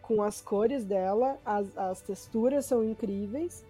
com 0.00 0.22
as 0.22 0.40
cores 0.40 0.84
dela, 0.84 1.38
as, 1.44 1.76
as 1.76 2.00
texturas 2.00 2.64
são 2.64 2.82
incríveis, 2.82 3.64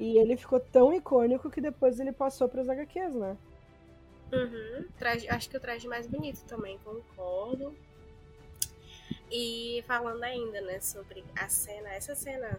e 0.00 0.16
ele 0.16 0.36
ficou 0.36 0.58
tão 0.58 0.94
icônico 0.94 1.50
que 1.50 1.60
depois 1.60 2.00
ele 2.00 2.12
passou 2.12 2.48
para 2.48 2.62
os 2.62 2.68
HQs, 2.68 3.14
né? 3.14 3.36
Uhum. 4.32 4.86
Traje, 4.98 5.28
acho 5.28 5.50
que 5.50 5.56
o 5.58 5.60
traje 5.60 5.86
mais 5.86 6.06
bonito 6.06 6.42
também, 6.46 6.78
concordo. 6.78 7.76
E 9.30 9.84
falando 9.86 10.22
ainda, 10.22 10.60
né, 10.62 10.80
sobre 10.80 11.22
a 11.36 11.48
cena, 11.48 11.90
essa 11.90 12.14
cena 12.14 12.58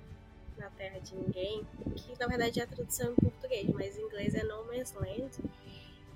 na 0.57 0.69
Terra 0.71 0.99
de 0.99 1.15
Ninguém, 1.15 1.65
que 1.95 2.17
na 2.19 2.27
verdade 2.27 2.59
é 2.59 2.63
a 2.63 2.67
tradução 2.67 3.11
em 3.11 3.15
português, 3.15 3.69
mas 3.69 3.97
em 3.97 4.01
inglês 4.01 4.33
é 4.35 4.43
No 4.43 4.65
Man's 4.65 4.93
Land 4.93 5.31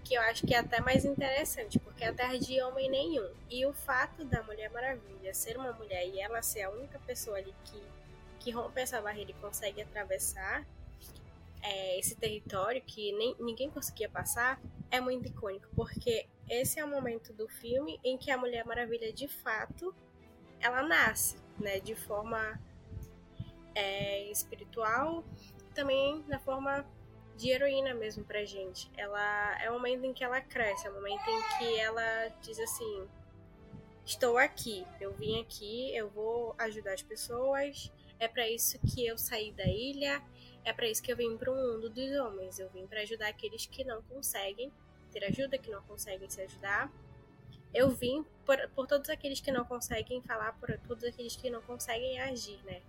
que 0.08 0.16
eu 0.16 0.22
acho 0.22 0.48
que 0.48 0.56
é 0.56 0.60
até 0.60 0.80
mais 0.80 1.04
interessante, 1.04 1.78
porque 1.80 2.06
é 2.06 2.08
a 2.08 2.14
Terra 2.14 2.40
de 2.40 2.62
homem 2.62 2.90
nenhum. 2.90 3.30
E 3.50 3.66
o 3.66 3.74
fato 3.74 4.24
da 4.24 4.42
Mulher 4.42 4.72
Maravilha 4.72 5.34
ser 5.34 5.58
uma 5.58 5.74
mulher 5.74 6.08
e 6.08 6.22
ela 6.22 6.42
ser 6.42 6.62
a 6.62 6.70
única 6.70 6.98
pessoa 7.00 7.38
ali 7.38 7.54
que, 7.66 7.84
que 8.40 8.52
rompe 8.52 8.80
essa 8.80 9.02
barreira 9.02 9.32
e 9.32 9.34
consegue 9.34 9.82
atravessar 9.82 10.66
é, 11.62 12.00
esse 12.00 12.16
território 12.16 12.82
que 12.82 13.12
nem, 13.12 13.36
ninguém 13.38 13.70
conseguia 13.70 14.08
passar, 14.08 14.62
é 14.90 15.02
muito 15.02 15.28
icônico, 15.28 15.68
porque 15.76 16.26
esse 16.50 16.80
é 16.80 16.86
o 16.86 16.88
momento 16.88 17.34
do 17.34 17.50
filme 17.50 18.00
em 18.02 18.18
que 18.18 18.32
a 18.32 18.38
Mulher 18.38 18.64
Maravilha, 18.64 19.12
de 19.12 19.28
fato, 19.28 19.94
ela 20.62 20.84
nasce, 20.84 21.36
né, 21.60 21.82
de 21.82 21.96
forma 21.96 22.58
é, 23.78 24.32
espiritual, 24.32 25.24
também 25.76 26.26
na 26.28 26.40
forma 26.40 26.84
de 27.36 27.52
heroína 27.52 27.94
mesmo 27.94 28.24
pra 28.24 28.44
gente. 28.44 28.90
Ela 28.98 29.62
é 29.62 29.70
o 29.70 29.74
momento 29.74 30.04
em 30.04 30.14
que 30.14 30.24
ela 30.24 30.42
cresce, 30.42 30.88
é 30.88 30.90
o 30.90 30.96
momento 30.96 31.30
em 31.30 31.58
que 31.58 31.80
ela 31.80 32.28
diz 32.42 32.60
assim: 32.60 33.08
estou 34.04 34.38
aqui, 34.38 34.86
eu 35.00 35.14
vim 35.14 35.40
aqui, 35.40 35.96
eu 35.96 36.10
vou 36.10 36.56
ajudar 36.58 36.94
as 36.94 37.04
pessoas. 37.04 37.92
É 38.20 38.28
para 38.28 38.50
isso 38.50 38.80
que 38.80 39.06
eu 39.06 39.16
saí 39.16 39.52
da 39.52 39.68
ilha, 39.68 40.24
é 40.66 40.74
para 40.74 40.90
isso 40.90 41.04
que 41.04 41.12
eu 41.12 41.16
vim 41.16 41.38
para 41.38 41.52
o 41.52 41.56
mundo 41.56 41.88
dos 41.88 42.12
homens. 42.18 42.58
Eu 42.58 42.70
vim 42.70 42.88
para 42.88 43.02
ajudar 43.02 43.28
aqueles 43.28 43.68
que 43.68 43.84
não 43.84 44.02
conseguem 44.02 44.74
ter 45.12 45.24
ajuda, 45.24 45.60
que 45.60 45.70
não 45.70 45.84
conseguem 45.84 46.28
se 46.28 46.42
ajudar. 46.42 46.92
Eu 47.72 47.92
vim 47.92 48.26
por, 48.44 48.58
por 48.70 48.88
todos 48.88 49.08
aqueles 49.12 49.40
que 49.40 49.52
não 49.52 49.64
conseguem 49.64 50.20
falar, 50.24 50.54
por 50.54 50.76
todos 50.88 51.04
aqueles 51.04 51.36
que 51.36 51.52
não 51.52 51.62
conseguem 51.62 52.20
agir, 52.20 52.60
né? 52.66 52.82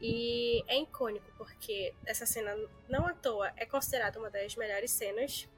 E 0.00 0.64
é 0.66 0.80
icônico 0.80 1.26
porque 1.36 1.94
essa 2.06 2.24
cena, 2.24 2.56
não 2.88 3.06
à 3.06 3.14
toa, 3.14 3.52
é 3.56 3.66
considerada 3.66 4.18
uma 4.18 4.30
das 4.30 4.56
melhores 4.56 4.90
cenas 4.90 5.48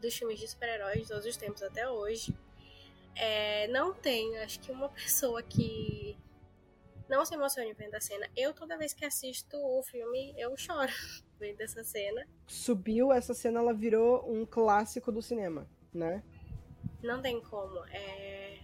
dos 0.00 0.14
filmes 0.14 0.40
de 0.40 0.48
super-heróis 0.48 1.02
de 1.02 1.08
todos 1.08 1.24
os 1.24 1.36
tempos 1.36 1.62
até 1.62 1.88
hoje. 1.88 2.36
É, 3.14 3.68
não 3.68 3.94
tem, 3.94 4.36
acho 4.38 4.58
que 4.60 4.72
uma 4.72 4.88
pessoa 4.88 5.40
que 5.42 6.18
não 7.08 7.24
se 7.24 7.34
emocione 7.34 7.72
vendo 7.74 7.94
a 7.94 8.00
cena. 8.00 8.28
Eu, 8.36 8.52
toda 8.52 8.76
vez 8.76 8.92
que 8.92 9.04
assisto 9.04 9.56
o 9.56 9.82
filme, 9.82 10.34
eu 10.36 10.56
choro 10.56 10.92
vendo 11.38 11.60
essa 11.60 11.84
cena. 11.84 12.26
Subiu, 12.46 13.12
essa 13.12 13.34
cena 13.34 13.60
ela 13.60 13.72
virou 13.72 14.28
um 14.30 14.44
clássico 14.44 15.12
do 15.12 15.22
cinema, 15.22 15.68
né? 15.92 16.22
Não 17.02 17.20
tem 17.20 17.40
como. 17.40 17.84
É, 17.86 18.58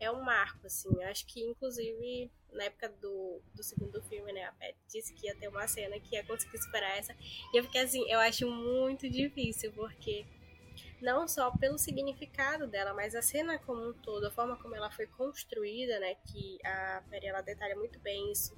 é 0.00 0.10
um 0.10 0.22
marco, 0.22 0.66
assim. 0.66 1.02
Acho 1.04 1.26
que, 1.26 1.44
inclusive, 1.44 2.30
na 2.52 2.64
época 2.64 2.88
do, 3.00 3.40
do 3.54 3.62
segundo 3.62 4.02
filme, 4.02 4.32
né? 4.32 4.44
A 4.44 4.52
Beth 4.52 4.74
disse 4.88 5.14
que 5.14 5.26
ia 5.26 5.36
ter 5.36 5.48
uma 5.48 5.66
cena 5.66 5.98
que 6.00 6.14
ia 6.14 6.24
conseguir 6.24 6.58
superar 6.58 6.98
essa. 6.98 7.14
E 7.52 7.56
eu 7.56 7.64
fiquei 7.64 7.82
assim, 7.82 8.10
eu 8.10 8.18
acho 8.20 8.50
muito 8.50 9.08
difícil, 9.08 9.72
porque 9.72 10.26
não 11.00 11.26
só 11.26 11.50
pelo 11.56 11.78
significado 11.78 12.66
dela, 12.66 12.92
mas 12.92 13.14
a 13.14 13.22
cena 13.22 13.58
como 13.58 13.88
um 13.88 13.92
todo, 13.92 14.26
a 14.26 14.30
forma 14.30 14.56
como 14.56 14.74
ela 14.74 14.90
foi 14.90 15.06
construída, 15.06 15.98
né? 15.98 16.14
Que 16.14 16.58
a 16.64 17.02
Perry 17.08 17.26
ela 17.26 17.40
detalha 17.40 17.76
muito 17.76 17.98
bem 18.00 18.30
isso. 18.30 18.56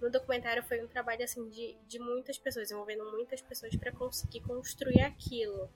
No 0.00 0.10
documentário 0.10 0.62
foi 0.62 0.82
um 0.82 0.86
trabalho 0.86 1.24
assim 1.24 1.48
de, 1.48 1.76
de 1.88 1.98
muitas 1.98 2.38
pessoas, 2.38 2.70
envolvendo 2.70 3.10
muitas 3.10 3.40
pessoas 3.40 3.74
para 3.74 3.90
conseguir 3.90 4.40
construir 4.40 5.00
aquilo, 5.00 5.70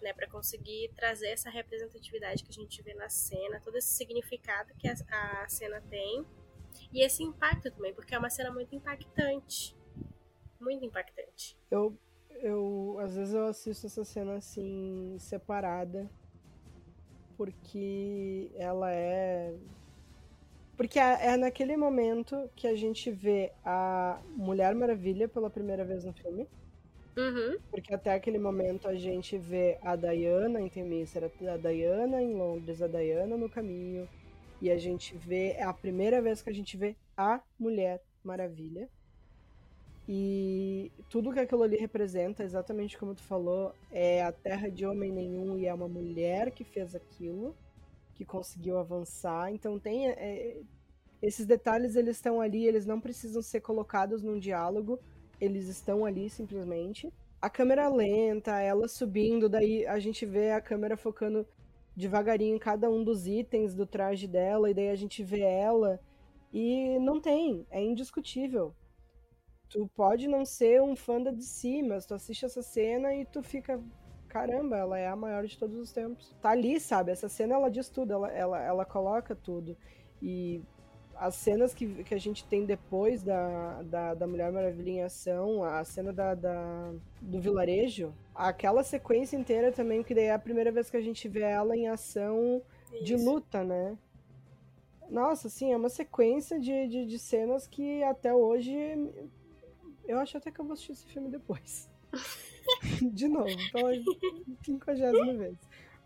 né? 0.00 0.12
Para 0.12 0.28
conseguir 0.28 0.92
trazer 0.94 1.28
essa 1.28 1.50
representatividade 1.50 2.44
que 2.44 2.50
a 2.50 2.54
gente 2.54 2.82
vê 2.82 2.94
na 2.94 3.08
cena, 3.08 3.60
todo 3.60 3.76
esse 3.76 3.94
significado 3.94 4.74
que 4.74 4.86
a, 4.86 4.94
a 5.42 5.48
cena 5.48 5.80
tem 5.90 6.24
e 6.92 7.02
esse 7.02 7.22
impacto 7.22 7.70
também, 7.70 7.94
porque 7.94 8.14
é 8.14 8.18
uma 8.18 8.30
cena 8.30 8.50
muito 8.50 8.74
impactante. 8.74 9.74
Muito 10.60 10.84
impactante. 10.84 11.56
Eu, 11.70 11.96
eu 12.42 12.98
às 13.00 13.16
vezes 13.16 13.34
eu 13.34 13.46
assisto 13.46 13.86
essa 13.86 14.04
cena 14.04 14.34
assim, 14.34 15.16
separada, 15.18 16.08
porque 17.36 18.50
ela 18.54 18.92
é. 18.92 19.54
Porque 20.76 20.98
é, 20.98 21.32
é 21.32 21.36
naquele 21.36 21.76
momento 21.76 22.50
que 22.54 22.66
a 22.66 22.74
gente 22.74 23.10
vê 23.10 23.52
a 23.64 24.20
Mulher 24.36 24.74
Maravilha 24.74 25.28
pela 25.28 25.50
primeira 25.50 25.84
vez 25.84 26.04
no 26.04 26.12
filme. 26.12 26.46
Uhum. 27.16 27.58
Porque 27.70 27.92
até 27.94 28.14
aquele 28.14 28.38
momento 28.38 28.88
a 28.88 28.94
gente 28.94 29.36
vê 29.36 29.78
a 29.82 29.96
Diana 29.96 30.60
em 30.60 30.68
Temícera, 30.68 31.30
a 31.52 31.56
Diana 31.56 32.22
em 32.22 32.34
Londres, 32.34 32.80
a 32.80 32.86
Diana 32.86 33.36
no 33.36 33.50
caminho, 33.50 34.08
e 34.62 34.70
a 34.70 34.78
gente 34.78 35.16
vê, 35.16 35.54
é 35.54 35.64
a 35.64 35.72
primeira 35.72 36.22
vez 36.22 36.40
que 36.40 36.48
a 36.48 36.54
gente 36.54 36.76
vê 36.76 36.94
a 37.16 37.40
Mulher 37.58 38.00
Maravilha. 38.22 38.88
E 40.08 40.92
tudo 41.10 41.32
que 41.32 41.40
aquilo 41.40 41.64
ali 41.64 41.76
representa, 41.76 42.44
exatamente 42.44 42.96
como 42.96 43.12
tu 43.12 43.24
falou, 43.24 43.74
é 43.90 44.22
a 44.22 44.30
terra 44.30 44.70
de 44.70 44.86
homem 44.86 45.10
nenhum 45.10 45.58
e 45.58 45.66
é 45.66 45.74
uma 45.74 45.88
mulher 45.88 46.52
que 46.52 46.62
fez 46.62 46.94
aquilo, 46.94 47.56
que 48.14 48.24
conseguiu 48.24 48.78
avançar. 48.78 49.52
Então 49.52 49.80
tem 49.80 50.10
é, 50.10 50.60
esses 51.20 51.44
detalhes, 51.44 51.96
eles 51.96 52.14
estão 52.14 52.40
ali, 52.40 52.64
eles 52.64 52.86
não 52.86 53.00
precisam 53.00 53.42
ser 53.42 53.62
colocados 53.62 54.22
num 54.22 54.38
diálogo, 54.38 54.96
eles 55.40 55.66
estão 55.66 56.04
ali 56.04 56.30
simplesmente. 56.30 57.12
A 57.40 57.50
câmera 57.50 57.88
lenta, 57.88 58.60
ela 58.60 58.86
subindo, 58.86 59.48
daí 59.48 59.84
a 59.88 59.98
gente 59.98 60.24
vê 60.24 60.52
a 60.52 60.60
câmera 60.60 60.96
focando 60.96 61.44
devagarinho 61.96 62.56
em 62.56 62.58
cada 62.58 62.90
um 62.90 63.04
dos 63.04 63.26
itens 63.26 63.74
do 63.74 63.86
traje 63.86 64.26
dela, 64.26 64.70
e 64.70 64.74
daí 64.74 64.88
a 64.88 64.96
gente 64.96 65.22
vê 65.22 65.40
ela. 65.40 66.00
E 66.52 66.98
não 66.98 67.20
tem, 67.20 67.66
é 67.70 67.82
indiscutível. 67.82 68.74
Tu 69.68 69.88
pode 69.94 70.28
não 70.28 70.44
ser 70.44 70.82
um 70.82 70.94
fã 70.94 71.20
da 71.20 71.30
DC, 71.30 71.82
mas 71.82 72.04
tu 72.04 72.14
assiste 72.14 72.44
essa 72.44 72.62
cena 72.62 73.14
e 73.14 73.24
tu 73.24 73.42
fica. 73.42 73.82
Caramba, 74.28 74.76
ela 74.76 74.98
é 74.98 75.08
a 75.08 75.16
maior 75.16 75.46
de 75.46 75.58
todos 75.58 75.78
os 75.78 75.92
tempos. 75.92 76.34
Tá 76.40 76.50
ali, 76.50 76.80
sabe? 76.80 77.10
Essa 77.10 77.28
cena 77.28 77.54
ela 77.54 77.70
diz 77.70 77.88
tudo, 77.88 78.12
ela, 78.12 78.30
ela, 78.30 78.62
ela 78.62 78.84
coloca 78.84 79.34
tudo. 79.34 79.76
E 80.22 80.62
as 81.22 81.36
cenas 81.36 81.72
que, 81.72 82.02
que 82.02 82.14
a 82.14 82.18
gente 82.18 82.44
tem 82.44 82.66
depois 82.66 83.22
da, 83.22 83.80
da, 83.84 84.12
da 84.12 84.26
Mulher 84.26 84.50
Maravilha 84.50 84.90
em 84.90 85.02
ação, 85.04 85.62
a 85.62 85.84
cena 85.84 86.12
da, 86.12 86.34
da, 86.34 86.92
do 87.20 87.40
vilarejo, 87.40 88.12
aquela 88.34 88.82
sequência 88.82 89.36
inteira 89.36 89.70
também, 89.70 90.02
que 90.02 90.16
daí 90.16 90.24
é 90.24 90.32
a 90.32 90.38
primeira 90.38 90.72
vez 90.72 90.90
que 90.90 90.96
a 90.96 91.00
gente 91.00 91.28
vê 91.28 91.42
ela 91.42 91.76
em 91.76 91.86
ação 91.86 92.60
Isso. 92.92 93.04
de 93.04 93.14
luta, 93.14 93.62
né? 93.62 93.96
Nossa, 95.08 95.46
assim, 95.46 95.72
é 95.72 95.76
uma 95.76 95.88
sequência 95.88 96.58
de, 96.58 96.88
de, 96.88 97.06
de, 97.06 97.18
cenas 97.20 97.68
que 97.68 98.02
até 98.02 98.34
hoje. 98.34 98.74
Eu 100.08 100.18
acho 100.18 100.36
até 100.36 100.50
que 100.50 100.58
eu 100.58 100.64
vou 100.64 100.72
assistir 100.72 100.92
esse 100.92 101.06
filme 101.06 101.30
depois. 101.30 101.88
de 103.12 103.28
novo, 103.28 103.56
pela 103.70 103.92
50 104.64 105.36
vez. 105.38 105.56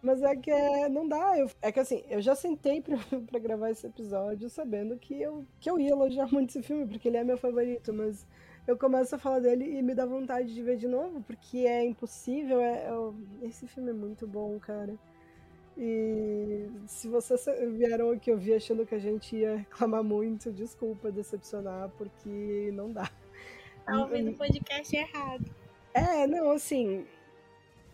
Mas 0.07 0.23
é 0.23 0.37
que 0.37 0.53
é, 0.53 0.89
não 0.89 1.09
dá. 1.09 1.37
Eu, 1.37 1.51
é 1.61 1.73
que 1.73 1.81
assim, 1.81 2.05
eu 2.09 2.23
já 2.23 2.37
sentei 2.37 2.81
pra, 2.81 2.97
pra 3.29 3.41
gravar 3.41 3.71
esse 3.71 3.89
episódio 3.89 4.49
sabendo 4.49 4.97
que 4.97 5.21
eu, 5.21 5.45
que 5.59 5.69
eu 5.69 5.81
ia 5.81 5.91
elogiar 5.91 6.29
muito 6.33 6.51
esse 6.51 6.63
filme, 6.63 6.87
porque 6.87 7.09
ele 7.09 7.17
é 7.17 7.25
meu 7.25 7.37
favorito, 7.37 7.93
mas 7.93 8.25
eu 8.69 8.79
começo 8.79 9.17
a 9.17 9.19
falar 9.19 9.41
dele 9.41 9.65
e 9.65 9.83
me 9.83 9.97
dá 9.97 10.07
vontade 10.07 10.55
de 10.55 10.63
ver 10.63 10.77
de 10.77 10.87
novo, 10.87 11.21
porque 11.23 11.59
é 11.59 11.85
impossível. 11.85 12.61
É, 12.61 12.87
é, 12.87 13.49
esse 13.49 13.67
filme 13.67 13.91
é 13.91 13.95
muito 13.95 14.29
bom, 14.29 14.57
cara. 14.61 14.95
E 15.77 16.69
se 16.87 17.09
vocês 17.09 17.45
vieram 17.73 18.11
aqui 18.11 18.31
ouvir 18.31 18.55
achando 18.55 18.87
que 18.87 18.95
a 18.95 19.01
gente 19.01 19.35
ia 19.35 19.57
reclamar 19.57 20.05
muito, 20.05 20.53
desculpa 20.53 21.11
decepcionar, 21.11 21.91
porque 21.99 22.71
não 22.73 22.93
dá. 22.93 23.11
Tá 23.85 24.03
ouvindo 24.03 24.31
o 24.31 24.35
podcast 24.35 24.95
errado. 24.95 25.45
É, 25.93 26.29
não, 26.29 26.53
assim, 26.53 27.05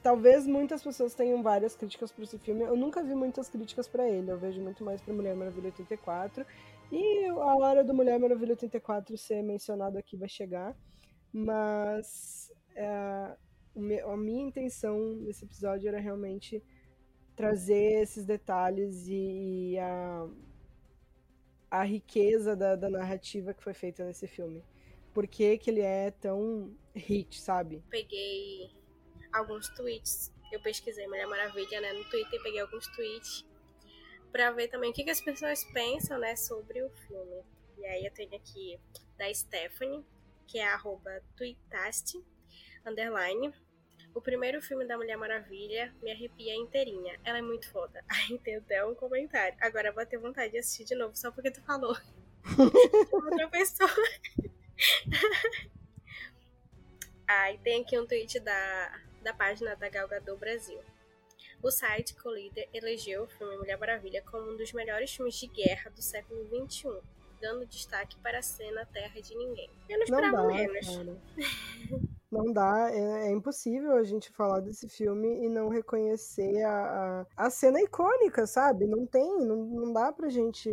talvez 0.03 0.47
muitas 0.47 0.83
pessoas 0.83 1.15
tenham 1.15 1.43
várias 1.43 1.77
críticas 1.77 2.11
para 2.11 2.25
esse 2.25 2.39
filme. 2.39 2.63
Eu 2.63 2.77
nunca 2.77 3.03
vi 3.03 3.15
muitas 3.15 3.49
críticas 3.49 3.87
para 3.87 4.09
ele. 4.09 4.31
Eu 4.31 4.39
vejo 4.39 4.61
muito 4.61 4.85
mais 4.85 5.01
para 5.01 5.15
Mulher 5.15 5.35
Maravilha 5.35 5.67
84. 5.67 6.45
E 6.91 7.27
a 7.27 7.57
hora 7.57 7.85
do 7.85 7.95
Mulher 7.95 8.19
Maravilha 8.19 8.53
84 8.53 9.17
ser 9.17 9.43
mencionado 9.43 9.97
aqui 9.97 10.17
vai 10.17 10.29
chegar. 10.29 10.77
Mas 11.33 12.53
é, 12.75 13.37
a 14.05 14.17
minha 14.17 14.43
intenção 14.43 14.99
nesse 15.17 15.45
episódio 15.45 15.89
era 15.89 16.01
realmente 16.01 16.63
trazer 17.35 18.03
esses 18.03 18.27
detalhes 18.27 19.07
e, 19.09 19.79
a, 19.79 20.29
a 21.71 21.85
riqueza 21.85 22.55
da, 22.55 22.77
da 22.77 22.91
narrativa 22.91 23.55
que 23.55 23.63
foi 23.63 23.73
feita 23.73 24.05
nesse 24.05 24.27
filme. 24.27 24.63
Por 25.15 25.27
que, 25.27 25.57
que 25.59 25.71
ele 25.71 25.81
é 25.81 26.11
tão 26.11 26.75
hit, 26.95 27.41
sabe? 27.41 27.83
Peguei 27.89 28.82
alguns 29.33 29.69
tweets. 29.71 30.33
Eu 30.53 30.61
pesquisei 30.61 31.07
Mulher 31.07 31.27
Maravilha, 31.27 31.81
né, 31.81 31.93
no 31.93 32.05
Twitter, 32.05 32.43
peguei 32.43 32.61
alguns 32.61 32.87
tweets 32.89 33.47
para 34.31 34.51
ver 34.51 34.69
também 34.69 34.91
o 34.91 34.93
que, 34.95 35.05
que 35.05 35.11
as 35.11 35.21
pessoas 35.21 35.63
pensam, 35.73 36.19
né, 36.19 36.35
sobre 36.37 36.83
o 36.83 36.91
filme. 36.91 37.45
E 37.79 37.87
aí 37.87 38.05
eu 38.05 38.13
tenho 38.13 38.35
aqui 38.35 38.81
da 39.19 39.33
Stephanie, 39.33 40.05
que 40.47 40.59
é 40.59 40.67
arroba 40.67 41.23
tweetaste, 41.37 42.23
underline. 42.87 43.53
O 44.15 44.21
primeiro 44.21 44.61
filme 44.61 44.87
da 44.87 44.97
Mulher 44.97 45.17
Maravilha 45.17 45.95
me 46.03 46.11
arrepia 46.11 46.55
inteirinha. 46.55 47.19
Ela 47.25 47.39
é 47.39 47.43
muito 47.43 47.71
foda. 47.71 48.05
Aí 48.09 48.39
tem 48.39 48.57
até 48.57 48.85
um 48.85 48.95
comentário. 48.95 49.57
Agora 49.61 49.89
eu 49.89 49.95
vou 49.95 50.05
ter 50.05 50.19
vontade 50.19 50.53
de 50.53 50.59
assistir 50.59 50.85
de 50.85 50.95
novo, 50.95 51.17
só 51.17 51.31
porque 51.31 51.51
tu 51.51 51.63
falou. 51.63 51.97
Outra 53.13 53.49
pessoa. 53.49 53.91
Aí 57.27 57.59
tem 57.59 57.83
aqui 57.83 57.99
um 57.99 58.07
tweet 58.07 58.39
da 58.41 59.01
da 59.23 59.33
página 59.33 59.75
da 59.77 59.89
Galgador 59.89 60.37
Brasil. 60.37 60.79
O 61.63 61.71
site 61.71 62.15
Collider 62.15 62.69
elegeu 62.73 63.23
o 63.23 63.29
filme 63.29 63.57
Mulher 63.57 63.79
Maravilha 63.79 64.23
como 64.31 64.51
um 64.51 64.57
dos 64.57 64.73
melhores 64.73 65.15
filmes 65.15 65.35
de 65.37 65.47
guerra 65.47 65.91
do 65.91 66.03
século 66.03 66.45
XXI, 66.45 66.89
dando 67.41 67.67
destaque 67.67 68.19
para 68.19 68.39
a 68.39 68.43
cena 68.43 68.85
Terra 68.87 69.21
de 69.21 69.37
Ninguém. 69.37 69.71
Eu 69.89 69.99
não 69.99 70.05
esperava 70.05 70.37
não 70.37 70.49
dá, 70.49 70.55
menos. 70.55 70.87
Não 72.33 72.51
dá, 72.51 72.89
é, 72.91 73.27
é, 73.27 73.31
impossível 73.31 73.93
a 73.95 74.03
gente 74.03 74.31
falar 74.33 74.61
desse 74.61 74.89
filme 74.89 75.45
e 75.45 75.51
não 75.51 75.69
reconhecer 75.69 76.63
a, 76.63 77.27
a, 77.37 77.47
a 77.47 77.51
cena 77.51 77.79
icônica, 77.79 78.47
sabe? 78.47 78.87
Não 78.87 79.07
tem, 79.07 79.45
não, 79.45 79.57
não 79.57 79.93
dá 79.93 80.11
pra 80.11 80.31
gente 80.31 80.71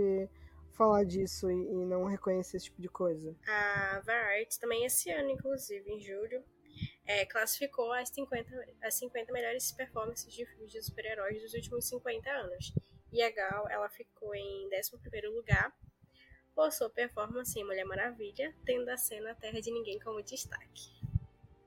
falar 0.72 1.04
disso 1.04 1.52
e, 1.52 1.54
e 1.54 1.86
não 1.86 2.06
reconhecer 2.06 2.56
esse 2.56 2.68
tipo 2.68 2.82
de 2.82 2.88
coisa. 2.88 3.36
A 3.46 4.00
Variety 4.06 4.58
também 4.58 4.86
esse 4.86 5.12
ano, 5.12 5.32
inclusive, 5.32 5.92
em 5.92 6.00
julho, 6.00 6.42
é, 7.10 7.26
classificou 7.26 7.92
as 7.92 8.10
50, 8.10 8.68
as 8.84 8.94
50 8.94 9.34
melhores 9.34 9.72
performances 9.72 10.32
de 10.32 10.46
filmes 10.46 10.72
de 10.72 10.80
super-heróis 10.80 11.42
dos 11.42 11.56
últimos 11.56 11.86
50 11.86 12.30
anos. 12.30 12.72
E 13.12 13.24
a 13.24 13.32
Gal, 13.32 13.68
ela 13.68 13.90
ficou 13.90 14.36
em 14.36 14.70
11º 14.70 15.34
lugar 15.34 15.76
por 16.54 16.72
sua 16.72 16.88
performance 16.88 17.60
em 17.60 17.64
Mulher 17.64 17.84
Maravilha, 17.84 18.56
tendo 18.64 18.88
a 18.90 18.96
cena 18.96 19.34
Terra 19.34 19.60
de 19.60 19.72
Ninguém 19.72 20.00
como 20.00 20.22
destaque. 20.22 21.02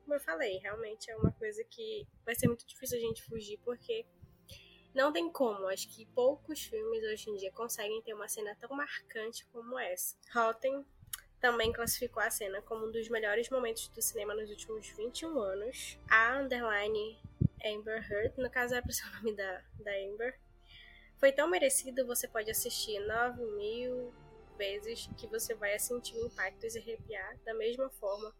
Como 0.03 0.13
eu 0.13 0.19
falei, 0.21 0.59
realmente 0.59 1.11
é 1.11 1.17
uma 1.17 1.33
coisa 1.33 1.61
que 1.65 2.07
vai 2.23 2.35
ser 2.35 2.47
muito 2.47 2.65
difícil 2.65 2.97
a 2.97 3.01
gente 3.01 3.21
fugir, 3.23 3.59
porque 3.65 4.05
não 4.95 5.11
tem 5.11 5.29
como. 5.29 5.67
Acho 5.67 5.89
que 5.89 6.05
poucos 6.05 6.61
filmes 6.61 7.03
hoje 7.03 7.29
em 7.29 7.35
dia 7.35 7.51
conseguem 7.51 8.01
ter 8.01 8.13
uma 8.13 8.29
cena 8.29 8.55
tão 8.61 8.73
marcante 8.73 9.45
como 9.47 9.77
essa. 9.77 10.15
Rotten 10.33 10.85
também 11.43 11.73
classificou 11.73 12.23
a 12.23 12.31
cena 12.31 12.61
como 12.61 12.87
um 12.87 12.91
dos 12.91 13.09
melhores 13.09 13.49
momentos 13.49 13.89
do 13.89 14.01
cinema 14.01 14.33
nos 14.33 14.49
últimos 14.49 14.87
21 14.91 15.37
anos. 15.37 15.99
A 16.09 16.39
underline 16.39 17.19
Amber 17.65 18.01
Heard, 18.09 18.33
no 18.37 18.49
caso 18.49 18.75
é 18.75 18.79
o 18.79 19.15
nome 19.17 19.35
da, 19.35 19.61
da 19.81 19.91
Amber, 19.91 20.39
foi 21.17 21.33
tão 21.33 21.49
merecido, 21.49 22.07
você 22.07 22.29
pode 22.29 22.49
assistir 22.49 22.97
9 23.01 23.43
mil 23.57 24.13
vezes 24.57 25.09
que 25.17 25.27
você 25.27 25.53
vai 25.53 25.77
sentir 25.79 26.15
o 26.15 26.27
impacto 26.27 26.65
e 26.65 26.69
se 26.69 26.79
arrepiar 26.79 27.37
da 27.43 27.53
mesma 27.53 27.89
forma 27.89 28.33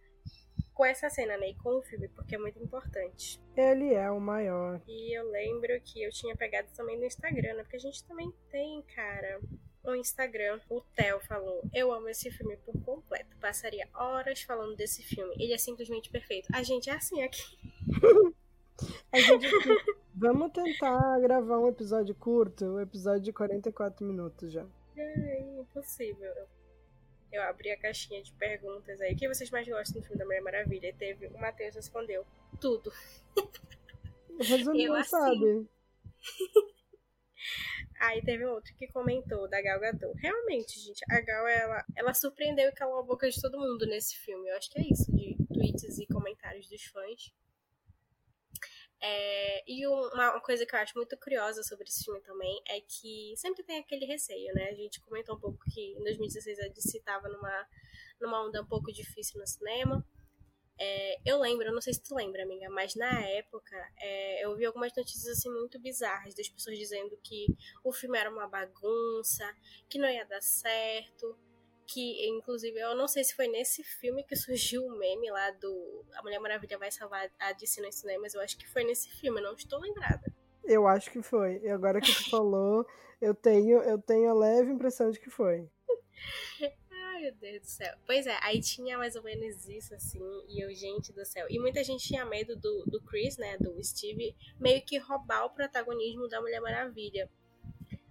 com 0.74 0.86
essa 0.86 1.10
cena, 1.10 1.36
né? 1.36 1.50
E 1.50 1.56
com 1.56 1.80
o 1.80 1.82
filme, 1.82 2.08
porque 2.08 2.36
é 2.36 2.38
muito 2.38 2.58
importante. 2.64 3.38
Ele 3.58 3.94
é 3.94 4.10
o 4.10 4.20
maior. 4.22 4.82
E 4.88 5.18
eu 5.18 5.30
lembro 5.30 5.78
que 5.82 6.02
eu 6.02 6.10
tinha 6.10 6.38
pegado 6.38 6.70
também 6.74 6.98
no 6.98 7.04
Instagram, 7.04 7.56
né? 7.56 7.64
Porque 7.64 7.76
a 7.76 7.80
gente 7.80 8.02
também 8.06 8.32
tem, 8.50 8.82
cara, 8.96 9.42
no 9.84 9.96
Instagram, 9.96 10.60
o 10.70 10.82
Theo 10.96 11.20
falou: 11.22 11.62
Eu 11.74 11.92
amo 11.92 12.08
esse 12.08 12.32
filme 12.32 12.58
por 12.58 12.80
completo. 12.84 13.36
Passaria 13.38 13.88
horas 13.94 14.42
falando 14.42 14.76
desse 14.76 15.04
filme. 15.04 15.36
Ele 15.38 15.54
é 15.54 15.58
simplesmente 15.58 16.10
perfeito. 16.10 16.48
A 16.54 16.64
gente 16.64 16.90
é 16.90 16.94
assim 16.94 17.22
aqui. 17.22 17.58
a 19.12 19.20
gente. 19.20 19.48
Vamos 20.16 20.52
tentar 20.52 21.20
gravar 21.20 21.60
um 21.60 21.68
episódio 21.68 22.16
curto, 22.16 22.66
um 22.66 22.80
episódio 22.80 23.22
de 23.22 23.34
44 23.34 24.06
minutos 24.06 24.54
já. 24.54 24.66
É 24.96 25.42
impossível. 25.60 26.32
Eu 27.32 27.42
abri 27.44 27.72
a 27.72 27.80
caixinha 27.80 28.22
de 28.22 28.32
perguntas 28.34 29.02
aí. 29.02 29.14
O 29.14 29.18
que 29.18 29.28
vocês 29.28 29.50
mais 29.50 29.68
gostam 29.68 30.00
do 30.00 30.06
filme 30.06 30.20
da 30.20 30.26
Mulher 30.26 30.42
Maravilha? 30.42 30.88
E 30.88 30.94
teve 30.94 31.28
o 31.28 31.38
Matheus 31.40 31.76
respondeu 31.76 32.26
tudo. 32.62 32.94
Resumiu, 34.40 34.94
assim. 34.96 35.10
sabe? 35.10 35.68
Aí 38.04 38.22
teve 38.22 38.44
outro 38.44 38.76
que 38.76 38.86
comentou 38.90 39.48
da 39.48 39.62
Gal 39.62 39.80
Gadot. 39.80 40.14
Realmente, 40.20 40.78
gente, 40.78 41.02
a 41.10 41.22
Gal 41.22 41.48
ela, 41.48 41.86
ela 41.96 42.14
surpreendeu 42.14 42.68
e 42.68 42.74
calou 42.74 43.00
a 43.00 43.04
boca 43.04 43.30
de 43.30 43.42
todo 43.42 43.58
mundo 43.58 43.86
nesse 43.86 44.18
filme. 44.18 44.50
Eu 44.50 44.58
acho 44.58 44.70
que 44.70 44.78
é 44.78 44.84
isso, 44.84 45.10
de 45.10 45.38
tweets 45.54 45.98
e 45.98 46.06
comentários 46.08 46.68
dos 46.68 46.84
fãs. 46.84 47.34
É, 49.02 49.64
e 49.66 49.88
uma, 49.88 50.42
coisa 50.42 50.66
que 50.66 50.76
eu 50.76 50.80
acho 50.80 50.98
muito 50.98 51.18
curiosa 51.18 51.64
sobre 51.64 51.86
esse 51.86 52.04
filme 52.04 52.20
também 52.22 52.62
é 52.68 52.82
que 52.82 53.34
sempre 53.38 53.64
tem 53.64 53.80
aquele 53.80 54.06
receio, 54.06 54.54
né? 54.54 54.70
A 54.70 54.76
gente 54.76 55.00
comentou 55.00 55.38
um 55.38 55.40
pouco 55.40 55.64
que 55.72 55.94
em 55.94 56.04
2016 56.04 56.60
a 56.60 56.68
DC 56.68 56.98
estava 56.98 57.30
numa, 57.30 57.68
numa 58.20 58.46
onda 58.46 58.62
um 58.62 58.68
pouco 58.68 58.92
difícil 58.92 59.40
no 59.40 59.48
cinema. 59.48 60.06
É, 60.86 61.18
eu 61.26 61.40
lembro, 61.40 61.66
eu 61.66 61.74
não 61.74 61.80
sei 61.80 61.94
se 61.94 62.04
tu 62.04 62.14
lembra, 62.14 62.44
amiga, 62.44 62.70
mas 62.70 62.94
na 62.94 63.22
época 63.26 63.74
é, 64.02 64.44
eu 64.44 64.54
vi 64.54 64.66
algumas 64.66 64.94
notícias 64.94 65.38
assim 65.38 65.50
muito 65.50 65.80
bizarras 65.80 66.36
das 66.36 66.50
pessoas 66.50 66.78
dizendo 66.78 67.18
que 67.24 67.46
o 67.86 67.94
filme 67.94 68.18
era 68.18 68.30
uma 68.30 68.48
bagunça, 68.48 69.50
que 69.90 69.98
não 69.98 70.10
ia 70.10 70.26
dar 70.26 70.42
certo, 70.42 71.38
que 71.88 72.28
inclusive 72.28 72.78
eu 72.78 72.96
não 72.96 73.08
sei 73.08 73.24
se 73.24 73.34
foi 73.34 73.48
nesse 73.48 73.82
filme 73.82 74.26
que 74.26 74.36
surgiu 74.36 74.86
o 74.86 74.98
meme 74.98 75.32
lá 75.32 75.52
do 75.52 76.04
A 76.16 76.22
Mulher 76.22 76.40
Maravilha 76.40 76.78
vai 76.78 76.92
salvar 76.92 77.32
a 77.40 77.54
DC 77.54 77.82
nos 77.82 77.96
cinemas, 77.96 78.34
eu 78.34 78.42
acho 78.42 78.58
que 78.58 78.70
foi 78.70 78.84
nesse 78.84 79.10
filme, 79.10 79.40
eu 79.40 79.44
não 79.44 79.54
estou 79.54 79.80
lembrada. 79.80 80.34
Eu 80.66 80.86
acho 80.86 81.10
que 81.12 81.22
foi. 81.22 81.62
E 81.64 81.70
agora 81.70 82.02
que 82.02 82.14
tu 82.14 82.30
falou, 82.30 82.86
eu 83.22 83.34
tenho 83.34 83.80
eu 83.80 83.98
tenho 84.02 84.30
a 84.30 84.34
leve 84.34 84.70
impressão 84.70 85.12
de 85.12 85.20
que 85.20 85.30
foi. 85.30 85.70
meu 87.24 87.34
Deus 87.40 87.62
do 87.62 87.68
céu. 87.68 87.96
Pois 88.06 88.28
é, 88.28 88.38
aí 88.42 88.60
tinha 88.60 88.98
mais 88.98 89.16
ou 89.16 89.24
menos 89.24 89.68
isso, 89.70 89.96
assim, 89.96 90.22
e 90.50 90.62
eu, 90.62 90.74
gente 90.74 91.14
do 91.14 91.26
céu. 91.26 91.48
E 91.50 91.58
muita 91.58 91.82
gente 91.84 92.06
tinha 92.06 92.26
medo 92.26 92.56
do, 92.56 92.84
do 92.86 93.02
Chris, 93.02 93.38
né, 93.38 93.58
do 93.58 93.82
Steve, 93.82 94.36
meio 94.60 94.84
que 94.84 94.98
roubar 94.98 95.46
o 95.46 95.50
protagonismo 95.50 96.28
da 96.28 96.42
Mulher 96.42 96.60
Maravilha 96.60 97.30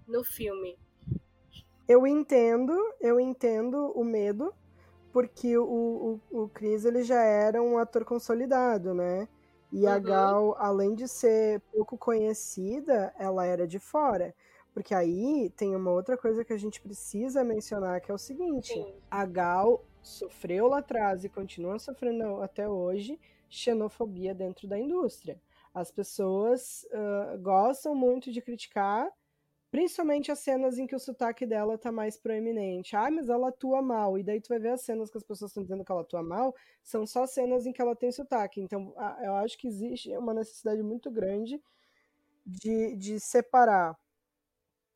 no 0.09 0.25
filme. 0.25 0.79
Eu 1.87 2.07
entendo, 2.07 2.73
eu 3.01 3.21
entendo 3.21 3.93
o 3.95 4.03
medo, 4.03 4.55
porque 5.13 5.59
o, 5.59 6.21
o, 6.31 6.45
o 6.45 6.49
Chris, 6.49 6.87
ele 6.87 7.03
já 7.03 7.23
era 7.23 7.63
um 7.63 7.77
ator 7.77 8.07
consolidado, 8.07 8.95
né? 8.95 9.29
E 9.71 9.85
uhum. 9.85 9.93
a 9.93 9.99
Gal, 9.99 10.57
além 10.59 10.95
de 10.95 11.07
ser 11.07 11.61
pouco 11.71 11.99
conhecida, 11.99 13.13
ela 13.19 13.45
era 13.45 13.67
de 13.67 13.79
fora. 13.79 14.35
Porque 14.73 14.95
aí 14.95 15.51
tem 15.51 15.77
uma 15.77 15.91
outra 15.91 16.16
coisa 16.16 16.45
que 16.45 16.53
a 16.53 16.59
gente 16.59 16.81
precisa 16.81 17.45
mencionar, 17.45 18.01
que 18.01 18.11
é 18.11 18.14
o 18.14 18.18
seguinte: 18.18 18.73
Sim. 18.73 18.95
a 19.11 19.25
Gal 19.27 19.85
sofreu 20.03 20.68
lá 20.68 20.79
atrás 20.79 21.25
e 21.25 21.29
continua 21.29 21.79
sofrendo 21.79 22.43
até 22.43 22.68
hoje 22.68 23.18
xenofobia 23.49 24.35
dentro 24.35 24.66
da 24.66 24.79
indústria. 24.79 25.39
As 25.75 25.91
pessoas 25.91 26.87
uh, 26.91 27.39
gostam 27.39 27.95
muito 27.95 28.33
de 28.33 28.41
criticar, 28.41 29.11
principalmente 29.70 30.33
as 30.33 30.39
cenas 30.39 30.79
em 30.79 30.87
que 30.87 30.97
o 30.97 30.99
sotaque 30.99 31.47
dela 31.47 31.77
tá 31.77 31.93
mais 31.93 32.16
proeminente. 32.16 32.97
Ah, 32.97 33.11
mas 33.11 33.29
ela 33.29 33.49
atua 33.49 33.83
mal. 33.83 34.18
E 34.18 34.23
daí 34.23 34.41
tu 34.41 34.49
vai 34.49 34.59
ver 34.59 34.70
as 34.70 34.83
cenas 34.83 35.11
que 35.11 35.18
as 35.18 35.25
pessoas 35.25 35.51
estão 35.51 35.62
dizendo 35.62 35.85
que 35.85 35.93
ela 35.93 36.01
atua 36.01 36.23
mal, 36.23 36.55
são 36.83 37.07
só 37.07 37.27
cenas 37.27 37.66
em 37.66 37.73
que 37.73 37.81
ela 37.81 37.95
tem 37.95 38.11
sotaque. 38.11 38.61
Então, 38.61 38.95
eu 39.23 39.35
acho 39.37 39.57
que 39.59 39.68
existe 39.68 40.14
uma 40.16 40.35
necessidade 40.35 40.83
muito 40.83 41.11
grande 41.11 41.62
de, 42.45 42.97
de 42.97 43.20
separar 43.20 43.97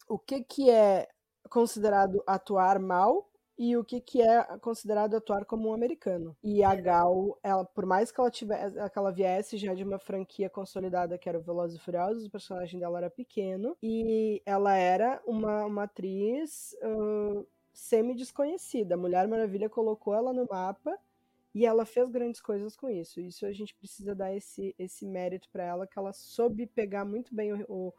o 0.09 0.19
que, 0.19 0.43
que 0.43 0.71
é 0.71 1.09
considerado 1.49 2.23
atuar 2.27 2.79
mal 2.79 3.31
e 3.59 3.77
o 3.77 3.85
que, 3.85 4.01
que 4.01 4.21
é 4.21 4.45
considerado 4.59 5.15
atuar 5.17 5.45
como 5.47 5.71
um 5.71 5.73
americano. 5.73 6.37
E 6.43 6.63
a 6.63 6.75
Gal, 6.75 7.39
ela, 7.43 7.65
por 7.65 7.87
mais 7.87 8.13
que 8.13 8.21
ela 8.21 8.31
tivesse, 8.31 8.77
que 8.91 8.99
ela 8.99 9.11
viesse 9.11 9.57
já 9.57 9.73
de 9.73 9.83
uma 9.83 9.99
franquia 9.99 10.51
consolidada 10.51 11.17
que 11.17 11.29
era 11.29 11.39
o 11.39 11.43
Velozes 11.43 11.79
e 11.79 11.83
Furiosos, 11.83 12.27
o 12.27 12.31
personagem 12.31 12.79
dela 12.79 12.99
era 12.99 13.11
pequeno 13.11 13.77
e 13.83 14.43
ela 14.45 14.75
era 14.75 15.23
uma, 15.27 15.65
uma 15.65 15.85
atriz 15.85 16.77
uh, 16.83 17.47
semi-desconhecida. 17.73 18.95
A 18.95 18.99
Mulher 18.99 19.27
Maravilha 19.27 19.71
colocou 19.71 20.15
ela 20.15 20.35
no 20.35 20.47
mapa 20.51 20.99
e 21.55 21.65
ela 21.65 21.87
fez 21.87 22.11
grandes 22.11 22.43
coisas 22.43 22.77
com 22.77 22.91
isso. 22.91 23.21
Isso 23.21 23.47
a 23.47 23.53
gente 23.53 23.75
precisa 23.75 24.15
dar 24.15 24.35
esse, 24.37 24.75
esse 24.79 25.07
mérito 25.07 25.49
para 25.51 25.65
ela, 25.65 25.87
que 25.87 25.99
ela 25.99 26.13
soube 26.13 26.67
pegar 26.67 27.07
muito 27.07 27.35
bem 27.35 27.55
o, 27.55 27.65
o 27.67 27.95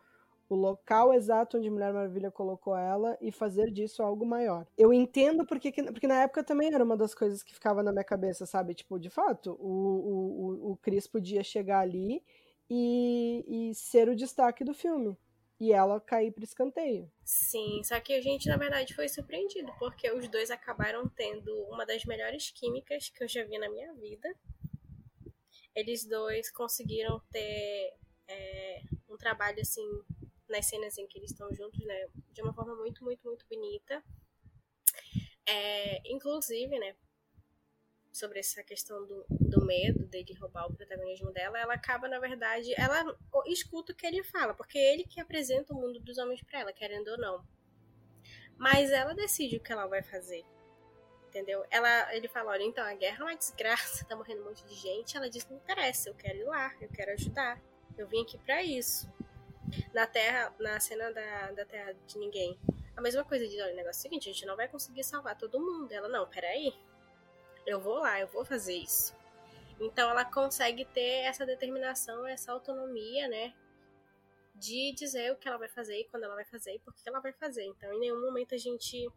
o 0.49 0.55
local 0.55 1.13
exato 1.13 1.57
onde 1.57 1.69
Mulher 1.69 1.93
Maravilha 1.93 2.31
colocou 2.31 2.75
ela 2.75 3.17
e 3.21 3.31
fazer 3.31 3.71
disso 3.71 4.01
algo 4.01 4.25
maior. 4.25 4.65
Eu 4.77 4.93
entendo 4.93 5.45
porque, 5.45 5.71
porque 5.71 6.07
na 6.07 6.21
época 6.21 6.43
também 6.43 6.73
era 6.73 6.83
uma 6.83 6.95
das 6.95 7.13
coisas 7.13 7.43
que 7.43 7.53
ficava 7.53 7.83
na 7.83 7.91
minha 7.91 8.03
cabeça, 8.03 8.45
sabe? 8.45 8.73
Tipo, 8.73 8.99
de 8.99 9.09
fato, 9.09 9.57
o, 9.59 10.69
o, 10.69 10.71
o 10.71 10.77
Chris 10.77 11.07
podia 11.07 11.43
chegar 11.43 11.79
ali 11.79 12.23
e, 12.69 13.69
e 13.69 13.75
ser 13.75 14.07
o 14.09 14.15
destaque 14.15 14.63
do 14.63 14.73
filme. 14.73 15.17
E 15.59 15.73
ela 15.73 15.99
cair 15.99 16.31
para 16.31 16.43
escanteio. 16.43 17.11
Sim, 17.25 17.81
só 17.83 17.99
que 17.99 18.13
a 18.13 18.21
gente, 18.21 18.47
na 18.47 18.57
verdade, 18.57 18.93
foi 18.93 19.09
surpreendido, 19.09 19.73
porque 19.79 20.09
os 20.11 20.27
dois 20.27 20.51
acabaram 20.51 21.09
tendo 21.09 21.51
uma 21.63 21.83
das 21.83 22.05
melhores 22.05 22.51
químicas 22.51 23.09
que 23.09 23.23
eu 23.23 23.27
já 23.27 23.43
vi 23.43 23.57
na 23.57 23.69
minha 23.69 23.91
vida. 23.95 24.33
Eles 25.75 26.05
dois 26.05 26.51
conseguiram 26.51 27.19
ter 27.31 27.93
é, 28.27 28.81
um 29.09 29.17
trabalho 29.17 29.59
assim 29.59 29.87
nas 30.49 30.65
cenas 30.65 30.97
em 30.97 31.07
que 31.07 31.17
eles 31.17 31.31
estão 31.31 31.53
juntos, 31.53 31.83
né? 31.85 32.07
De 32.31 32.41
uma 32.41 32.53
forma 32.53 32.75
muito, 32.75 33.03
muito, 33.03 33.25
muito 33.25 33.45
bonita. 33.47 34.03
É, 35.45 36.01
inclusive, 36.11 36.77
né? 36.79 36.95
Sobre 38.11 38.39
essa 38.39 38.63
questão 38.63 39.05
do, 39.05 39.25
do 39.29 39.65
medo 39.65 40.05
dele 40.07 40.33
roubar 40.33 40.65
o 40.67 40.73
protagonismo 40.73 41.31
dela, 41.31 41.59
ela 41.59 41.73
acaba, 41.75 42.07
na 42.07 42.19
verdade, 42.19 42.73
ela 42.75 43.15
escuta 43.45 43.93
o 43.93 43.95
que 43.95 44.07
ele 44.07 44.23
fala, 44.23 44.55
porque 44.55 44.77
é 44.77 44.93
ele 44.93 45.03
que 45.03 45.21
apresenta 45.21 45.73
o 45.73 45.79
mundo 45.79 45.99
dos 45.99 46.17
homens 46.17 46.41
para 46.41 46.61
ela, 46.61 46.73
querendo 46.73 47.09
ou 47.09 47.17
não. 47.17 47.47
Mas 48.57 48.91
ela 48.91 49.13
decide 49.13 49.57
o 49.57 49.59
que 49.61 49.71
ela 49.71 49.85
vai 49.85 50.01
fazer. 50.01 50.43
Entendeu? 51.27 51.63
Ela, 51.69 52.15
ele 52.15 52.27
fala, 52.27 52.51
olha, 52.51 52.63
então 52.63 52.83
a 52.83 52.95
guerra 52.95 53.19
é 53.19 53.23
uma 53.23 53.37
desgraça, 53.37 54.05
tá 54.05 54.15
morrendo 54.15 54.41
um 54.41 54.45
monte 54.45 54.65
de 54.65 54.73
gente. 54.73 55.15
Ela 55.15 55.29
diz, 55.29 55.47
não 55.47 55.57
interessa, 55.57 56.09
eu 56.09 56.15
quero 56.15 56.39
ir 56.39 56.45
lá, 56.45 56.73
eu 56.81 56.89
quero 56.89 57.11
ajudar. 57.11 57.61
Eu 57.95 58.07
vim 58.07 58.23
aqui 58.23 58.37
para 58.39 58.63
isso 58.63 59.07
na 59.93 60.05
Terra, 60.07 60.53
na 60.59 60.80
cena 60.80 61.11
da, 61.11 61.51
da 61.51 61.65
Terra 61.65 61.93
de 62.05 62.18
Ninguém. 62.18 62.57
A 62.95 63.01
mesma 63.01 63.24
coisa 63.24 63.47
de, 63.47 63.61
olha, 63.61 63.74
o 63.74 63.76
negócio 63.76 63.99
é 63.99 63.99
o 63.99 64.01
seguinte, 64.01 64.30
a 64.30 64.34
gente 64.34 64.45
não 64.45 64.55
vai 64.55 64.68
conseguir 64.68 65.03
salvar 65.03 65.38
todo 65.38 65.59
mundo. 65.59 65.91
Ela, 65.91 66.07
não, 66.07 66.28
peraí. 66.28 66.74
Eu 67.65 67.80
vou 67.80 67.99
lá, 67.99 68.20
eu 68.20 68.28
vou 68.28 68.43
fazer 68.43 68.76
isso. 68.76 69.15
Então 69.80 70.09
ela 70.09 70.26
consegue 70.26 70.86
ter 70.86 71.26
essa 71.26 71.45
determinação, 71.45 72.26
essa 72.26 72.51
autonomia, 72.51 73.28
né? 73.28 73.53
De 74.55 74.93
dizer 74.93 75.32
o 75.32 75.36
que 75.36 75.47
ela 75.47 75.57
vai 75.57 75.70
fazer, 75.70 76.07
quando 76.09 76.24
ela 76.24 76.34
vai 76.34 76.45
fazer 76.45 76.74
e 76.74 76.80
por 76.80 76.93
que 76.95 77.07
ela 77.07 77.20
vai 77.20 77.32
fazer. 77.34 77.63
Então, 77.65 77.93
em 77.93 77.99
nenhum 77.99 78.22
momento 78.22 78.55
a 78.55 78.57
gente. 78.57 79.07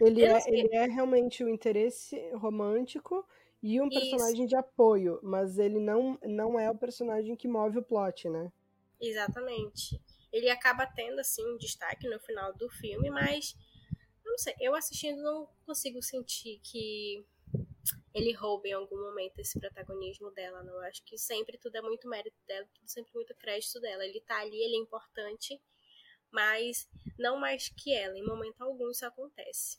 Ele, 0.00 0.24
é, 0.24 0.38
ele 0.48 0.74
é 0.74 0.86
realmente 0.86 1.42
o 1.44 1.48
interesse 1.48 2.18
romântico 2.34 3.26
e 3.62 3.80
um 3.80 3.88
personagem 3.88 4.40
Isso. 4.40 4.48
de 4.48 4.56
apoio, 4.56 5.20
mas 5.22 5.58
ele 5.58 5.78
não, 5.78 6.18
não 6.22 6.58
é 6.58 6.70
o 6.70 6.76
personagem 6.76 7.36
que 7.36 7.46
move 7.46 7.78
o 7.78 7.82
plot, 7.82 8.28
né? 8.28 8.52
Exatamente. 9.02 10.00
Ele 10.32 10.48
acaba 10.48 10.86
tendo, 10.86 11.18
assim, 11.18 11.44
um 11.44 11.58
destaque 11.58 12.08
no 12.08 12.20
final 12.20 12.54
do 12.54 12.70
filme, 12.70 13.10
mas 13.10 13.54
não 14.24 14.38
sei, 14.38 14.54
eu 14.60 14.74
assistindo 14.74 15.20
não 15.20 15.48
consigo 15.66 16.00
sentir 16.00 16.60
que 16.62 17.26
ele 18.14 18.32
rouba 18.32 18.68
em 18.68 18.72
algum 18.72 18.96
momento 18.96 19.40
esse 19.40 19.58
protagonismo 19.58 20.30
dela, 20.30 20.62
não. 20.62 20.74
Eu 20.74 20.82
acho 20.82 21.04
que 21.04 21.18
sempre 21.18 21.58
tudo 21.58 21.76
é 21.76 21.82
muito 21.82 22.08
mérito 22.08 22.36
dela, 22.46 22.66
tudo 22.74 22.88
sempre 22.88 23.12
muito 23.14 23.34
crédito 23.34 23.80
dela. 23.80 24.04
Ele 24.04 24.20
tá 24.20 24.40
ali, 24.40 24.62
ele 24.62 24.76
é 24.76 24.78
importante, 24.78 25.60
mas 26.30 26.88
não 27.18 27.38
mais 27.38 27.68
que 27.68 27.94
ela. 27.94 28.16
Em 28.16 28.24
momento 28.24 28.62
algum 28.62 28.90
isso 28.90 29.04
acontece. 29.04 29.78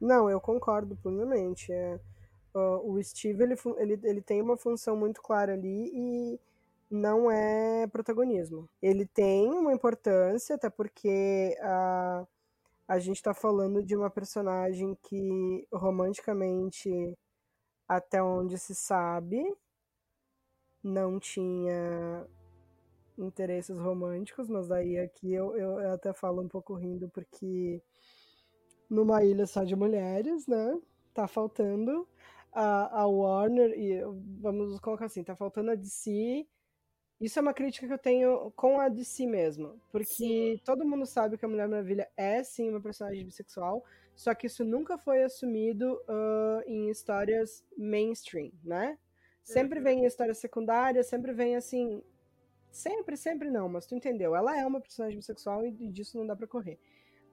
Não, 0.00 0.30
eu 0.30 0.40
concordo 0.40 0.96
plenamente. 0.96 1.72
É, 1.72 2.00
uh, 2.54 2.90
o 2.90 3.02
Steve 3.02 3.42
ele, 3.42 3.54
ele, 3.78 4.00
ele 4.04 4.22
tem 4.22 4.40
uma 4.40 4.56
função 4.56 4.96
muito 4.96 5.20
clara 5.20 5.54
ali 5.54 5.90
e 5.92 6.40
não 6.90 7.30
é 7.30 7.86
protagonismo. 7.86 8.68
Ele 8.82 9.06
tem 9.06 9.48
uma 9.50 9.72
importância, 9.72 10.56
até 10.56 10.68
porque 10.68 11.56
a, 11.62 12.26
a 12.88 12.98
gente 12.98 13.16
está 13.16 13.32
falando 13.32 13.82
de 13.84 13.96
uma 13.96 14.10
personagem 14.10 14.96
que 15.02 15.66
romanticamente, 15.72 16.90
até 17.88 18.22
onde 18.22 18.58
se 18.58 18.74
sabe, 18.74 19.42
não 20.82 21.20
tinha 21.20 22.26
interesses 23.18 23.76
românticos, 23.78 24.48
mas 24.48 24.70
aí 24.70 24.98
aqui 24.98 25.32
eu, 25.32 25.56
eu 25.56 25.92
até 25.92 26.12
falo 26.12 26.42
um 26.42 26.48
pouco 26.48 26.74
rindo 26.74 27.08
porque 27.10 27.82
numa 28.88 29.22
ilha 29.24 29.46
só 29.46 29.62
de 29.62 29.76
mulheres, 29.76 30.46
né? 30.46 30.80
Tá 31.14 31.28
faltando 31.28 32.08
a, 32.52 33.02
a 33.02 33.06
Warner 33.06 33.70
e 33.78 34.00
vamos 34.40 34.80
colocar 34.80 35.06
assim, 35.06 35.22
tá 35.22 35.36
faltando 35.36 35.70
a 35.70 35.74
DC. 35.74 36.46
Isso 37.20 37.38
é 37.38 37.42
uma 37.42 37.52
crítica 37.52 37.86
que 37.86 37.92
eu 37.92 37.98
tenho 37.98 38.50
com 38.56 38.80
a 38.80 38.88
DC 38.88 39.26
mesmo, 39.26 39.78
porque 39.92 40.06
sim. 40.06 40.60
todo 40.64 40.86
mundo 40.86 41.04
sabe 41.04 41.36
que 41.36 41.44
a 41.44 41.48
Mulher 41.48 41.68
Maravilha 41.68 42.10
é 42.16 42.42
sim 42.42 42.70
uma 42.70 42.80
personagem 42.80 43.24
bissexual, 43.26 43.84
só 44.16 44.34
que 44.34 44.46
isso 44.46 44.64
nunca 44.64 44.96
foi 44.96 45.22
assumido 45.22 46.00
uh, 46.08 46.62
em 46.66 46.88
histórias 46.88 47.62
mainstream, 47.76 48.50
né? 48.64 48.98
Sempre 49.44 49.78
uhum. 49.78 49.84
vem 49.84 50.00
em 50.00 50.06
histórias 50.06 50.38
secundárias, 50.38 51.08
sempre 51.08 51.32
vem 51.32 51.56
assim, 51.56 52.02
sempre, 52.70 53.18
sempre 53.18 53.50
não, 53.50 53.68
mas 53.68 53.84
tu 53.84 53.94
entendeu? 53.94 54.34
Ela 54.34 54.58
é 54.58 54.64
uma 54.64 54.80
personagem 54.80 55.18
bissexual 55.18 55.66
e 55.66 55.70
disso 55.90 56.16
não 56.16 56.26
dá 56.26 56.34
para 56.34 56.46
correr. 56.46 56.78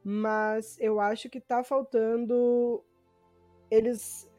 Mas 0.03 0.77
eu 0.79 0.99
acho 0.99 1.29
que 1.29 1.39
tá 1.39 1.63
faltando 1.63 2.83
eles 3.69 4.29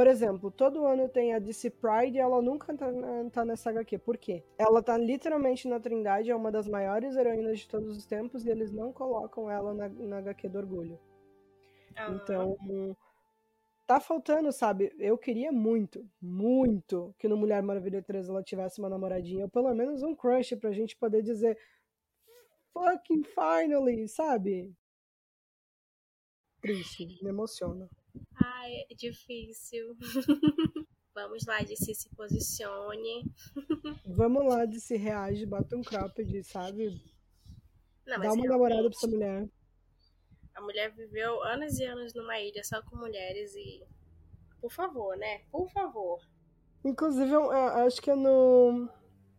por 0.00 0.06
exemplo, 0.06 0.50
todo 0.50 0.86
ano 0.86 1.10
tem 1.10 1.34
a 1.34 1.38
DC 1.38 1.68
Pride 1.72 2.16
e 2.16 2.20
ela 2.20 2.40
nunca 2.40 2.74
tá, 2.74 2.86
tá 3.30 3.44
nessa 3.44 3.68
HQ. 3.68 3.98
Por 3.98 4.16
quê? 4.16 4.42
Ela 4.56 4.82
tá 4.82 4.96
literalmente 4.96 5.68
na 5.68 5.78
Trindade, 5.78 6.30
é 6.30 6.34
uma 6.34 6.50
das 6.50 6.66
maiores 6.66 7.16
heroínas 7.16 7.58
de 7.58 7.68
todos 7.68 7.98
os 7.98 8.06
tempos 8.06 8.46
e 8.46 8.48
eles 8.48 8.72
não 8.72 8.94
colocam 8.94 9.50
ela 9.50 9.74
na, 9.74 9.90
na 9.90 10.16
HQ 10.20 10.48
do 10.48 10.56
Orgulho. 10.56 10.98
Uhum. 11.98 12.14
Então, 12.14 12.96
tá 13.86 14.00
faltando, 14.00 14.50
sabe? 14.52 14.90
Eu 14.98 15.18
queria 15.18 15.52
muito, 15.52 16.02
muito 16.18 17.14
que 17.18 17.28
no 17.28 17.36
Mulher 17.36 17.62
Maravilha 17.62 18.02
3 18.02 18.26
ela 18.26 18.42
tivesse 18.42 18.78
uma 18.78 18.88
namoradinha, 18.88 19.44
ou 19.44 19.50
pelo 19.50 19.74
menos 19.74 20.02
um 20.02 20.14
crush 20.14 20.56
pra 20.56 20.72
gente 20.72 20.96
poder 20.96 21.22
dizer 21.22 21.58
fucking 22.72 23.22
finally, 23.22 24.08
sabe? 24.08 24.74
Triste, 26.62 27.22
me 27.22 27.28
emociona. 27.28 27.86
Ai, 28.34 28.72
é 28.90 28.94
difícil. 28.94 29.96
Vamos 31.14 31.44
lá, 31.44 31.60
de 31.60 31.76
se 31.76 32.08
posicione. 32.16 33.24
Vamos 34.06 34.46
lá, 34.46 34.64
de 34.64 34.80
se 34.80 34.96
reage, 34.96 35.44
bota 35.44 35.76
um 35.76 35.82
cropped, 35.82 36.44
sabe? 36.44 37.02
Não, 38.06 38.20
Dá 38.20 38.32
uma 38.32 38.46
namorada 38.46 38.82
pra 38.82 38.90
essa 38.90 39.06
mulher. 39.06 39.48
A 40.54 40.60
mulher 40.60 40.90
viveu 40.94 41.42
anos 41.42 41.78
e 41.78 41.84
anos 41.84 42.14
numa 42.14 42.38
ilha 42.40 42.62
só 42.64 42.82
com 42.82 42.96
mulheres 42.96 43.54
e. 43.54 43.82
Por 44.60 44.70
favor, 44.70 45.16
né? 45.16 45.42
Por 45.50 45.70
favor. 45.70 46.20
Inclusive, 46.84 47.30
eu, 47.30 47.50
acho 47.50 48.00
que 48.00 48.10
é 48.10 48.14
no. 48.14 48.88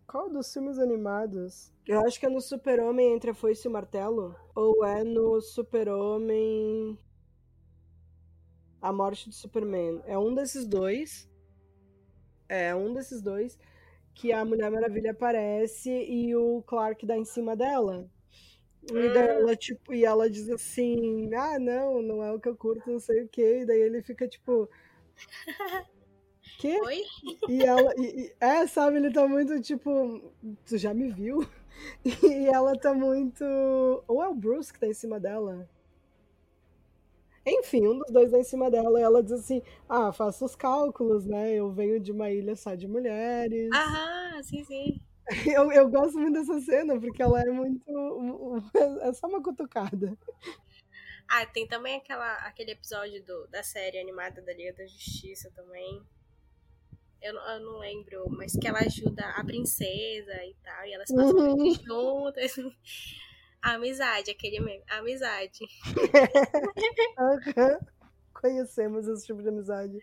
Qual 0.08 0.30
dos 0.30 0.52
filmes 0.52 0.78
animados? 0.78 1.72
Eu 1.88 2.00
acho 2.02 2.20
que 2.20 2.26
é 2.26 2.30
no 2.30 2.42
Super-Homem 2.42 3.14
entre 3.14 3.32
a 3.32 3.34
Foice 3.34 3.68
e 3.68 3.70
o 3.70 3.72
Martelo. 3.72 4.36
Ou 4.56 4.86
é 4.86 5.04
no 5.04 5.40
Super-Homem. 5.42 6.98
A 8.82 8.92
Morte 8.92 9.30
do 9.30 9.36
Superman. 9.36 10.02
É 10.06 10.18
um 10.18 10.34
desses 10.34 10.66
dois. 10.66 11.30
É 12.50 12.74
um 12.76 12.94
desses 12.94 13.22
dois. 13.22 13.58
Que 14.14 14.34
a 14.34 14.44
Mulher 14.44 14.72
Maravilha 14.72 15.12
aparece 15.12 15.90
e 15.90 16.36
o 16.36 16.62
Clark 16.64 17.06
dá 17.06 17.18
em 17.18 17.26
cima 17.26 17.56
dela. 17.56 18.10
E 18.90 18.94
hum. 18.94 19.14
ela, 19.16 19.56
tipo, 19.56 19.94
e 19.94 20.04
ela 20.04 20.30
diz 20.30 20.50
assim, 20.50 21.34
ah, 21.36 21.60
não, 21.60 22.02
não 22.02 22.24
é 22.24 22.32
o 22.32 22.40
que 22.40 22.50
eu 22.50 22.56
curto, 22.56 22.90
não 22.92 23.00
sei 23.00 23.24
o 23.24 23.28
quê. 23.28 23.60
E 23.62 23.66
daí 23.66 23.80
ele 23.80 24.02
fica, 24.02 24.28
tipo. 24.28 24.68
Quê? 26.58 26.80
Oi? 26.82 27.04
E 27.48 27.64
ela. 27.64 27.94
E, 27.98 28.22
e, 28.22 28.34
é, 28.40 28.66
sabe, 28.68 28.98
ele 28.98 29.12
tá 29.12 29.28
muito, 29.28 29.62
tipo. 29.62 30.34
Tu 30.66 30.78
já 30.78 30.94
me 30.94 31.10
viu? 31.10 31.40
E 32.06 32.46
ela 32.48 32.78
tá 32.78 32.94
muito. 32.94 33.44
Ou 34.08 34.22
é 34.22 34.28
o 34.28 34.36
Bruce 34.36 34.72
que 34.72 34.80
tá 34.80 34.88
em 34.88 34.94
cima 34.94 35.20
dela? 35.20 35.68
Enfim, 37.46 37.88
um 37.88 37.98
dos 37.98 38.12
dois 38.12 38.32
é 38.34 38.40
em 38.40 38.44
cima 38.44 38.70
dela 38.70 39.00
e 39.00 39.04
ela 39.04 39.24
diz 39.24 39.32
assim: 39.32 39.62
Ah, 39.90 40.12
faço 40.12 40.46
os 40.46 40.56
cálculos, 40.56 41.26
né? 41.26 41.54
Eu 41.54 41.72
venho 41.72 42.00
de 42.00 42.12
uma 42.12 42.30
ilha 42.30 42.56
só 42.56 42.76
de 42.76 42.88
mulheres. 42.88 43.70
Aham, 43.74 44.44
sim, 44.44 44.64
sim. 44.64 45.02
Eu, 45.56 45.72
eu 45.72 45.90
gosto 45.90 46.20
muito 46.20 46.34
dessa 46.34 46.60
cena, 46.60 47.00
porque 47.00 47.22
ela 47.22 47.40
é 47.42 47.50
muito. 47.50 47.86
É 49.02 49.14
só 49.14 49.28
uma 49.28 49.42
cutucada. 49.42 50.18
Ah, 51.28 51.46
tem 51.46 51.66
também 51.66 51.96
aquela, 51.96 52.34
aquele 52.46 52.72
episódio 52.72 53.24
do, 53.24 53.48
da 53.48 53.64
série 53.64 53.98
animada 53.98 54.42
da 54.42 54.54
Liga 54.54 54.74
da 54.74 54.86
Justiça 54.86 55.50
também. 55.56 56.04
Eu, 57.22 57.36
eu 57.36 57.60
não 57.62 57.78
lembro, 57.78 58.30
mas 58.32 58.54
que 58.54 58.68
ela 58.68 58.80
ajuda 58.80 59.24
a 59.30 59.44
princesa 59.44 60.34
e 60.44 60.56
tal, 60.64 60.86
e 60.86 60.94
elas 60.94 61.10
passam 61.10 61.54
uhum. 61.54 61.74
juntas. 61.76 62.56
amizade, 63.62 64.32
aquele 64.32 64.60
mesmo. 64.60 64.84
Amizade. 64.90 65.60
Conhecemos 68.34 69.08
esse 69.08 69.26
tipo 69.26 69.42
de 69.42 69.50
amizade. 69.50 69.98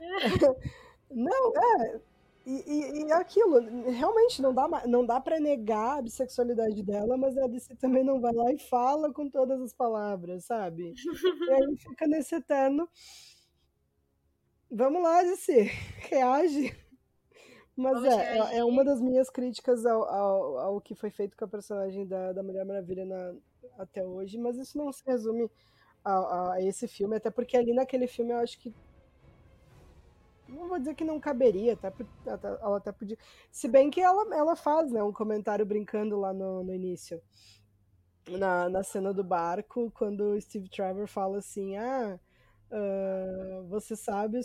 Não, 1.10 1.52
é. 1.56 2.00
E, 2.46 2.52
e, 2.66 3.06
e, 3.06 3.12
aquilo, 3.12 3.58
realmente 3.90 4.42
não 4.42 4.52
dá, 4.52 4.68
não 4.86 5.06
dá 5.06 5.18
para 5.18 5.40
negar 5.40 5.98
a 5.98 6.02
bissexualidade 6.02 6.82
dela, 6.82 7.16
mas 7.16 7.38
a 7.38 7.46
DC 7.46 7.74
também 7.76 8.04
não 8.04 8.20
vai 8.20 8.34
lá 8.34 8.52
e 8.52 8.58
fala 8.58 9.10
com 9.10 9.30
todas 9.30 9.62
as 9.62 9.72
palavras, 9.72 10.44
sabe? 10.44 10.92
E 10.92 11.50
aí 11.50 11.76
fica 11.80 12.06
nesse 12.06 12.34
eterno. 12.34 12.86
Vamos 14.70 15.02
lá, 15.02 15.22
DC, 15.22 15.70
reage. 16.10 16.76
Mas 17.76 18.04
é, 18.04 18.38
é, 18.38 18.58
é 18.58 18.64
uma 18.64 18.84
das 18.84 19.00
minhas 19.00 19.28
críticas 19.28 19.84
ao, 19.84 20.04
ao, 20.04 20.58
ao, 20.58 20.80
que 20.80 20.94
foi 20.94 21.10
feito 21.10 21.36
com 21.36 21.44
a 21.44 21.48
personagem 21.48 22.06
da, 22.06 22.32
da 22.32 22.42
Mulher 22.42 22.64
Maravilha 22.64 23.04
na, 23.04 23.34
até 23.76 24.04
hoje, 24.04 24.38
mas 24.38 24.56
isso 24.56 24.78
não 24.78 24.92
se 24.92 25.02
resume 25.04 25.50
a, 26.04 26.52
a, 26.52 26.62
esse 26.62 26.86
filme, 26.86 27.16
até 27.16 27.30
porque 27.30 27.56
ali 27.56 27.72
naquele 27.72 28.06
filme 28.06 28.32
eu 28.32 28.38
acho 28.38 28.58
que. 28.58 28.72
Não 30.46 30.68
vou 30.68 30.78
dizer 30.78 30.94
que 30.94 31.04
não 31.04 31.18
caberia, 31.18 31.72
até, 31.72 31.88
até, 32.26 32.48
ela 32.48 32.76
até 32.76 32.92
podia. 32.92 33.18
Se 33.50 33.66
bem 33.66 33.90
que 33.90 34.00
ela, 34.00 34.22
ela 34.36 34.54
faz 34.54 34.92
né, 34.92 35.02
um 35.02 35.12
comentário 35.12 35.66
brincando 35.66 36.20
lá 36.20 36.32
no, 36.32 36.62
no 36.62 36.72
início. 36.72 37.20
Na, 38.28 38.70
na 38.70 38.82
cena 38.82 39.12
do 39.12 39.22
barco, 39.22 39.90
quando 39.94 40.32
o 40.32 40.40
Steve 40.40 40.68
Trevor 40.70 41.06
fala 41.06 41.38
assim: 41.38 41.76
Ah, 41.76 42.18
Uh, 42.70 43.64
você 43.68 43.94
sabe, 43.94 44.40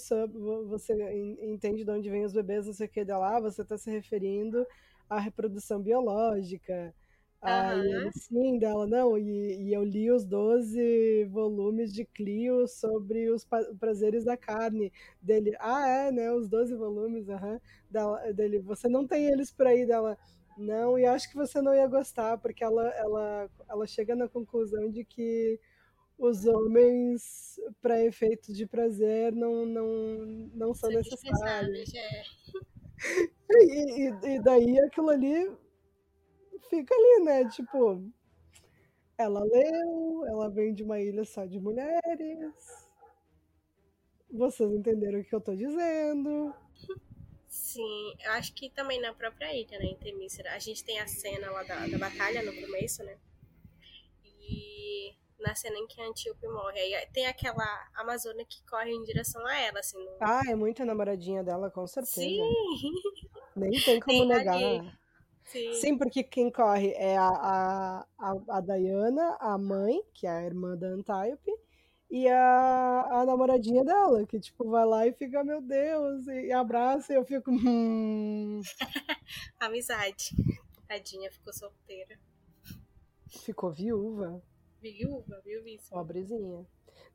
você 0.67 0.93
entende 1.41 1.83
de 1.83 1.91
onde 1.91 2.09
vêm 2.09 2.25
os 2.25 2.33
bebês, 2.33 2.65
não 2.65 2.73
sei 2.73 2.85
o 2.85 2.89
que 2.89 3.03
de 3.03 3.11
lá, 3.11 3.39
você 3.39 3.61
está 3.61 3.77
se 3.77 3.89
referindo 3.89 4.65
à 5.09 5.19
reprodução 5.19 5.81
biológica. 5.81 6.93
Uhum. 7.41 8.11
Sim, 8.11 8.59
dela, 8.59 8.85
não, 8.85 9.17
e, 9.17 9.69
e, 9.69 9.73
eu 9.73 9.81
li 9.81 10.11
os 10.11 10.25
12 10.25 11.23
volumes 11.31 11.93
de 11.93 12.03
Clio 12.03 12.67
sobre 12.67 13.29
os 13.31 13.47
prazeres 13.79 14.25
da 14.25 14.35
carne. 14.35 14.91
Dele, 15.21 15.55
ah, 15.59 15.87
é, 15.87 16.11
né, 16.11 16.31
os 16.33 16.49
12 16.49 16.75
volumes. 16.75 17.27
Uhum. 17.29 17.59
Dele, 18.33 18.59
você 18.59 18.89
não 18.89 19.07
tem 19.07 19.25
eles 19.25 19.51
por 19.51 19.67
aí, 19.67 19.85
dela. 19.85 20.17
Não, 20.57 20.99
e 20.99 21.05
acho 21.05 21.29
que 21.29 21.37
você 21.37 21.61
não 21.61 21.73
ia 21.73 21.87
gostar, 21.87 22.37
porque 22.37 22.61
ela, 22.61 22.85
ela, 22.89 23.49
ela 23.69 23.87
chega 23.87 24.13
na 24.13 24.27
conclusão 24.27 24.89
de 24.91 25.05
que 25.05 25.57
os 26.19 26.45
homens, 26.45 27.57
para 27.81 28.03
efeitos 28.03 28.55
de 28.55 28.67
prazer, 28.67 29.31
não, 29.31 29.65
não, 29.65 29.87
não 30.53 30.73
são, 30.73 30.89
necessários. 30.89 31.93
É. 31.95 32.23
E, 33.49 34.09
e, 34.09 34.35
e, 34.35 34.43
daí 34.43 34.77
aquilo 34.81 35.09
ali 35.09 35.49
fica 36.69 36.93
ali, 36.93 37.23
né? 37.23 37.49
Tipo, 37.49 38.03
ela 39.17 39.41
leu, 39.43 40.25
ela 40.27 40.49
vem 40.49 40.73
de 40.73 40.83
uma 40.83 40.99
ilha 40.99 41.23
só 41.23 41.45
de 41.45 41.57
mulheres. 41.57 42.53
Vocês 44.29 44.69
entenderam 44.71 45.21
o 45.21 45.23
que 45.23 45.33
eu 45.33 45.41
tô 45.41 45.55
dizendo. 45.55 46.53
Sim, 47.47 48.13
eu 48.23 48.31
acho 48.33 48.53
que 48.53 48.69
também 48.69 49.01
na 49.01 49.13
própria 49.13 49.55
ilha, 49.55 49.79
né, 49.79 49.85
em 49.85 49.97
Temícera, 49.97 50.53
a 50.53 50.59
gente 50.59 50.83
tem 50.83 50.99
a 50.99 51.07
cena 51.07 51.49
lá 51.49 51.63
da, 51.63 51.87
da 51.87 51.97
batalha 51.97 52.43
no 52.43 52.53
começo, 52.61 53.03
né? 53.03 53.17
Na 55.39 55.55
cena 55.55 55.77
em 55.77 55.87
que 55.87 56.01
a 56.01 56.05
Antíope 56.05 56.47
morre, 56.47 56.79
aí 56.79 57.07
tem 57.13 57.25
aquela 57.25 57.63
Amazônia 57.95 58.45
que 58.45 58.61
corre 58.65 58.91
em 58.91 59.03
direção 59.03 59.45
a 59.45 59.57
ela, 59.57 59.79
assim. 59.79 59.97
No... 59.97 60.17
Ah, 60.19 60.41
é 60.47 60.55
muito 60.55 60.81
a 60.83 60.85
namoradinha 60.85 61.43
dela, 61.43 61.71
com 61.71 61.87
certeza. 61.87 62.19
Sim! 62.19 62.39
Nem 63.55 63.71
tem 63.81 63.99
como 64.01 64.17
Tem 64.19 64.27
negar. 64.27 64.55
ali. 64.55 64.91
Sim. 65.45 65.73
Sim, 65.73 65.97
porque 65.97 66.23
quem 66.23 66.51
corre 66.51 66.91
é 66.91 67.17
a, 67.17 67.27
a, 67.27 68.05
a, 68.19 68.57
a 68.57 68.61
Diana, 68.61 69.37
a 69.39 69.57
mãe, 69.57 69.99
que 70.13 70.27
é 70.27 70.29
a 70.29 70.43
irmã 70.43 70.77
da 70.77 70.87
Antiope, 70.87 71.51
e 72.11 72.27
a, 72.27 73.07
a 73.09 73.25
namoradinha 73.25 73.83
dela, 73.83 74.25
que 74.25 74.39
tipo 74.39 74.69
vai 74.69 74.85
lá 74.85 75.07
e 75.07 75.13
fica, 75.13 75.43
meu 75.43 75.61
Deus, 75.61 76.27
e, 76.27 76.47
e 76.47 76.51
abraça, 76.51 77.13
e 77.13 77.15
eu 77.15 77.25
fico. 77.25 77.49
Hum, 77.51 78.61
Amizade. 79.59 80.35
Tadinha, 80.87 81.31
ficou 81.31 81.53
solteira. 81.53 82.19
ficou 83.27 83.71
viúva, 83.71 84.41
Viúva, 84.81 85.41
viuvíssima. 85.43 85.97
pobrezinha. 85.97 86.65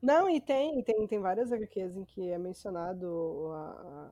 Não, 0.01 0.29
e 0.29 0.39
tem, 0.39 0.83
tem, 0.83 1.07
tem 1.07 1.19
várias 1.19 1.51
HQs 1.51 1.95
em 1.95 2.05
que 2.05 2.29
é 2.29 2.37
mencionado 2.37 3.49
a, 3.53 4.11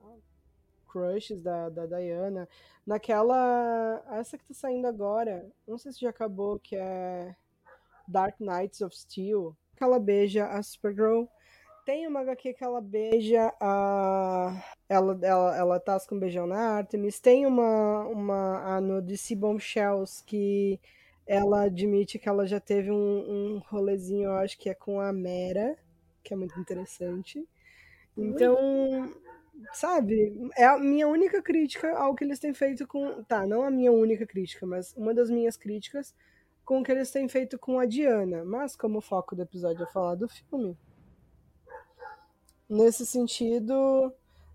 crushes 0.94 1.42
da, 1.42 1.68
da 1.68 1.86
Diana. 1.86 2.48
Naquela. 2.86 4.02
Essa 4.12 4.38
que 4.38 4.44
tá 4.44 4.54
saindo 4.54 4.86
agora, 4.86 5.50
não 5.66 5.76
sei 5.76 5.92
se 5.92 6.00
já 6.00 6.10
acabou, 6.10 6.58
que 6.60 6.76
é 6.76 7.34
Dark 8.06 8.36
Knights 8.40 8.80
of 8.80 8.96
Steel. 8.96 9.56
Que 9.76 9.82
ela 9.82 9.98
beija 9.98 10.46
a 10.46 10.62
Supergirl. 10.62 11.24
Tem 11.84 12.06
uma 12.06 12.20
HQ 12.20 12.54
que 12.54 12.64
ela 12.64 12.80
beija 12.80 13.52
a. 13.60 14.62
Ela, 14.88 15.18
ela, 15.22 15.56
ela 15.56 15.80
tasca 15.80 16.14
um 16.14 16.18
beijão 16.18 16.46
na 16.46 16.76
Artemis. 16.76 17.20
Tem 17.20 17.44
uma, 17.44 18.06
uma 18.06 18.76
a 18.76 18.80
no 18.80 19.02
DC 19.02 19.34
Bombshells 19.34 20.22
que 20.24 20.80
ela 21.26 21.62
admite 21.62 22.18
que 22.18 22.28
ela 22.28 22.46
já 22.46 22.60
teve 22.60 22.90
um, 22.90 23.54
um 23.54 23.58
rolezinho, 23.68 24.24
eu 24.24 24.36
acho 24.36 24.58
que 24.58 24.68
é 24.68 24.74
com 24.74 25.00
a 25.00 25.12
Mera, 25.12 25.76
que 26.22 26.34
é 26.34 26.36
muito 26.36 26.58
interessante. 26.58 27.46
Então, 28.16 29.12
sabe, 29.72 30.50
é 30.56 30.64
a 30.64 30.78
minha 30.78 31.08
única 31.08 31.42
crítica 31.42 31.96
ao 31.96 32.14
que 32.14 32.24
eles 32.24 32.38
têm 32.38 32.54
feito 32.54 32.86
com. 32.86 33.22
Tá, 33.24 33.46
não 33.46 33.62
a 33.62 33.70
minha 33.70 33.92
única 33.92 34.26
crítica, 34.26 34.66
mas 34.66 34.94
uma 34.96 35.14
das 35.14 35.30
minhas 35.30 35.56
críticas 35.56 36.14
com 36.64 36.80
o 36.80 36.84
que 36.84 36.92
eles 36.92 37.10
têm 37.10 37.28
feito 37.28 37.58
com 37.58 37.78
a 37.78 37.86
Diana. 37.86 38.44
Mas, 38.44 38.74
como 38.76 38.98
o 38.98 39.02
foco 39.02 39.36
do 39.36 39.42
episódio 39.42 39.82
é 39.82 39.86
falar 39.86 40.14
do 40.14 40.28
filme, 40.28 40.76
nesse 42.68 43.04
sentido, 43.04 44.12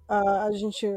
a, 0.08 0.46
a 0.46 0.52
gente. 0.52 0.88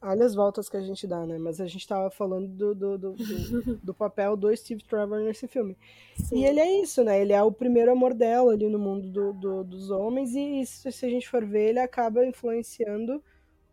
Olha 0.00 0.24
as 0.24 0.34
voltas 0.34 0.68
que 0.68 0.76
a 0.76 0.80
gente 0.80 1.06
dá, 1.06 1.26
né? 1.26 1.38
Mas 1.38 1.60
a 1.60 1.66
gente 1.66 1.86
tava 1.86 2.10
falando 2.10 2.48
do, 2.48 2.74
do, 2.74 2.98
do, 2.98 3.12
do, 3.18 3.42
do 3.82 3.94
papel 3.94 4.36
do 4.36 4.54
Steve 4.56 4.84
Trevor 4.84 5.20
nesse 5.20 5.48
filme. 5.48 5.76
Sim. 6.16 6.36
E 6.40 6.44
ele 6.44 6.60
é 6.60 6.82
isso, 6.82 7.04
né? 7.04 7.20
Ele 7.20 7.32
é 7.32 7.42
o 7.42 7.52
primeiro 7.52 7.92
amor 7.92 8.14
dela 8.14 8.52
ali 8.52 8.68
no 8.68 8.78
mundo 8.78 9.08
do, 9.10 9.32
do- 9.34 9.64
dos 9.64 9.90
homens, 9.90 10.34
e 10.34 10.60
isso, 10.62 10.90
se 10.92 11.06
a 11.06 11.10
gente 11.10 11.28
for 11.28 11.44
ver, 11.44 11.70
ele 11.70 11.80
acaba 11.80 12.26
influenciando 12.26 13.22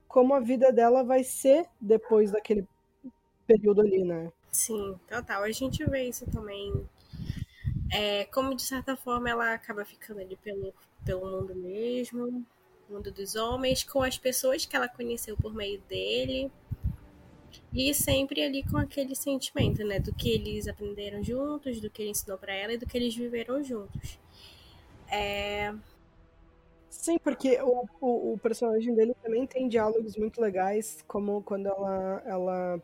como 0.08 0.34
a 0.36 0.40
vida 0.42 0.72
dela 0.74 1.04
vai 1.04 1.24
ser 1.24 1.68
depois 1.82 2.32
daquele 2.32 2.68
período 3.48 3.82
ali, 3.82 4.04
né? 4.06 4.32
Sim, 4.52 5.00
total. 5.08 5.42
A 5.44 5.52
gente 5.52 5.84
vê 5.86 6.04
isso 6.08 6.26
também. 6.30 6.88
É, 7.92 8.26
como 8.26 8.56
de 8.56 8.62
certa 8.64 8.96
forma 8.96 9.30
ela 9.30 9.54
acaba 9.54 9.84
ficando 9.86 10.20
ali 10.22 10.36
pelo, 10.38 10.74
pelo 11.06 11.26
mundo 11.30 11.56
mesmo, 11.56 12.46
mundo 12.92 13.12
dos 13.12 13.36
homens, 13.36 13.84
com 13.84 14.02
as 14.02 14.18
pessoas 14.18 14.66
que 14.66 14.76
ela 14.76 14.88
conheceu 14.88 15.36
por 15.38 15.54
meio 15.54 15.82
dele. 15.88 16.52
E 17.74 17.94
sempre 17.94 18.42
ali 18.42 18.64
com 18.64 18.78
aquele 18.78 19.16
sentimento, 19.16 19.84
né? 19.84 20.00
Do 20.00 20.14
que 20.14 20.30
eles 20.30 20.68
aprenderam 20.68 21.24
juntos, 21.24 21.80
do 21.80 21.90
que 21.90 22.02
ele 22.02 22.12
ensinou 22.12 22.38
pra 22.38 22.54
ela 22.54 22.74
e 22.74 22.78
do 22.78 22.86
que 22.86 22.98
eles 22.98 23.16
viveram 23.16 23.64
juntos. 23.64 24.20
É, 25.12 25.74
Sim, 26.90 27.18
porque 27.20 27.62
o, 27.62 27.86
o, 28.02 28.34
o 28.34 28.40
personagem 28.40 28.94
dele 28.94 29.16
também 29.24 29.46
tem 29.46 29.68
diálogos 29.68 30.18
muito 30.18 30.42
legais, 30.42 31.04
como 31.08 31.42
quando 31.44 31.68
ela, 31.68 32.24
ela. 32.26 32.82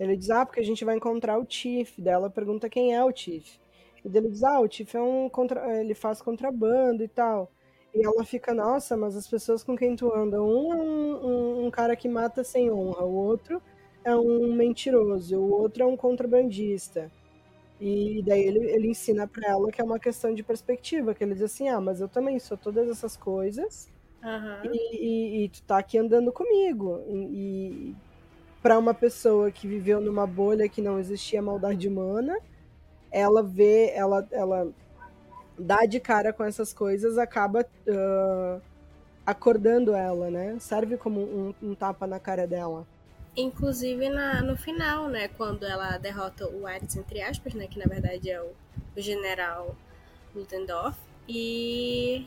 Ele 0.00 0.16
diz, 0.16 0.30
ah, 0.30 0.44
porque 0.44 0.60
a 0.60 0.64
gente 0.64 0.84
vai 0.84 0.96
encontrar 0.96 1.38
o 1.38 1.44
Tiff. 1.44 2.00
Daí 2.00 2.14
ela 2.14 2.30
pergunta 2.30 2.68
quem 2.68 2.94
é 2.94 3.04
o 3.04 3.12
Tiff. 3.12 3.60
E 4.04 4.08
ele 4.16 4.30
diz, 4.30 4.42
ah, 4.42 4.58
o 4.60 4.68
Tiff 4.68 4.96
é 4.96 5.00
um. 5.00 5.28
Contra... 5.28 5.80
Ele 5.80 5.94
faz 5.94 6.20
contrabando 6.20 7.04
e 7.04 7.08
tal. 7.08 7.50
E 7.94 8.04
ela 8.04 8.24
fica, 8.24 8.52
nossa, 8.54 8.96
mas 8.96 9.16
as 9.16 9.28
pessoas 9.28 9.62
com 9.62 9.76
quem 9.76 9.94
tu 9.96 10.12
anda, 10.14 10.42
um 10.42 10.72
é 10.72 10.76
um, 10.76 11.26
um, 11.62 11.66
um 11.66 11.70
cara 11.70 11.96
que 11.96 12.08
mata 12.08 12.42
sem 12.44 12.70
honra, 12.70 13.04
o 13.04 13.14
outro 13.14 13.62
é 14.04 14.14
um 14.16 14.54
mentiroso, 14.54 15.38
o 15.38 15.50
outro 15.52 15.82
é 15.84 15.86
um 15.86 15.96
contrabandista. 15.96 17.12
E 17.80 18.22
daí 18.24 18.42
ele, 18.42 18.60
ele 18.70 18.88
ensina 18.90 19.28
pra 19.28 19.48
ela 19.50 19.70
que 19.72 19.80
é 19.80 19.84
uma 19.84 20.00
questão 20.00 20.34
de 20.34 20.44
perspectiva, 20.44 21.14
que 21.14 21.24
ele 21.24 21.34
diz 21.34 21.44
assim, 21.44 21.68
ah, 21.68 21.80
mas 21.80 22.00
eu 22.00 22.08
também 22.08 22.38
sou 22.40 22.58
todas 22.58 22.88
essas 22.90 23.16
coisas 23.16 23.90
aham. 24.22 24.72
e, 24.72 25.42
e- 25.42 25.44
e 25.44 25.48
tu 25.50 25.62
tá 25.64 25.78
aqui 25.78 25.98
andando 25.98 26.32
comigo. 26.32 27.02
E, 27.08 27.92
e 27.92 27.96
para 28.62 28.78
uma 28.78 28.94
pessoa 28.94 29.52
que 29.52 29.68
viveu 29.68 30.00
numa 30.00 30.26
bolha 30.26 30.68
que 30.68 30.82
não 30.82 30.98
existia 30.98 31.42
maldade 31.42 31.88
humana, 31.88 32.36
ela 33.10 33.42
vê, 33.42 33.90
ela, 33.94 34.26
ela 34.32 34.72
dá 35.58 35.84
de 35.86 36.00
cara 36.00 36.32
com 36.32 36.44
essas 36.44 36.72
coisas, 36.72 37.18
acaba 37.18 37.66
ah, 37.88 38.60
acordando 39.26 39.94
ela, 39.94 40.30
né? 40.30 40.56
Serve 40.58 40.96
como 40.96 41.20
um, 41.20 41.54
um 41.62 41.74
tapa 41.74 42.06
na 42.06 42.18
cara 42.18 42.46
dela. 42.46 42.86
Inclusive 43.36 44.08
na, 44.10 44.42
no 44.42 44.56
final, 44.56 45.08
né? 45.08 45.28
Quando 45.28 45.64
ela 45.64 45.98
derrota 45.98 46.48
o 46.48 46.66
Ares, 46.66 46.96
entre 46.96 47.22
aspas, 47.22 47.54
né? 47.54 47.66
Que 47.66 47.78
na 47.78 47.86
verdade 47.86 48.30
é 48.30 48.40
o, 48.40 48.50
o 48.96 49.00
general 49.00 49.74
Ludendorff. 50.34 50.98
E 51.28 52.26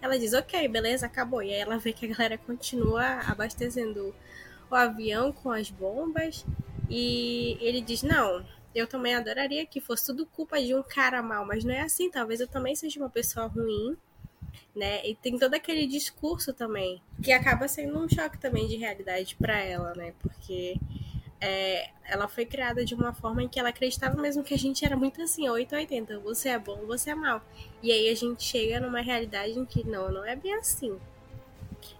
ela 0.00 0.18
diz, 0.18 0.32
ok, 0.32 0.66
beleza, 0.68 1.06
acabou. 1.06 1.42
E 1.42 1.52
aí 1.52 1.60
ela 1.60 1.78
vê 1.78 1.92
que 1.92 2.06
a 2.06 2.14
galera 2.14 2.38
continua 2.38 3.20
abastecendo 3.26 4.14
o 4.70 4.74
avião 4.74 5.32
com 5.32 5.50
as 5.50 5.70
bombas. 5.70 6.44
E 6.88 7.58
ele 7.60 7.80
diz, 7.80 8.02
não, 8.02 8.44
eu 8.78 8.86
também 8.86 9.14
adoraria 9.14 9.66
que 9.66 9.80
fosse 9.80 10.06
tudo 10.06 10.26
culpa 10.26 10.60
de 10.60 10.74
um 10.74 10.82
cara 10.82 11.22
mal, 11.22 11.44
mas 11.44 11.64
não 11.64 11.74
é 11.74 11.80
assim, 11.80 12.10
talvez 12.10 12.40
eu 12.40 12.48
também 12.48 12.74
seja 12.74 13.00
uma 13.00 13.10
pessoa 13.10 13.46
ruim. 13.46 13.96
Né? 14.74 15.06
E 15.06 15.14
tem 15.14 15.38
todo 15.38 15.54
aquele 15.54 15.86
discurso 15.86 16.52
também, 16.52 17.02
que 17.22 17.32
acaba 17.32 17.66
sendo 17.66 17.98
um 17.98 18.08
choque 18.08 18.38
também 18.38 18.66
de 18.66 18.76
realidade 18.76 19.34
pra 19.36 19.58
ela, 19.58 19.92
né? 19.94 20.14
Porque 20.20 20.78
é, 21.40 21.90
ela 22.04 22.28
foi 22.28 22.44
criada 22.44 22.84
de 22.84 22.94
uma 22.94 23.12
forma 23.12 23.42
em 23.42 23.48
que 23.48 23.58
ela 23.58 23.68
acreditava 23.68 24.20
mesmo 24.20 24.42
que 24.42 24.54
a 24.54 24.58
gente 24.58 24.84
era 24.84 24.96
muito 24.96 25.22
assim, 25.22 25.48
880, 25.48 26.18
você 26.20 26.50
é 26.50 26.58
bom, 26.58 26.78
você 26.86 27.10
é 27.10 27.14
mal. 27.14 27.42
E 27.82 27.92
aí 27.92 28.08
a 28.08 28.14
gente 28.14 28.42
chega 28.42 28.80
numa 28.80 29.00
realidade 29.00 29.58
em 29.58 29.64
que 29.64 29.86
não, 29.86 30.10
não 30.10 30.24
é 30.24 30.34
bem 30.34 30.54
assim. 30.54 30.98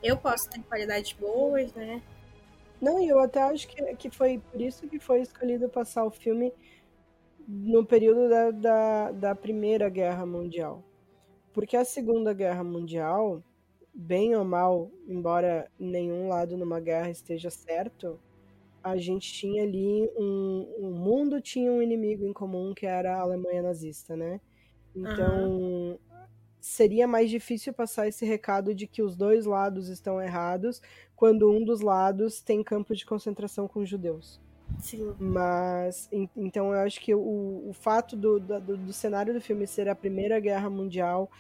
Eu 0.03 0.17
posso 0.17 0.49
ter 0.51 0.61
qualidades 0.63 1.13
boas, 1.13 1.73
né? 1.73 2.03
Não, 2.81 3.03
eu 3.03 3.19
até 3.21 3.43
acho 3.43 3.67
que, 3.69 3.83
que 3.97 4.11
foi 4.11 4.41
por 4.51 4.61
isso 4.61 4.87
que 4.89 4.99
foi 4.99 5.23
escolhido 5.23 5.69
passar 5.69 6.05
o 6.05 6.11
filme 6.11 6.53
no 7.49 7.83
período 7.83 8.29
da, 8.29 8.51
da, 8.51 9.13
da 9.13 9.35
Primeira 9.35 9.89
Guerra 9.89 10.27
Mundial. 10.27 10.85
Porque 11.51 11.79
a 11.79 11.85
Segunda 11.85 12.35
Guerra 12.35 12.63
Mundial, 12.63 13.43
bem 13.95 14.37
ou 14.37 14.45
mal, 14.45 14.91
embora 15.09 15.71
nenhum 15.81 16.29
lado 16.29 16.59
numa 16.59 16.79
guerra 16.79 17.09
esteja 17.09 17.49
certo, 17.49 18.21
a 18.83 18.99
gente 18.99 19.33
tinha 19.33 19.63
ali 19.63 20.09
um. 20.15 20.69
O 20.79 20.91
mundo 20.91 21.41
tinha 21.41 21.73
um 21.73 21.81
inimigo 21.81 22.25
em 22.27 22.33
comum 22.35 22.75
que 22.75 22.87
era 22.87 23.17
a 23.17 23.21
Alemanha 23.23 23.63
nazista, 23.63 24.15
né? 24.15 24.41
Então. 24.95 25.99
Seria 26.61 27.07
mais 27.07 27.31
difícil 27.31 27.73
passar 27.73 28.09
esse 28.09 28.27
recado 28.27 28.75
de 28.75 28.87
que 28.89 29.01
os 29.01 29.17
dois 29.17 29.47
lados 29.47 29.89
estão 29.89 30.21
errados 30.21 30.83
quando 31.15 31.51
um 31.51 31.65
dos 31.65 31.81
lados 31.81 32.43
tem 32.43 32.65
campo 32.65 32.97
de 32.97 33.07
concentração 33.07 33.69
com 33.69 33.87
judeus. 33.87 34.41
Sim. 34.79 35.15
Mas 35.19 36.09
en- 36.13 36.29
então 36.37 36.73
eu 36.73 36.81
acho 36.81 37.01
que 37.01 37.15
o, 37.15 37.69
o 37.69 37.73
fato 37.73 38.17
do, 38.17 38.39
do, 38.39 38.77
do 38.77 38.93
cenário 38.93 39.35
do 39.35 39.41
filme 39.41 39.67
ser 39.67 39.89
a 39.89 39.95
Primeira 39.95 40.39
Guerra 40.41 40.71
Mundial 40.71 41.31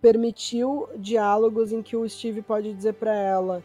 permitiu 0.00 0.88
diálogos 0.98 1.72
em 1.72 1.82
que 1.82 1.96
o 1.96 2.08
Steve 2.08 2.42
pode 2.42 2.74
dizer 2.74 2.94
pra 2.94 3.14
ela 3.14 3.62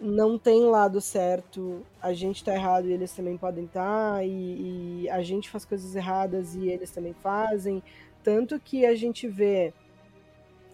não 0.00 0.38
tem 0.38 0.64
lado 0.64 1.00
certo, 1.00 1.84
a 2.02 2.12
gente 2.12 2.44
tá 2.44 2.54
errado 2.54 2.86
e 2.88 2.92
eles 2.92 3.12
também 3.14 3.36
podem 3.38 3.64
estar, 3.64 4.24
e, 4.26 5.04
e 5.04 5.10
a 5.10 5.22
gente 5.22 5.48
faz 5.48 5.64
coisas 5.64 5.94
erradas 5.94 6.54
e 6.54 6.68
eles 6.68 6.90
também 6.90 7.14
fazem. 7.14 7.82
Tanto 8.22 8.58
que 8.60 8.84
a 8.84 8.94
gente 8.94 9.28
vê 9.28 9.72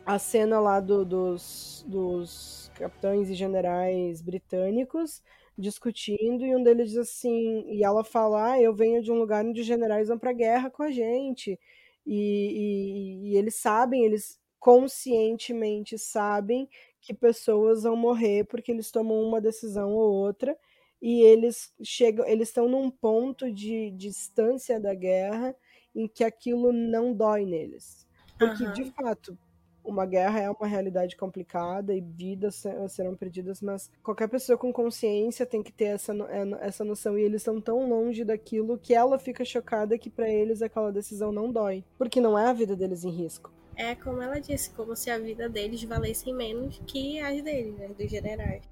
a 0.05 0.19
cena 0.19 0.59
lá 0.61 0.81
do- 0.81 1.05
dos, 1.05 1.85
dos 1.87 2.71
capitães 2.75 3.29
e 3.29 3.35
generais 3.35 4.21
britânicos 4.23 5.23
discutindo, 5.61 6.45
e 6.45 6.55
um 6.57 6.63
deles 6.63 6.91
diz 6.91 6.99
assim, 6.99 7.65
e 7.69 7.85
ela 7.85 8.03
fala, 8.05 8.53
ah, 8.53 8.61
eu 8.61 8.75
venho 8.75 9.03
de 9.03 9.13
um 9.13 9.19
lugar 9.19 9.45
onde 9.45 9.61
os 9.61 9.67
generais 9.67 10.09
vão 10.09 10.19
pra 10.19 10.33
guerra 10.33 10.71
com 10.71 10.83
a 10.83 10.91
gente, 10.91 11.59
e, 12.07 13.29
e- 13.29 13.33
e 13.33 13.37
eles 13.37 13.55
sabem, 13.57 14.05
eles 14.05 14.39
conscientemente 14.59 15.99
sabem 15.99 16.69
que 17.01 17.15
pessoas 17.15 17.83
vão 17.85 17.97
morrer 17.97 18.45
porque 18.45 18.71
eles 18.73 18.91
tomam 18.91 19.23
uma 19.23 19.41
decisão 19.41 19.93
ou 19.95 20.13
outra 20.13 20.57
e 21.01 21.23
eles 21.23 21.73
chegam, 21.83 22.27
eles 22.27 22.49
estão 22.49 22.69
num 22.69 22.91
ponto 22.91 23.51
de 23.53 23.91
distância 23.93 24.79
da 24.79 24.95
guerra 24.95 25.57
em 25.95 26.07
que 26.07 26.23
aquilo 26.25 26.73
não 26.73 27.15
dói 27.15 27.47
neles. 27.47 28.07
Porque, 28.39 28.67
uhum. 28.67 28.73
de 28.73 28.85
fato, 28.93 29.39
uma 29.85 30.07
guerra 30.07 30.41
é 30.41 30.51
uma 30.51 30.67
realidade 30.67 31.17
complicada 31.17 31.95
e 31.95 32.01
vidas 32.01 32.65
serão 32.89 33.15
perdidas, 33.15 33.61
mas 33.61 33.91
qualquer 34.03 34.29
pessoa 34.29 34.59
com 34.59 34.73
consciência 34.73 35.47
tem 35.47 35.63
que 35.63 35.73
ter 35.73 35.87
essa, 35.87 36.13
é, 36.29 36.67
essa 36.67 36.85
noção. 36.85 37.19
E 37.19 37.23
eles 37.23 37.43
estão 37.43 37.61
tão 37.61 37.89
longe 37.89 38.25
daquilo 38.25 38.79
que 38.79 38.95
ela 38.95 39.19
fica 39.19 39.45
chocada 39.45 39.99
que 39.99 40.11
para 40.11 40.29
eles 40.29 40.63
aquela 40.63 40.93
decisão 40.93 41.33
não 41.33 41.51
dói, 41.51 41.85
porque 41.99 42.21
não 42.21 42.39
é 42.39 42.47
a 42.47 42.53
vida 42.53 42.77
deles 42.77 43.05
em 43.05 43.11
risco. 43.11 43.53
É 43.77 43.95
como 43.95 44.21
ela 44.21 44.39
disse, 44.39 44.71
como 44.71 44.95
se 44.95 45.11
a 45.11 45.19
vida 45.19 45.49
deles 45.49 45.83
valesse 45.85 46.33
menos 46.33 46.81
que 46.87 47.19
as 47.21 47.43
deles, 47.43 47.75
né, 47.79 47.89
dos 47.89 48.11
generais. 48.11 48.63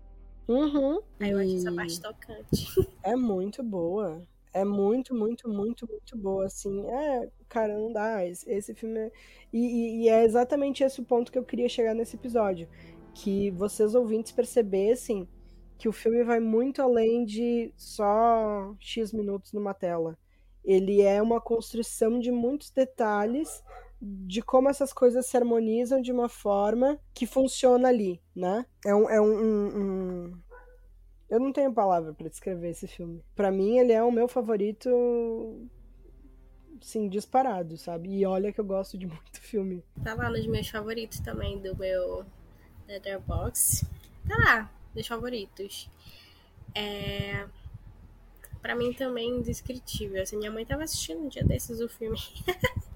Uhum. 0.46 1.00
Aí 1.20 1.30
eu 1.30 1.38
acho 1.38 1.56
essa 1.56 1.72
parte 1.72 2.00
tocante. 2.00 2.88
É 3.02 3.16
muito 3.16 3.62
boa. 3.62 4.22
É 4.52 4.64
muito, 4.64 5.14
muito, 5.14 5.48
muito, 5.48 5.86
muito 5.86 6.16
boa, 6.16 6.46
assim. 6.46 6.86
É, 6.86 7.28
cara, 7.48 7.76
não 7.76 7.92
dá. 7.92 8.24
Esse, 8.26 8.74
filme 8.74 8.98
é... 8.98 9.12
E, 9.52 9.58
e, 9.58 10.04
e, 10.04 10.08
é 10.08 10.24
exatamente 10.24 10.82
esse 10.82 11.00
o 11.00 11.04
ponto 11.04 11.30
que 11.30 11.38
eu 11.38 11.44
queria 11.44 11.68
chegar 11.68 11.94
nesse 11.94 12.16
episódio. 12.16 12.68
Que 13.14 13.50
vocês 13.50 13.94
ouvintes 13.94 14.32
percebessem 14.32 15.28
que 15.76 15.88
o 15.88 15.92
filme 15.92 16.24
vai 16.24 16.40
muito 16.40 16.82
além 16.82 17.24
de 17.24 17.72
só 17.76 18.74
X 18.80 19.12
minutos 19.12 19.52
numa 19.52 19.72
tela. 19.72 20.18
Ele 20.64 21.00
é 21.02 21.22
uma 21.22 21.40
construção 21.40 22.18
de 22.18 22.30
muitos 22.30 22.70
detalhes 22.70 23.62
de 24.00 24.42
como 24.42 24.68
essas 24.68 24.92
coisas 24.92 25.26
se 25.26 25.36
harmonizam 25.36 26.00
de 26.00 26.12
uma 26.12 26.28
forma 26.28 26.98
que 27.12 27.26
funciona 27.26 27.88
ali, 27.88 28.20
né? 28.34 28.64
É 28.84 28.94
um, 28.94 29.10
é 29.10 29.20
um, 29.20 29.26
um... 29.34 30.42
eu 31.28 31.38
não 31.38 31.52
tenho 31.52 31.72
palavra 31.72 32.12
para 32.12 32.28
descrever 32.28 32.70
esse 32.70 32.86
filme. 32.86 33.22
Para 33.34 33.50
mim 33.50 33.78
ele 33.78 33.92
é 33.92 34.02
o 34.02 34.10
meu 34.10 34.28
favorito 34.28 34.88
sim, 36.80 37.08
disparado, 37.08 37.76
sabe? 37.76 38.08
E 38.10 38.24
olha 38.24 38.52
que 38.52 38.60
eu 38.60 38.64
gosto 38.64 38.96
de 38.96 39.06
muito 39.06 39.40
filme. 39.40 39.84
Tá 40.02 40.14
lá 40.14 40.30
nos 40.30 40.46
meus 40.46 40.68
favoritos 40.68 41.20
também 41.20 41.58
do 41.58 41.76
meu 41.76 42.24
Letterboxd. 42.86 43.86
Tá 44.26 44.36
lá, 44.38 44.70
nos 44.94 45.06
favoritos. 45.06 45.88
É... 46.74 47.46
Pra 48.60 48.74
mim 48.74 48.92
também 48.92 49.38
indescritível. 49.38 50.22
Assim, 50.22 50.36
minha 50.36 50.50
mãe 50.50 50.64
tava 50.64 50.84
assistindo 50.84 51.20
um 51.20 51.28
dia 51.28 51.44
desses 51.44 51.80
o 51.80 51.88
filme. 51.88 52.18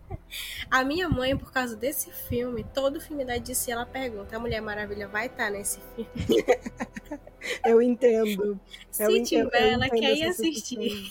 A 0.70 0.84
minha 0.84 1.08
mãe, 1.08 1.36
por 1.36 1.52
causa 1.52 1.76
desse 1.76 2.10
filme, 2.10 2.64
todo 2.74 3.00
filme 3.00 3.24
da 3.24 3.36
DC, 3.36 3.70
ela 3.70 3.86
pergunta: 3.86 4.36
a 4.36 4.38
Mulher 4.38 4.60
Maravilha 4.60 5.08
vai 5.08 5.26
estar 5.26 5.46
tá 5.46 5.50
nesse 5.50 5.80
filme? 5.94 6.10
eu 7.66 7.82
entendo. 7.82 8.60
Se 8.90 9.02
eu 9.02 9.22
tiver, 9.22 9.46
entendo, 9.46 9.54
ela 9.54 9.88
quer 9.88 10.16
ir 10.16 10.24
assistir. 10.24 11.10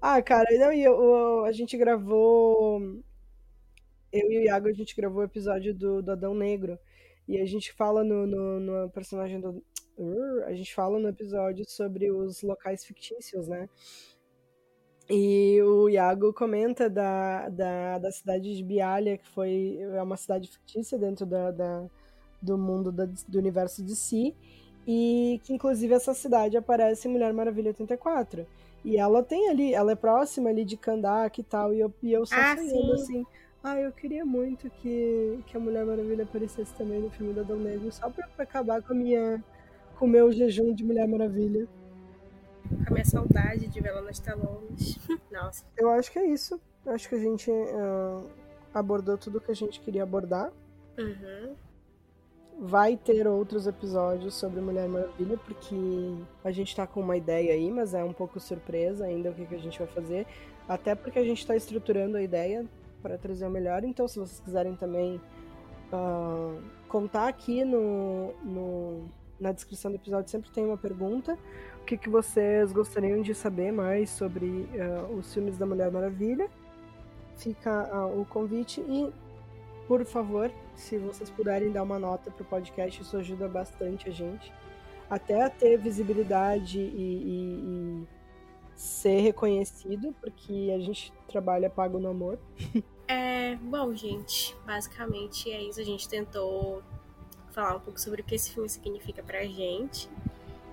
Ah, 0.00 0.22
cara, 0.22 0.46
não, 0.58 0.72
eu, 0.72 1.44
a 1.44 1.52
gente 1.52 1.76
gravou. 1.76 2.80
Eu 4.12 4.30
e 4.30 4.38
o 4.38 4.42
Iago, 4.42 4.68
a 4.68 4.72
gente 4.72 4.94
gravou 4.94 5.20
o 5.20 5.24
episódio 5.24 5.74
do, 5.74 6.02
do 6.02 6.12
Adão 6.12 6.34
Negro. 6.34 6.78
E 7.28 7.40
a 7.40 7.44
gente 7.44 7.72
fala 7.72 8.04
no, 8.04 8.26
no, 8.26 8.60
no 8.60 8.90
personagem 8.90 9.40
do. 9.40 9.62
A 10.46 10.52
gente 10.52 10.74
fala 10.74 10.98
no 10.98 11.08
episódio 11.08 11.64
sobre 11.68 12.10
os 12.10 12.42
locais 12.42 12.84
fictícios, 12.84 13.48
né? 13.48 13.68
E 15.08 15.62
o 15.62 15.88
Iago 15.88 16.32
comenta 16.32 16.90
da, 16.90 17.48
da, 17.48 17.98
da 17.98 18.10
cidade 18.10 18.56
de 18.56 18.62
Bialha, 18.62 19.16
que 19.16 19.28
foi 19.28 19.78
é 19.80 20.02
uma 20.02 20.16
cidade 20.16 20.48
fictícia 20.48 20.98
dentro 20.98 21.24
da, 21.24 21.50
da 21.52 21.84
do 22.42 22.58
mundo 22.58 22.92
da, 22.92 23.06
do 23.28 23.38
universo 23.38 23.82
de 23.82 23.94
si, 23.96 24.34
e 24.86 25.40
que 25.44 25.52
inclusive 25.52 25.94
essa 25.94 26.14
cidade 26.14 26.56
aparece 26.56 27.08
em 27.08 27.12
Mulher 27.12 27.32
Maravilha 27.32 27.68
84. 27.68 28.46
E 28.84 28.96
ela 28.96 29.22
tem 29.22 29.48
ali, 29.48 29.74
ela 29.74 29.92
é 29.92 29.96
próxima 29.96 30.50
ali 30.50 30.64
de 30.64 30.76
Kandak 30.76 31.40
e 31.40 31.44
tal, 31.44 31.72
e 31.72 31.80
eu, 31.80 31.92
e 32.02 32.12
eu 32.12 32.24
só 32.24 32.36
ah, 32.36 32.56
sonhando 32.56 32.92
assim. 32.92 33.24
Ah, 33.62 33.80
eu 33.80 33.90
queria 33.90 34.24
muito 34.24 34.70
que, 34.70 35.40
que 35.46 35.56
a 35.56 35.60
Mulher 35.60 35.84
Maravilha 35.84 36.24
aparecesse 36.24 36.72
também 36.74 37.00
no 37.00 37.10
filme 37.10 37.32
da 37.32 37.42
Dom 37.42 37.56
Negro, 37.56 37.90
só 37.90 38.08
pra, 38.10 38.28
pra 38.28 38.44
acabar 38.44 38.82
com 38.82 38.92
a 38.92 38.96
minha 38.96 39.42
com 39.98 40.04
o 40.04 40.08
meu 40.08 40.30
jejum 40.30 40.74
de 40.74 40.84
Mulher 40.84 41.08
Maravilha. 41.08 41.66
Com 42.68 42.90
a 42.90 42.92
minha 42.92 43.04
saudade 43.04 43.68
de 43.68 43.80
vê-la 43.80 44.02
nas 44.02 44.18
telonas. 44.18 44.98
Nossa. 45.30 45.64
Eu 45.76 45.90
acho 45.90 46.10
que 46.10 46.18
é 46.18 46.26
isso. 46.26 46.60
Eu 46.84 46.92
acho 46.92 47.08
que 47.08 47.14
a 47.14 47.18
gente 47.18 47.50
uh, 47.50 48.26
abordou 48.72 49.18
tudo 49.18 49.40
que 49.40 49.50
a 49.50 49.54
gente 49.54 49.80
queria 49.80 50.02
abordar. 50.02 50.52
Uhum 50.98 51.54
vai 52.58 52.96
ter 52.96 53.26
outros 53.26 53.66
episódios 53.66 54.34
sobre 54.34 54.60
Mulher 54.60 54.88
Maravilha, 54.88 55.36
porque 55.36 55.76
a 56.42 56.50
gente 56.50 56.74
tá 56.74 56.86
com 56.86 57.00
uma 57.00 57.16
ideia 57.16 57.52
aí, 57.52 57.70
mas 57.70 57.92
é 57.92 58.02
um 58.02 58.12
pouco 58.12 58.40
surpresa 58.40 59.04
ainda 59.04 59.30
o 59.30 59.34
que, 59.34 59.46
que 59.46 59.54
a 59.54 59.58
gente 59.58 59.78
vai 59.78 59.88
fazer. 59.88 60.26
Até 60.66 60.94
porque 60.94 61.18
a 61.18 61.24
gente 61.24 61.38
está 61.38 61.54
estruturando 61.54 62.16
a 62.16 62.22
ideia 62.22 62.64
para 63.02 63.18
trazer 63.18 63.46
o 63.46 63.50
melhor. 63.50 63.84
Então, 63.84 64.08
se 64.08 64.18
vocês 64.18 64.40
quiserem 64.40 64.74
também 64.74 65.20
uh, 65.92 66.60
contar 66.88 67.28
aqui 67.28 67.62
no, 67.62 68.32
no, 68.42 69.04
na 69.38 69.52
descrição 69.52 69.90
do 69.90 69.96
episódio, 69.96 70.30
sempre 70.30 70.50
tem 70.50 70.64
uma 70.64 70.76
pergunta. 70.76 71.38
O 71.80 71.84
que, 71.84 71.96
que 71.96 72.08
vocês 72.08 72.72
gostariam 72.72 73.22
de 73.22 73.34
saber 73.34 73.72
mais 73.72 74.10
sobre 74.10 74.46
uh, 74.46 75.16
os 75.16 75.32
filmes 75.32 75.56
da 75.56 75.66
Mulher 75.66 75.90
Maravilha? 75.90 76.48
Fica 77.36 77.84
uh, 77.94 78.20
o 78.20 78.24
convite 78.24 78.80
e 78.80 79.12
por 79.86 80.04
favor, 80.04 80.50
se 80.74 80.98
vocês 80.98 81.30
puderem 81.30 81.70
dar 81.70 81.84
uma 81.84 81.98
nota 81.98 82.30
pro 82.30 82.44
podcast, 82.44 83.00
isso 83.00 83.16
ajuda 83.16 83.46
bastante 83.46 84.08
a 84.08 84.12
gente. 84.12 84.52
Até 85.08 85.42
a 85.44 85.48
ter 85.48 85.78
visibilidade 85.78 86.80
e, 86.80 86.82
e, 86.82 88.02
e 88.02 88.06
ser 88.74 89.20
reconhecido, 89.20 90.12
porque 90.20 90.72
a 90.74 90.80
gente 90.80 91.12
trabalha 91.28 91.70
pago 91.70 91.98
no 91.98 92.08
amor. 92.08 92.38
É, 93.08 93.54
bom, 93.54 93.94
gente, 93.94 94.56
basicamente 94.66 95.48
é 95.48 95.62
isso. 95.62 95.80
A 95.80 95.84
gente 95.84 96.08
tentou 96.08 96.82
falar 97.56 97.76
um 97.76 97.80
pouco 97.80 98.00
sobre 98.00 98.20
o 98.20 98.24
que 98.24 98.36
esse 98.36 98.52
filme 98.52 98.68
significa 98.68 99.22
pra 99.22 99.44
gente, 99.44 100.08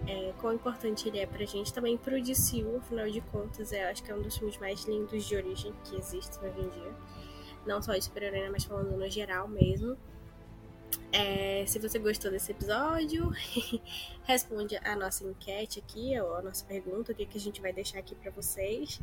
é, 0.05 0.33
quão 0.39 0.53
importante 0.53 1.07
ele 1.07 1.17
é 1.17 1.25
pra 1.25 1.43
gente, 1.45 1.73
também 1.73 1.97
pro 1.97 2.21
DCU, 2.21 2.77
afinal 2.77 3.09
de 3.09 3.21
contas, 3.21 3.73
é, 3.73 3.89
acho 3.89 4.03
que 4.03 4.11
é 4.11 4.15
um 4.15 4.21
dos 4.21 4.37
filmes 4.37 4.57
mais 4.59 4.83
lindos 4.83 5.25
de 5.25 5.35
origem 5.35 5.73
que 5.85 5.95
existem 5.95 6.47
hoje 6.47 6.59
em 6.59 6.69
dia 6.69 6.93
não 7.65 7.81
só 7.81 7.93
de 7.93 8.09
né, 8.19 8.49
mas 8.49 8.63
falando 8.63 8.97
no 8.97 9.09
geral 9.09 9.47
mesmo. 9.47 9.97
É, 11.11 11.63
se 11.67 11.79
você 11.79 11.99
gostou 11.99 12.31
desse 12.31 12.51
episódio, 12.51 13.31
responde 14.23 14.77
a 14.77 14.95
nossa 14.95 15.23
enquete 15.23 15.79
aqui, 15.79 16.19
ou 16.19 16.35
a 16.35 16.41
nossa 16.41 16.65
pergunta, 16.65 17.11
o 17.11 17.15
que, 17.15 17.25
que 17.25 17.37
a 17.37 17.41
gente 17.41 17.61
vai 17.61 17.71
deixar 17.71 17.99
aqui 17.99 18.15
para 18.15 18.31
vocês. 18.31 18.99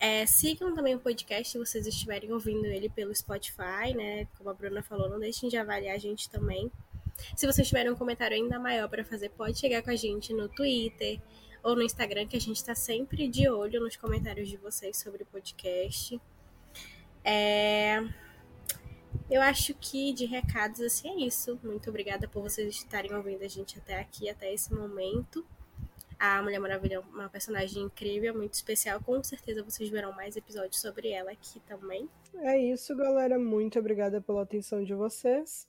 É, 0.00 0.24
sigam 0.26 0.72
também 0.74 0.94
o 0.94 1.00
podcast 1.00 1.50
se 1.50 1.58
vocês 1.58 1.86
estiverem 1.86 2.32
ouvindo 2.32 2.66
ele 2.66 2.88
pelo 2.88 3.14
Spotify, 3.14 3.92
né? 3.94 4.28
Como 4.36 4.48
a 4.48 4.54
Bruna 4.54 4.82
falou, 4.82 5.08
não 5.08 5.18
deixem 5.18 5.48
de 5.48 5.56
avaliar 5.56 5.96
a 5.96 5.98
gente 5.98 6.30
também. 6.30 6.70
Se 7.36 7.46
vocês 7.46 7.66
tiverem 7.66 7.90
um 7.90 7.96
comentário 7.96 8.36
ainda 8.36 8.58
maior 8.58 8.88
para 8.88 9.04
fazer, 9.04 9.30
pode 9.30 9.58
chegar 9.58 9.82
com 9.82 9.90
a 9.90 9.96
gente 9.96 10.32
no 10.32 10.48
Twitter 10.48 11.20
ou 11.62 11.74
no 11.74 11.82
Instagram, 11.82 12.26
que 12.26 12.36
a 12.36 12.40
gente 12.40 12.56
está 12.56 12.74
sempre 12.74 13.28
de 13.28 13.48
olho 13.48 13.80
nos 13.80 13.96
comentários 13.96 14.48
de 14.48 14.56
vocês 14.56 14.96
sobre 14.96 15.22
o 15.22 15.26
podcast. 15.26 16.20
É... 17.24 18.00
Eu 19.30 19.42
acho 19.42 19.74
que 19.74 20.12
de 20.12 20.24
recados 20.24 20.80
assim 20.80 21.10
é 21.10 21.26
isso. 21.26 21.58
Muito 21.62 21.90
obrigada 21.90 22.26
por 22.26 22.42
vocês 22.42 22.74
estarem 22.74 23.14
ouvindo 23.14 23.42
a 23.42 23.48
gente 23.48 23.78
até 23.78 23.98
aqui, 23.98 24.28
até 24.28 24.52
esse 24.52 24.72
momento. 24.72 25.44
A 26.18 26.42
Mulher 26.42 26.58
Maravilha 26.58 26.96
é 26.96 26.98
uma 26.98 27.28
personagem 27.28 27.82
incrível, 27.82 28.34
muito 28.34 28.54
especial. 28.54 29.00
Com 29.00 29.22
certeza 29.22 29.62
vocês 29.62 29.88
verão 29.88 30.12
mais 30.12 30.36
episódios 30.36 30.80
sobre 30.80 31.10
ela 31.10 31.30
aqui 31.30 31.60
também. 31.60 32.08
É 32.34 32.58
isso, 32.58 32.96
galera. 32.96 33.38
Muito 33.38 33.78
obrigada 33.78 34.20
pela 34.20 34.42
atenção 34.42 34.82
de 34.82 34.94
vocês. 34.94 35.68